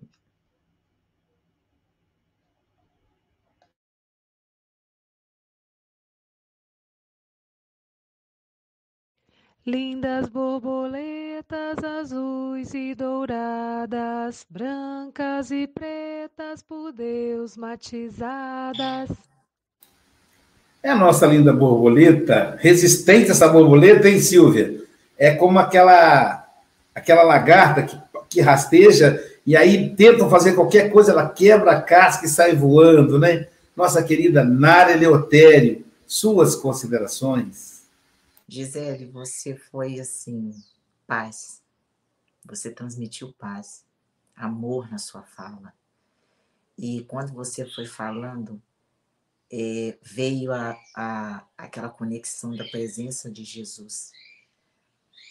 Lindas 9.69 10.27
borboletas 10.29 11.77
azuis 11.83 12.73
e 12.73 12.95
douradas, 12.95 14.43
brancas 14.49 15.51
e 15.51 15.67
pretas 15.67 16.63
por 16.67 16.91
Deus 16.91 17.55
matizadas. 17.55 19.11
É 20.81 20.89
a 20.89 20.95
nossa 20.95 21.27
linda 21.27 21.53
borboleta, 21.53 22.57
resistente 22.59 23.29
essa 23.29 23.47
borboleta, 23.47 24.09
hein, 24.09 24.19
Silvia? 24.19 24.81
É 25.15 25.35
como 25.35 25.59
aquela 25.59 26.47
aquela 26.95 27.21
lagarta 27.21 27.83
que, 27.83 27.95
que 28.27 28.41
rasteja 28.41 29.23
e 29.45 29.55
aí 29.55 29.93
tentam 29.95 30.31
fazer 30.31 30.53
qualquer 30.53 30.91
coisa, 30.91 31.11
ela 31.11 31.29
quebra 31.29 31.73
a 31.73 31.81
casca 31.81 32.25
e 32.25 32.29
sai 32.29 32.55
voando, 32.55 33.19
né? 33.19 33.45
Nossa 33.77 34.01
querida 34.01 34.43
Nara 34.43 34.93
Eleutério, 34.93 35.85
suas 36.07 36.55
considerações. 36.55 37.78
Gisele, 38.49 39.05
você 39.05 39.55
foi 39.55 39.99
assim, 39.99 40.51
paz. 41.05 41.63
Você 42.43 42.71
transmitiu 42.71 43.31
paz, 43.33 43.85
amor 44.35 44.89
na 44.89 44.97
sua 44.97 45.21
fala. 45.21 45.71
E 46.75 47.03
quando 47.03 47.31
você 47.31 47.63
foi 47.63 47.85
falando, 47.85 48.59
é, 49.51 49.99
veio 50.01 50.51
a, 50.51 50.75
a, 50.95 51.47
aquela 51.55 51.89
conexão 51.89 52.55
da 52.55 52.65
presença 52.65 53.29
de 53.29 53.43
Jesus. 53.43 54.11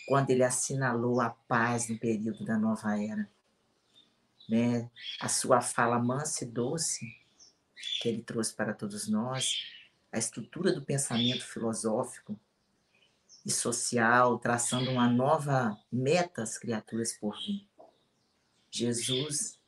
quando 0.06 0.30
ele 0.30 0.44
assinalou 0.44 1.20
a 1.20 1.30
paz 1.30 1.88
no 1.88 1.98
período 1.98 2.44
da 2.44 2.56
nova 2.56 3.02
era. 3.02 3.28
Né? 4.48 4.88
A 5.20 5.28
sua 5.28 5.60
fala 5.60 5.98
mansa 5.98 6.44
e 6.44 6.46
doce, 6.46 7.04
que 8.00 8.08
ele 8.08 8.22
trouxe 8.22 8.54
para 8.54 8.72
todos 8.72 9.08
nós, 9.08 9.66
a 10.12 10.18
estrutura 10.18 10.72
do 10.72 10.84
pensamento 10.84 11.44
filosófico 11.44 12.38
e 13.44 13.50
social, 13.50 14.38
traçando 14.38 14.90
uma 14.90 15.08
nova 15.08 15.78
meta 15.90 16.42
às 16.42 16.58
criaturas 16.58 17.12
por 17.14 17.36
vir. 17.38 17.66
Jesus 18.70 19.58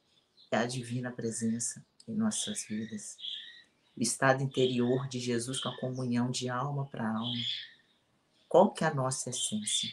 é 0.50 0.56
a 0.56 0.66
divina 0.66 1.10
presença 1.10 1.84
em 2.06 2.14
nossas 2.14 2.64
vidas. 2.64 3.16
O 3.96 4.02
estado 4.02 4.42
interior 4.42 5.08
de 5.08 5.18
Jesus 5.18 5.60
com 5.60 5.68
a 5.68 5.78
comunhão 5.78 6.30
de 6.30 6.48
alma 6.48 6.86
para 6.86 7.08
alma. 7.08 7.42
Qual 8.48 8.72
que 8.72 8.84
é 8.84 8.88
a 8.88 8.94
nossa 8.94 9.30
essência? 9.30 9.88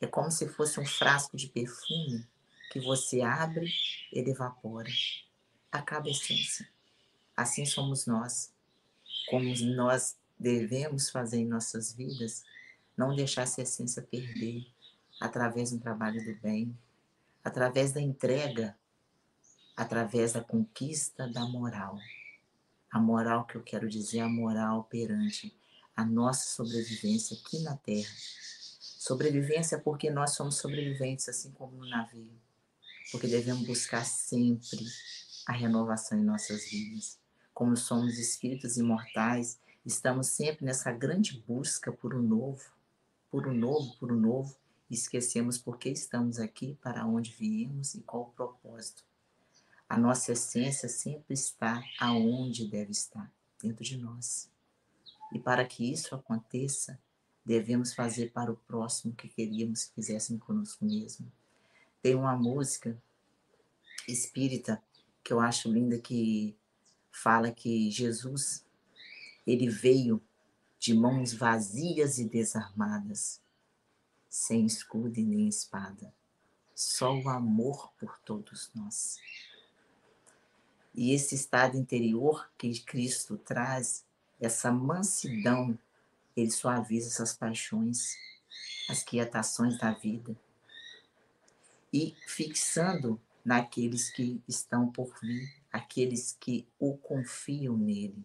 É 0.00 0.06
como 0.06 0.30
se 0.30 0.48
fosse 0.48 0.80
um 0.80 0.86
frasco 0.86 1.36
de 1.36 1.48
perfume 1.48 2.26
que 2.70 2.80
você 2.80 3.20
abre, 3.20 3.72
ele 4.12 4.30
evapora. 4.30 4.90
Acaba 5.70 6.08
a 6.08 6.10
essência. 6.10 6.68
Assim 7.36 7.64
somos 7.64 8.06
nós. 8.06 8.52
Como 9.28 9.54
nós 9.74 10.16
devemos 10.38 11.10
fazer 11.10 11.38
em 11.38 11.46
nossas 11.46 11.92
vidas, 11.92 12.44
não 12.96 13.14
deixar 13.14 13.42
essa 13.42 13.62
essência 13.62 14.02
perder 14.02 14.66
através 15.20 15.70
do 15.70 15.78
trabalho 15.78 16.24
do 16.24 16.40
bem, 16.40 16.76
através 17.44 17.92
da 17.92 18.00
entrega, 18.00 18.76
através 19.76 20.32
da 20.32 20.42
conquista 20.42 21.28
da 21.28 21.44
moral. 21.46 21.98
A 22.90 22.98
moral 22.98 23.46
que 23.46 23.56
eu 23.56 23.62
quero 23.62 23.88
dizer, 23.88 24.20
a 24.20 24.28
moral 24.28 24.84
perante 24.84 25.54
a 25.94 26.04
nossa 26.04 26.50
sobrevivência 26.50 27.36
aqui 27.36 27.62
na 27.62 27.76
Terra. 27.76 28.12
Sobrevivência 28.80 29.78
porque 29.78 30.10
nós 30.10 30.34
somos 30.34 30.56
sobreviventes, 30.56 31.28
assim 31.28 31.50
como 31.52 31.76
no 31.76 31.88
navio. 31.88 32.32
Porque 33.10 33.26
devemos 33.26 33.66
buscar 33.66 34.04
sempre 34.04 34.78
a 35.46 35.52
renovação 35.52 36.18
em 36.18 36.24
nossas 36.24 36.70
vidas. 36.70 37.18
Como 37.52 37.76
somos 37.76 38.18
espíritos 38.18 38.76
imortais, 38.76 39.58
estamos 39.84 40.28
sempre 40.28 40.64
nessa 40.64 40.92
grande 40.92 41.42
busca 41.46 41.92
por 41.92 42.14
um 42.14 42.22
novo, 42.22 42.62
por 43.30 43.46
um 43.46 43.54
novo, 43.54 43.96
por 43.98 44.10
um 44.12 44.18
novo, 44.18 44.56
e 44.90 44.94
esquecemos 44.94 45.56
por 45.56 45.78
que 45.78 45.88
estamos 45.88 46.38
aqui, 46.38 46.76
para 46.82 47.06
onde 47.06 47.30
viemos 47.30 47.94
e 47.94 48.00
qual 48.00 48.22
o 48.22 48.32
propósito. 48.32 49.04
A 49.88 49.96
nossa 49.96 50.32
essência 50.32 50.88
sempre 50.88 51.34
está 51.34 51.82
aonde 51.98 52.68
deve 52.68 52.90
estar, 52.90 53.32
dentro 53.62 53.84
de 53.84 53.96
nós. 53.96 54.50
E 55.32 55.38
para 55.38 55.64
que 55.64 55.90
isso 55.90 56.14
aconteça, 56.14 56.98
devemos 57.44 57.94
fazer 57.94 58.32
para 58.32 58.52
o 58.52 58.56
próximo 58.56 59.12
o 59.12 59.16
que 59.16 59.28
queríamos 59.28 59.84
que 59.84 59.94
fizessem 59.94 60.38
conosco 60.38 60.84
mesmo. 60.84 61.30
Tem 62.02 62.14
uma 62.14 62.36
música 62.36 63.00
espírita 64.08 64.82
que 65.22 65.32
eu 65.32 65.40
acho 65.40 65.70
linda 65.70 65.98
que 65.98 66.56
fala 67.10 67.50
que 67.50 67.90
Jesus 67.90 68.64
ele 69.46 69.68
veio 69.68 70.22
de 70.80 70.94
mãos 70.94 71.34
vazias 71.34 72.18
e 72.18 72.24
desarmadas, 72.24 73.38
sem 74.30 74.64
escudo 74.64 75.20
e 75.20 75.22
nem 75.22 75.46
espada, 75.46 76.10
só 76.74 77.14
o 77.14 77.28
amor 77.28 77.92
por 78.00 78.18
todos 78.20 78.70
nós. 78.74 79.18
E 80.94 81.12
esse 81.12 81.34
estado 81.34 81.76
interior 81.76 82.50
que 82.56 82.80
Cristo 82.80 83.36
traz, 83.36 84.06
essa 84.40 84.72
mansidão, 84.72 85.78
ele 86.34 86.50
suaviza 86.50 87.08
essas 87.08 87.34
paixões, 87.34 88.16
as 88.88 89.02
quietações 89.02 89.76
da 89.76 89.92
vida. 89.92 90.34
E 91.92 92.16
fixando 92.26 93.20
naqueles 93.44 94.10
que 94.10 94.42
estão 94.48 94.90
por 94.90 95.14
vir, 95.20 95.62
aqueles 95.70 96.34
que 96.40 96.66
o 96.78 96.96
confiam 96.96 97.76
nele. 97.76 98.24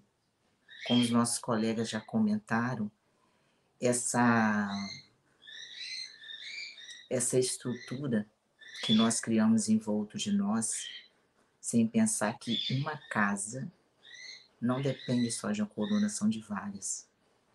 Como 0.87 1.01
os 1.01 1.09
nossos 1.09 1.39
colegas 1.39 1.89
já 1.89 1.99
comentaram, 1.99 2.91
essa 3.81 4.69
essa 7.09 7.37
estrutura 7.37 8.27
que 8.83 8.93
nós 8.93 9.19
criamos 9.19 9.69
em 9.69 9.77
volta 9.77 10.17
de 10.17 10.31
nós, 10.31 10.87
sem 11.61 11.87
pensar 11.87 12.37
que 12.37 12.59
uma 12.71 12.97
casa 13.09 13.71
não 14.61 14.81
depende 14.81 15.31
só 15.31 15.51
de 15.51 15.61
uma 15.61 15.67
coluna, 15.67 16.09
são 16.09 16.29
de 16.29 16.39
várias. 16.41 17.07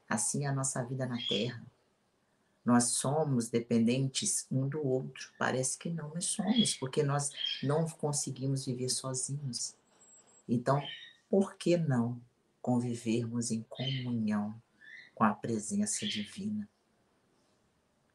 Assim 0.08 0.44
é 0.44 0.48
a 0.48 0.52
nossa 0.52 0.82
vida 0.84 1.06
na 1.06 1.18
Terra. 1.28 1.64
Nós 2.64 2.84
somos 2.84 3.48
dependentes 3.48 4.46
um 4.50 4.68
do 4.68 4.84
outro. 4.84 5.30
Parece 5.38 5.78
que 5.78 5.88
não, 5.88 6.10
mas 6.14 6.26
somos, 6.26 6.74
porque 6.74 7.02
nós 7.02 7.30
não 7.62 7.88
conseguimos 7.88 8.66
viver 8.66 8.88
sozinhos. 8.88 9.74
Então, 10.48 10.82
por 11.28 11.54
que 11.54 11.76
não 11.76 12.20
convivermos 12.60 13.50
em 13.50 13.62
comunhão 13.68 14.60
com 15.14 15.24
a 15.24 15.34
presença 15.34 16.06
divina? 16.06 16.68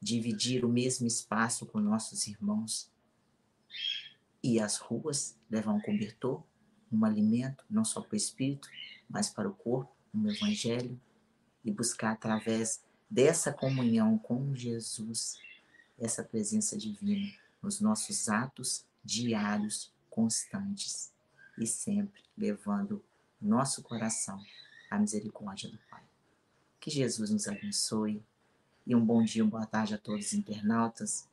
Dividir 0.02 0.64
o 0.64 0.70
mesmo 0.70 1.08
espaço 1.08 1.66
com 1.66 1.80
nossos 1.80 2.28
irmãos, 2.28 2.90
e 4.46 4.60
as 4.60 4.78
ruas 4.78 5.36
levar 5.50 5.74
um 5.74 5.82
cobertor, 5.82 6.44
um 6.92 7.04
alimento, 7.04 7.66
não 7.68 7.84
só 7.84 8.00
para 8.00 8.14
o 8.14 8.16
espírito, 8.16 8.70
mas 9.10 9.28
para 9.28 9.50
o 9.50 9.54
corpo, 9.56 9.92
um 10.14 10.30
evangelho, 10.30 11.02
e 11.64 11.72
buscar 11.72 12.12
através 12.12 12.84
dessa 13.10 13.52
comunhão 13.52 14.20
com 14.20 14.54
Jesus 14.56 15.40
essa 15.98 16.24
presença 16.24 16.78
divina 16.78 17.34
nos 17.60 17.82
nossos 17.82 18.30
atos 18.30 18.86
diários, 19.04 19.92
constantes 20.12 21.12
e 21.58 21.66
sempre 21.66 22.22
levando 22.38 23.04
nosso 23.46 23.84
coração 23.84 24.42
à 24.90 24.98
misericórdia 24.98 25.70
do 25.70 25.78
Pai. 25.90 26.04
Que 26.80 26.90
Jesus 26.90 27.30
nos 27.30 27.48
abençoe 27.48 28.22
e 28.86 28.96
um 28.96 29.04
bom 29.04 29.24
dia, 29.24 29.44
uma 29.44 29.52
boa 29.52 29.66
tarde 29.66 29.96
a 29.96 29.98
todos 29.98 30.28
os 30.28 30.34
internautas. 30.34 31.28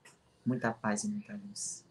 Muita 0.44 0.72
paz 0.72 1.04
e 1.04 1.08
muita 1.08 1.34
luz. 1.34 1.84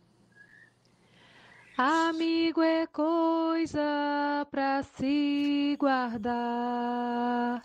Amigo 1.77 2.61
é 2.61 2.85
coisa 2.87 4.47
para 4.51 4.83
se 4.83 5.75
guardar 5.79 7.63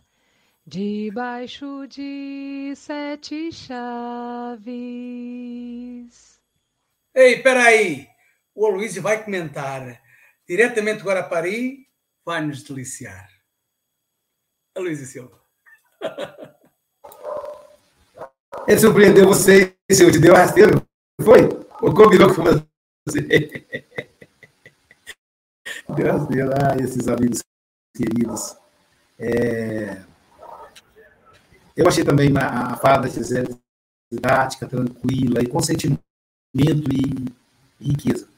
debaixo 0.67 1.87
de 1.87 2.73
sete 2.77 3.53
chaves. 3.53 4.67
Ei, 7.15 7.43
peraí! 7.43 8.09
O 8.55 8.67
Aloysio 8.67 9.01
vai 9.03 9.23
comentar. 9.25 10.03
Diretamente 10.49 11.01
agora 11.01 11.21
a 11.21 11.25
Paris, 11.25 11.86
vai 12.27 12.45
nos 12.45 12.65
deliciar. 12.65 13.31
Aloysio 14.77 15.07
Silva. 15.07 15.41
Ele 18.67 18.81
surpreendeu 18.81 19.29
você, 19.29 19.77
senhor, 19.91 20.11
te 20.11 20.19
deu 20.19 20.35
rasteiro, 20.35 20.85
foi? 21.23 21.43
Ou 21.81 21.95
combinou 21.95 22.35
com 22.35 22.43
você? 22.43 22.67
A 25.89 25.93
Deus, 25.95 26.51
ah, 26.51 26.77
esses 26.83 27.07
amigos 27.07 27.45
queridos. 27.97 28.57
É... 29.19 30.03
Eu 31.77 31.87
achei 31.87 32.05
também 32.05 32.37
a, 32.37 32.73
a 32.73 32.77
fala 32.77 33.03
da 33.03 33.09
Gisele 33.09 33.57
didática, 34.11 34.67
tranquila, 34.67 35.41
e 35.43 35.47
com 35.47 35.61
sentimento 35.61 36.03
e, 36.55 37.33
e 37.81 37.89
riqueza. 37.91 38.29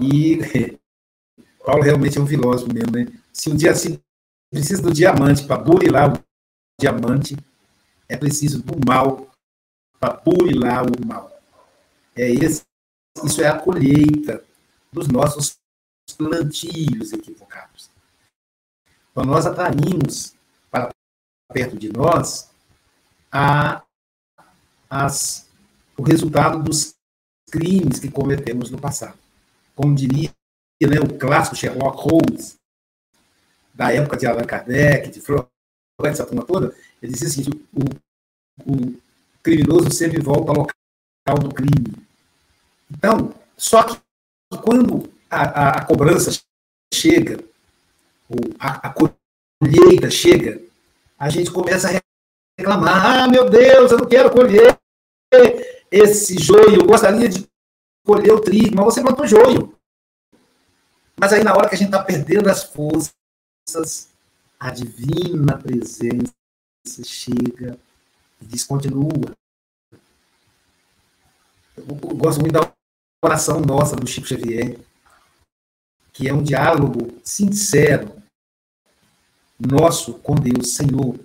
E 0.00 0.38
Paulo 1.64 1.82
realmente 1.82 2.16
é 2.16 2.20
um 2.20 2.26
filósofo 2.26 2.72
mesmo, 2.72 2.92
né? 2.92 3.06
Se 3.36 3.50
um 3.50 3.54
dia 3.54 3.72
assim 3.72 4.00
precisa 4.50 4.80
do 4.80 4.90
diamante 4.90 5.44
para 5.44 5.58
burilar 5.58 6.10
o 6.10 6.24
diamante, 6.80 7.36
é 8.08 8.16
preciso 8.16 8.62
do 8.62 8.74
mal 8.88 9.30
para 10.00 10.14
burilar 10.14 10.86
o 10.86 11.06
mal. 11.06 11.30
É 12.16 12.30
esse 12.30 12.62
isso 13.22 13.42
é 13.42 13.46
a 13.46 13.58
colheita 13.58 14.42
dos 14.90 15.06
nossos 15.08 15.58
plantios 16.16 17.12
equivocados. 17.12 17.90
Então, 19.10 19.24
nós 19.24 19.44
atraímos 19.44 20.34
para 20.70 20.90
perto 21.52 21.76
de 21.76 21.92
nós 21.92 22.50
a, 23.30 23.82
as, 24.88 25.46
o 25.96 26.02
resultado 26.02 26.62
dos 26.62 26.94
crimes 27.50 27.98
que 27.98 28.10
cometemos 28.10 28.70
no 28.70 28.80
passado. 28.80 29.18
Como 29.74 29.94
diria 29.94 30.30
né, 30.82 31.00
o 31.00 31.18
clássico 31.18 31.56
Sherlock 31.56 31.98
Holmes, 31.98 32.58
da 33.76 33.92
época 33.92 34.16
de 34.16 34.26
Allan 34.26 34.44
Kardec, 34.44 35.10
de 35.10 35.20
Freud, 35.20 35.46
essa 36.02 36.26
turma 36.26 36.44
toda, 36.44 36.74
ele 37.02 37.12
dizia 37.12 37.52
o, 37.74 38.72
o 38.72 38.94
criminoso 39.42 39.90
sempre 39.90 40.20
volta 40.20 40.50
ao 40.50 40.58
local 40.58 41.48
do 41.48 41.54
crime. 41.54 41.94
Então, 42.90 43.34
só 43.56 43.82
que 43.82 44.00
quando 44.62 45.12
a, 45.30 45.42
a, 45.42 45.68
a 45.78 45.84
cobrança 45.84 46.40
chega, 46.92 47.44
a, 48.58 48.88
a 48.88 48.94
colheita 48.94 50.10
chega, 50.10 50.62
a 51.18 51.28
gente 51.28 51.50
começa 51.50 51.88
a 51.90 52.00
reclamar: 52.58 53.24
ah, 53.24 53.28
meu 53.28 53.48
Deus, 53.50 53.92
eu 53.92 53.98
não 53.98 54.06
quero 54.06 54.30
colher, 54.30 54.78
esse 55.90 56.38
joio, 56.38 56.80
eu 56.80 56.86
gostaria 56.86 57.28
de 57.28 57.46
colher 58.04 58.32
o 58.32 58.40
trigo, 58.40 58.74
mas 58.74 58.84
você 58.86 59.02
plantou 59.02 59.26
joio. 59.26 59.76
Mas 61.18 61.32
aí, 61.32 61.42
na 61.42 61.54
hora 61.54 61.68
que 61.68 61.74
a 61.74 61.78
gente 61.78 61.88
está 61.88 62.02
perdendo 62.02 62.48
as 62.48 62.64
forças, 62.64 63.15
a 64.60 64.70
divina 64.70 65.58
presença 65.58 66.32
chega 67.04 67.78
e 68.40 68.44
diz: 68.44 68.62
continua. 68.64 69.34
Eu 71.76 71.84
gosto 71.84 72.40
muito 72.40 72.52
da 72.52 72.72
oração 73.22 73.60
nossa 73.60 73.96
do 73.96 74.06
Chico 74.06 74.26
Xavier, 74.26 74.78
que 76.12 76.28
é 76.28 76.32
um 76.32 76.42
diálogo 76.42 77.20
sincero 77.24 78.22
nosso 79.58 80.14
com 80.20 80.34
Deus, 80.36 80.74
Senhor. 80.74 81.18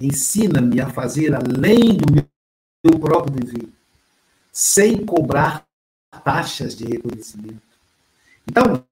Ensina-me 0.00 0.80
a 0.80 0.90
fazer 0.90 1.34
além 1.34 1.96
do 1.96 2.12
meu 2.12 2.98
próprio 2.98 3.38
dever, 3.38 3.68
sem 4.50 5.04
cobrar 5.04 5.64
taxas 6.24 6.74
de 6.74 6.86
reconhecimento. 6.86 7.62
Então, 8.48 8.84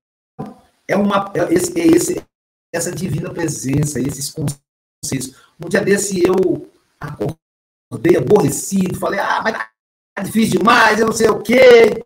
é 0.87 0.97
uma 0.97 1.33
é 1.35 1.53
esse, 1.53 1.81
é 1.81 1.87
esse, 1.87 2.28
essa 2.73 2.93
divina 2.93 3.33
presença, 3.33 4.01
esses 4.01 4.31
conselhos. 4.31 5.37
Um 5.63 5.69
dia 5.69 5.81
desse 5.81 6.23
eu 6.23 6.71
acordei 7.01 8.17
aborrecido, 8.17 8.99
falei, 8.99 9.21
ah, 9.21 9.41
mas 9.43 9.55
tá 10.15 10.23
difícil 10.23 10.59
demais, 10.59 11.01
eu 11.01 11.07
não 11.07 11.13
sei 11.13 11.29
o 11.29 11.43
quê, 11.43 12.05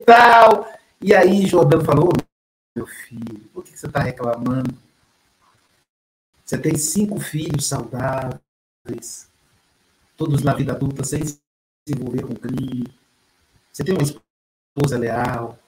e 0.00 0.04
tal. 0.04 0.68
E 1.00 1.14
aí 1.14 1.46
Jordão 1.46 1.84
falou, 1.84 2.12
meu 2.76 2.86
filho, 2.86 3.48
por 3.52 3.64
que 3.64 3.78
você 3.78 3.86
está 3.86 4.00
reclamando? 4.00 4.74
Você 6.44 6.58
tem 6.58 6.76
cinco 6.76 7.18
filhos 7.18 7.66
saudáveis, 7.66 9.28
todos 10.16 10.42
na 10.42 10.54
vida 10.54 10.72
adulta, 10.72 11.02
sem 11.02 11.24
se 11.24 11.40
envolver 11.88 12.22
com 12.22 12.34
crime. 12.34 12.86
Você 13.72 13.82
tem 13.82 13.94
uma 13.94 14.02
esposa 14.02 14.98
leal. 14.98 15.58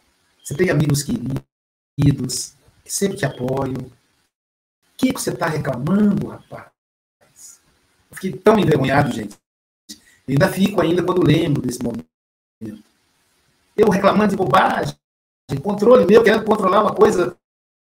Você 0.43 0.55
tem 0.55 0.71
amigos 0.71 1.03
queridos 1.03 2.55
que 2.85 2.93
sempre 2.93 3.17
te 3.19 3.27
apoiam. 3.27 3.91
Que 4.97 5.13
você 5.13 5.31
está 5.31 5.47
reclamando, 5.47 6.29
rapaz? 6.29 6.71
Eu 8.11 8.17
fiquei 8.17 8.33
tão 8.33 8.59
envergonhado, 8.59 9.13
gente. 9.13 9.37
Eu 10.27 10.33
ainda 10.33 10.49
fico 10.49 10.81
ainda 10.81 11.03
quando 11.03 11.25
lembro 11.25 11.63
desse 11.63 11.83
momento. 11.83 12.07
Eu 13.77 13.91
reclamando 13.91 14.31
de 14.31 14.37
bobagem, 14.37 14.97
controle 15.63 16.07
meu, 16.07 16.25
querendo 16.25 16.45
controlar 16.45 16.83
uma 16.83 16.95
coisa 16.95 17.37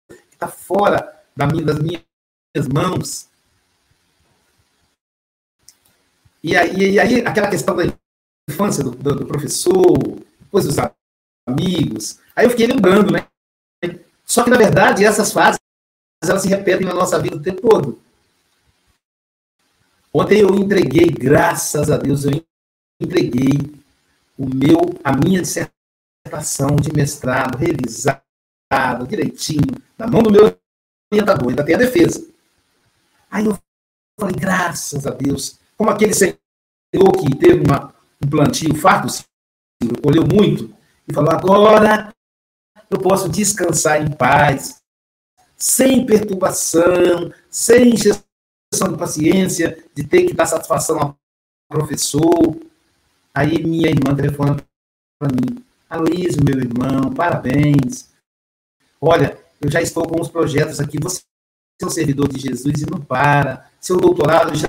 que 0.08 0.34
está 0.34 0.48
fora 0.48 1.22
da 1.36 1.46
minha, 1.46 1.64
das 1.64 1.78
minhas 1.78 2.68
mãos. 2.72 3.28
E 6.42 6.56
aí, 6.56 6.92
e 6.92 7.00
aí, 7.00 7.20
aquela 7.20 7.48
questão 7.48 7.74
da 7.74 7.84
infância 8.50 8.84
do, 8.84 8.90
do, 8.90 9.14
do, 9.14 9.26
professor, 9.26 9.96
depois 10.40 10.66
dos 10.66 10.76
amigos. 11.48 12.20
Aí 12.36 12.44
eu 12.44 12.50
fiquei 12.50 12.66
lembrando, 12.66 13.12
né? 13.12 13.26
Só 14.26 14.44
que, 14.44 14.50
na 14.50 14.56
verdade, 14.56 15.04
essas 15.04 15.32
fases 15.32 15.60
elas 16.28 16.42
se 16.42 16.48
repetem 16.48 16.86
na 16.86 16.94
nossa 16.94 17.18
vida 17.18 17.36
o 17.36 17.42
tempo 17.42 17.68
todo. 17.68 18.00
Ontem 20.12 20.40
eu 20.40 20.54
entreguei, 20.54 21.06
graças 21.06 21.90
a 21.90 21.96
Deus, 21.96 22.24
eu 22.24 22.44
entreguei 23.00 23.58
o 24.38 24.46
meu, 24.46 24.94
a 25.02 25.12
minha 25.12 25.42
dissertação 25.42 26.76
de 26.76 26.92
mestrado 26.92 27.58
revisada 27.58 28.22
direitinho, 29.08 29.62
na 29.98 30.06
mão 30.06 30.22
do 30.22 30.30
meu 30.30 30.56
orientador, 31.12 31.48
ainda 31.48 31.64
tem 31.64 31.74
a 31.74 31.78
defesa. 31.78 32.24
Aí 33.30 33.44
eu 33.44 33.58
falei, 34.18 34.36
graças 34.36 35.06
a 35.06 35.10
Deus, 35.10 35.58
como 35.76 35.90
aquele 35.90 36.14
senhor 36.14 36.38
que 36.92 37.36
teve 37.36 37.64
uma, 37.64 37.92
um 38.22 38.28
plantio 38.28 38.74
farto, 38.76 39.08
colheu 40.02 40.24
muito, 40.24 40.74
e 41.08 41.12
falou, 41.12 41.32
agora 41.32 42.14
eu 42.90 42.98
posso 42.98 43.28
descansar 43.28 44.00
em 44.00 44.10
paz, 44.10 44.80
sem 45.64 46.04
perturbação, 46.04 47.32
sem 47.48 47.94
injeção 47.94 48.22
de 48.92 48.98
paciência, 48.98 49.82
de 49.94 50.06
ter 50.06 50.26
que 50.26 50.34
dar 50.34 50.44
satisfação 50.44 51.00
ao 51.00 51.18
professor. 51.66 52.54
Aí 53.32 53.64
minha 53.64 53.88
irmã 53.88 54.14
telefona 54.14 54.62
para 55.18 55.32
mim, 55.32 55.64
Aloysio, 55.88 56.44
meu 56.44 56.58
irmão, 56.58 57.14
parabéns. 57.14 58.10
Olha, 59.00 59.38
eu 59.58 59.70
já 59.70 59.80
estou 59.80 60.06
com 60.06 60.20
os 60.20 60.28
projetos 60.28 60.80
aqui, 60.80 60.98
você 61.00 61.22
é 61.80 61.86
um 61.86 61.90
servidor 61.90 62.28
de 62.28 62.40
Jesus 62.40 62.82
e 62.82 62.90
não 62.90 63.00
para. 63.00 63.70
Seu 63.80 63.96
doutorado 63.96 64.54
já 64.54 64.68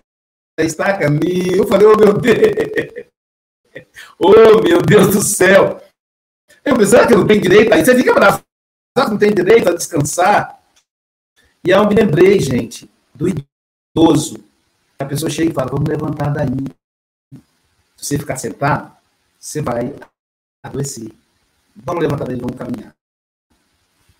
está 0.59 0.91
a 0.91 0.97
caminho. 0.97 1.57
Eu 1.57 1.67
falei, 1.67 1.87
oh 1.87 1.97
meu 1.97 2.13
Deus! 2.13 2.37
Oh 4.17 4.61
meu 4.61 4.81
Deus 4.81 5.13
do 5.13 5.21
céu! 5.21 5.81
Eu 6.63 6.77
pensava 6.77 7.05
que 7.05 7.13
eu 7.13 7.17
não 7.17 7.27
tenho 7.27 7.41
direito, 7.41 7.73
aí 7.73 7.83
você 7.83 7.93
fica 7.93 8.13
bravo. 8.13 8.41
Não 8.97 9.17
tem 9.17 9.33
direito 9.33 9.67
a 9.67 9.73
descansar? 9.73 10.64
E 11.65 11.71
eu 11.71 11.87
me 11.87 11.95
lembrei, 11.95 12.39
gente, 12.39 12.87
do 13.13 13.27
idoso. 13.27 14.37
A 14.99 15.05
pessoa 15.05 15.31
chega 15.31 15.49
e 15.49 15.53
fala, 15.53 15.71
vamos 15.71 15.89
levantar 15.89 16.29
daí. 16.29 16.63
Se 17.97 18.05
você 18.05 18.19
ficar 18.19 18.37
sentado, 18.37 18.95
você 19.39 19.63
vai 19.63 19.95
adoecer. 20.61 21.11
Vamos 21.75 22.03
levantar 22.03 22.25
daí, 22.25 22.35
vamos 22.35 22.55
caminhar. 22.55 22.95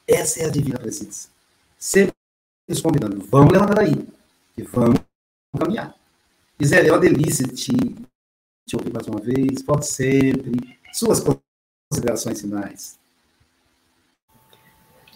Essa 0.08 0.42
é 0.42 0.46
a 0.46 0.50
divina 0.50 0.80
presença. 0.80 1.30
Sempre 1.78 2.16
nos 2.68 2.82
convidando. 2.82 3.24
Vamos 3.28 3.54
levantar 3.54 3.76
daí. 3.76 4.08
E 4.58 4.64
vamos 4.64 5.00
caminhar. 5.56 5.96
Gisele, 6.60 6.90
é 6.90 6.92
uma 6.92 7.00
delícia 7.00 7.48
te, 7.48 7.74
te 8.68 8.76
ouvir 8.76 8.92
mais 8.92 9.08
uma 9.08 9.20
vez. 9.20 9.62
Pode 9.62 9.86
sempre. 9.86 10.80
Suas 10.92 11.24
considerações 11.92 12.42
finais. 12.42 12.98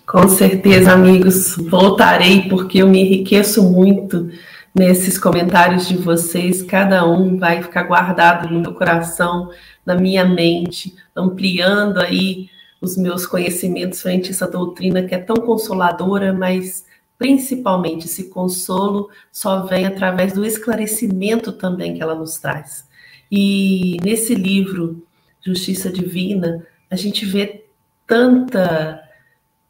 Com 0.10 0.28
certeza, 0.28 0.94
amigos. 0.94 1.56
Voltarei 1.56 2.50
porque 2.50 2.80
eu 2.80 2.88
me 2.88 3.00
enriqueço 3.00 3.62
muito 3.62 4.32
nesses 4.74 5.20
comentários 5.20 5.88
de 5.88 5.98
vocês. 5.98 6.64
Cada 6.64 7.08
um 7.08 7.38
vai 7.38 7.62
ficar 7.62 7.84
guardado 7.84 8.52
no 8.52 8.60
meu 8.60 8.74
coração, 8.74 9.52
na 9.86 9.94
minha 9.94 10.26
mente, 10.26 10.96
ampliando 11.16 12.00
aí 12.00 12.50
os 12.82 12.98
meus 12.98 13.28
conhecimentos 13.28 14.02
frente 14.02 14.30
a 14.30 14.32
essa 14.32 14.48
doutrina 14.48 15.04
que 15.04 15.14
é 15.14 15.20
tão 15.20 15.36
consoladora, 15.36 16.34
mas 16.34 16.88
principalmente 17.16 18.08
esse 18.08 18.32
consolo 18.32 19.12
só 19.32 19.68
vem 19.68 19.86
através 19.86 20.34
do 20.34 20.44
esclarecimento 20.44 21.52
também 21.52 21.94
que 21.94 22.02
ela 22.02 22.16
nos 22.16 22.40
traz. 22.40 22.84
E 23.32 23.98
nesse 24.04 24.34
livro, 24.34 25.06
Justiça 25.40 25.92
Divina, 25.92 26.66
a 26.90 26.96
gente 26.96 27.28
vê 27.28 27.64
tanta 28.08 29.08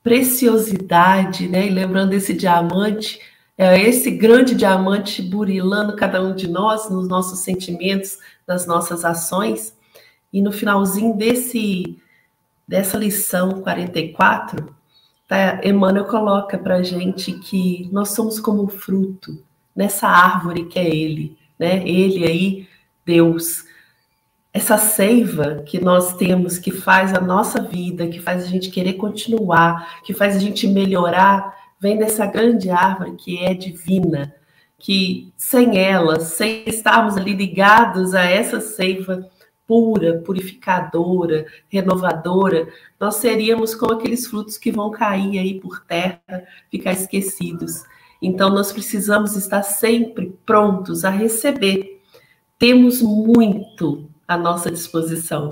preciosidade, 0.10 1.48
né? 1.48 1.68
E 1.68 1.70
lembrando 1.70 2.14
esse 2.14 2.34
diamante, 2.34 3.20
é 3.56 3.80
esse 3.80 4.10
grande 4.10 4.56
diamante 4.56 5.22
burilando 5.22 5.96
cada 5.96 6.20
um 6.24 6.34
de 6.34 6.48
nós, 6.48 6.90
nos 6.90 7.08
nossos 7.08 7.40
sentimentos, 7.40 8.18
nas 8.48 8.66
nossas 8.66 9.06
ações. 9.06 9.78
E 10.34 10.42
no 10.42 10.52
finalzinho 10.52 11.16
desse 11.16 11.98
dessa 12.68 12.98
lição 12.98 13.62
44, 13.62 14.76
Tá? 15.28 15.62
Emmanuel 15.64 16.06
coloca 16.06 16.58
para 16.58 16.82
gente 16.82 17.34
que 17.34 17.88
nós 17.92 18.10
somos 18.10 18.40
como 18.40 18.68
fruto 18.68 19.40
nessa 19.76 20.08
árvore 20.08 20.66
que 20.66 20.80
é 20.80 20.90
Ele, 20.90 21.38
né? 21.60 21.88
Ele 21.88 22.26
aí, 22.26 22.68
Deus. 23.06 23.64
Essa 24.52 24.78
seiva 24.78 25.64
que 25.66 25.80
nós 25.80 26.16
temos, 26.16 26.58
que 26.58 26.72
faz 26.72 27.14
a 27.14 27.22
nossa 27.22 27.62
vida, 27.62 28.08
que 28.08 28.20
faz 28.20 28.44
a 28.44 28.48
gente 28.48 28.72
querer 28.72 28.94
continuar, 28.94 30.02
que 30.04 30.14
faz 30.14 30.36
a 30.36 30.40
gente 30.40 30.68
melhorar, 30.68 31.56
vem 31.80 31.98
dessa 31.98 32.26
grande 32.26 32.70
árvore 32.70 33.16
que 33.16 33.38
é 33.44 33.54
divina, 33.54 34.34
que 34.78 35.32
sem 35.38 35.78
ela, 35.78 36.20
sem 36.20 36.64
estarmos 36.66 37.16
ali 37.16 37.34
ligados 37.34 38.16
a 38.16 38.24
essa 38.24 38.60
seiva, 38.60 39.30
pura, 39.68 40.18
purificadora, 40.26 41.46
renovadora, 41.70 42.68
nós 43.00 43.18
seríamos 43.18 43.76
como 43.76 43.94
aqueles 43.94 44.26
frutos 44.26 44.58
que 44.58 44.72
vão 44.72 44.90
cair 44.90 45.38
aí 45.38 45.60
por 45.60 45.86
terra, 45.86 46.22
ficar 46.72 46.94
esquecidos. 46.94 47.84
Então, 48.20 48.50
nós 48.50 48.72
precisamos 48.72 49.36
estar 49.36 49.62
sempre 49.62 50.36
prontos 50.44 51.06
a 51.06 51.12
receber. 51.12 52.02
Temos 52.58 53.00
muito 53.02 54.10
à 54.30 54.38
nossa 54.38 54.70
disposição, 54.70 55.50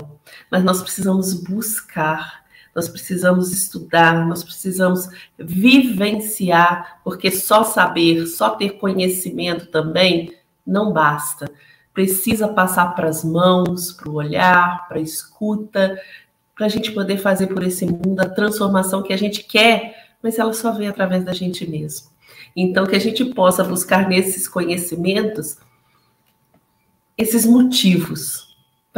mas 0.48 0.62
nós 0.62 0.80
precisamos 0.80 1.34
buscar, 1.34 2.44
nós 2.72 2.88
precisamos 2.88 3.50
estudar, 3.52 4.24
nós 4.24 4.44
precisamos 4.44 5.08
vivenciar, 5.36 7.00
porque 7.02 7.28
só 7.28 7.64
saber, 7.64 8.24
só 8.28 8.50
ter 8.50 8.78
conhecimento 8.78 9.66
também 9.66 10.32
não 10.64 10.92
basta. 10.92 11.50
Precisa 11.92 12.46
passar 12.46 12.94
para 12.94 13.08
as 13.08 13.24
mãos, 13.24 13.92
para 13.92 14.08
o 14.08 14.14
olhar, 14.14 14.86
para 14.86 14.98
a 14.98 15.02
escuta, 15.02 16.00
para 16.54 16.66
a 16.66 16.68
gente 16.68 16.92
poder 16.92 17.18
fazer 17.18 17.48
por 17.48 17.64
esse 17.64 17.84
mundo 17.84 18.20
a 18.20 18.28
transformação 18.28 19.02
que 19.02 19.12
a 19.12 19.16
gente 19.16 19.42
quer, 19.42 20.14
mas 20.22 20.38
ela 20.38 20.52
só 20.52 20.70
vem 20.70 20.86
através 20.86 21.24
da 21.24 21.32
gente 21.32 21.68
mesmo. 21.68 22.10
Então, 22.54 22.86
que 22.86 22.94
a 22.94 23.00
gente 23.00 23.24
possa 23.24 23.64
buscar 23.64 24.08
nesses 24.08 24.46
conhecimentos 24.46 25.56
esses 27.16 27.44
motivos 27.44 28.47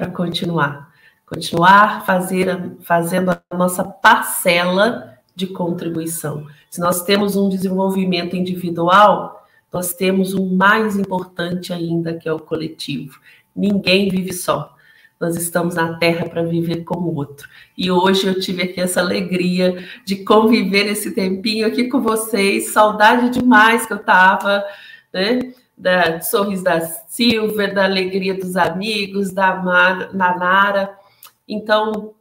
para 0.00 0.10
continuar. 0.10 0.90
Continuar 1.26 2.06
fazer, 2.06 2.72
fazendo 2.80 3.30
a 3.30 3.56
nossa 3.56 3.84
parcela 3.84 5.18
de 5.36 5.46
contribuição. 5.46 6.46
Se 6.70 6.80
nós 6.80 7.02
temos 7.04 7.36
um 7.36 7.50
desenvolvimento 7.50 8.34
individual, 8.34 9.46
nós 9.70 9.92
temos 9.92 10.32
um 10.32 10.56
mais 10.56 10.96
importante 10.96 11.72
ainda, 11.72 12.14
que 12.14 12.26
é 12.26 12.32
o 12.32 12.38
coletivo. 12.38 13.20
Ninguém 13.54 14.08
vive 14.08 14.32
só. 14.32 14.74
Nós 15.20 15.36
estamos 15.36 15.74
na 15.74 15.98
Terra 15.98 16.26
para 16.26 16.42
viver 16.42 16.82
com 16.82 16.98
o 16.98 17.14
outro. 17.14 17.46
E 17.76 17.90
hoje 17.90 18.26
eu 18.26 18.40
tive 18.40 18.62
aqui 18.62 18.80
essa 18.80 19.00
alegria 19.00 19.84
de 20.06 20.24
conviver 20.24 20.86
esse 20.86 21.14
tempinho 21.14 21.66
aqui 21.66 21.88
com 21.88 22.00
vocês. 22.00 22.70
Saudade 22.70 23.28
demais 23.38 23.84
que 23.84 23.92
eu 23.92 23.98
estava, 23.98 24.64
né? 25.12 25.52
Da 25.80 26.20
sorriso 26.20 26.62
da 26.62 26.80
Silvia, 26.82 27.72
da 27.72 27.84
alegria 27.84 28.34
dos 28.34 28.54
amigos, 28.54 29.32
da 29.32 29.56
Mar, 29.56 30.12
Nara. 30.12 30.94
Então, 31.48 32.14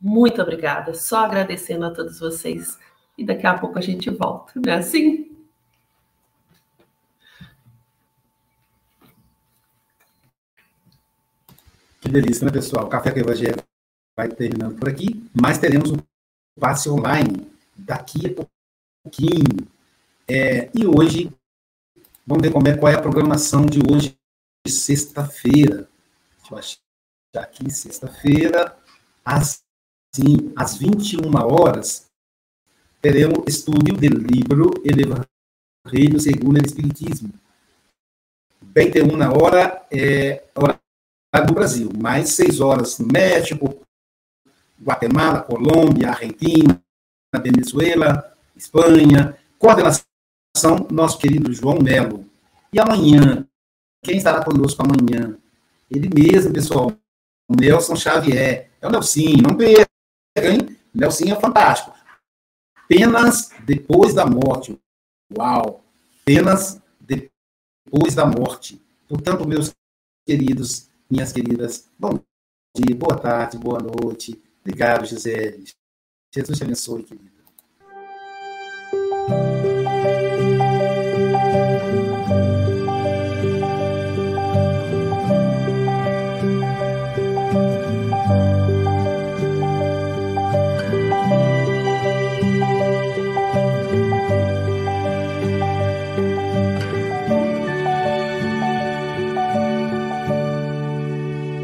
muito 0.00 0.42
obrigada. 0.42 0.92
Só 0.92 1.24
agradecendo 1.24 1.86
a 1.86 1.90
todos 1.90 2.18
vocês. 2.18 2.78
E 3.16 3.24
daqui 3.24 3.46
a 3.46 3.56
pouco 3.56 3.78
a 3.78 3.80
gente 3.80 4.10
volta, 4.10 4.52
não 4.56 4.72
é 4.72 4.76
assim? 4.76 5.30
Que 12.00 12.08
delícia, 12.08 12.44
né, 12.44 12.52
pessoal? 12.52 12.86
O 12.86 12.88
Café 12.88 13.10
com 13.10 13.20
Evangelho 13.20 13.56
vai 14.16 14.28
terminando 14.28 14.78
por 14.78 14.88
aqui, 14.88 15.28
mas 15.32 15.58
teremos 15.58 15.90
um 15.90 15.96
passe 16.58 16.88
online 16.88 17.46
daqui 17.76 18.26
a 18.26 18.44
pouquinho. 19.02 19.66
É, 20.28 20.70
e 20.74 20.86
hoje, 20.86 21.32
vamos 22.26 22.42
ver 22.42 22.52
como 22.52 22.66
é, 22.68 22.76
qual 22.76 22.92
é 22.92 22.96
a 22.96 23.00
programação 23.00 23.64
de 23.64 23.78
hoje, 23.90 24.18
de 24.66 24.72
sexta-feira. 24.72 25.88
Deixa 26.38 26.52
eu 26.54 26.58
achar 26.58 26.78
aqui, 27.36 27.70
sexta-feira, 27.70 28.76
às, 29.24 29.62
sim, 30.14 30.52
às 30.56 30.76
21 30.76 31.34
horas, 31.36 32.10
teremos 33.00 33.44
estudo 33.46 33.78
do 33.78 34.06
livro 34.08 34.74
Evangelho 34.84 36.18
segundo 36.18 36.60
o 36.60 36.66
Espiritismo. 36.66 37.32
21 38.74 39.08
hora 39.32 39.86
é 39.90 40.44
hora 40.54 40.80
do 41.46 41.54
Brasil, 41.54 41.90
mais 41.96 42.30
seis 42.30 42.60
horas 42.60 42.98
no 42.98 43.06
México, 43.06 43.86
Guatemala, 44.82 45.42
Colômbia, 45.42 46.10
Argentina, 46.10 46.82
Venezuela, 47.42 48.36
Espanha. 48.56 49.36
Coordenação, 49.58 50.05
nosso 50.90 51.18
querido 51.18 51.52
João 51.52 51.78
Melo. 51.80 52.24
E 52.72 52.80
amanhã, 52.80 53.46
quem 54.02 54.16
estará 54.16 54.44
conosco 54.44 54.82
amanhã? 54.82 55.36
Ele 55.90 56.10
mesmo, 56.12 56.52
pessoal, 56.52 56.92
Nelson 57.48 57.96
Xavier. 57.96 58.70
É 58.80 58.86
o 58.86 58.90
Nelsinho, 58.90 59.42
não 59.42 59.56
perca, 59.56 59.88
hein? 60.36 60.76
Nelsinho 60.94 61.34
é 61.34 61.40
fantástico. 61.40 61.94
Penas 62.88 63.50
depois 63.64 64.14
da 64.14 64.26
morte. 64.26 64.78
Uau! 65.36 65.82
Penas 66.24 66.80
depois 67.00 68.14
da 68.14 68.24
morte. 68.26 68.80
Portanto, 69.08 69.46
meus 69.46 69.72
queridos, 70.26 70.88
minhas 71.10 71.32
queridas. 71.32 71.88
Bom 71.98 72.20
dia, 72.74 72.94
boa 72.94 73.18
tarde, 73.18 73.58
boa 73.58 73.80
noite. 73.80 74.40
Obrigado, 74.60 75.06
Gisele. 75.06 75.64
Jesus 76.34 76.58
te 76.58 76.64
abençoe, 76.64 77.02
querida. 77.04 77.36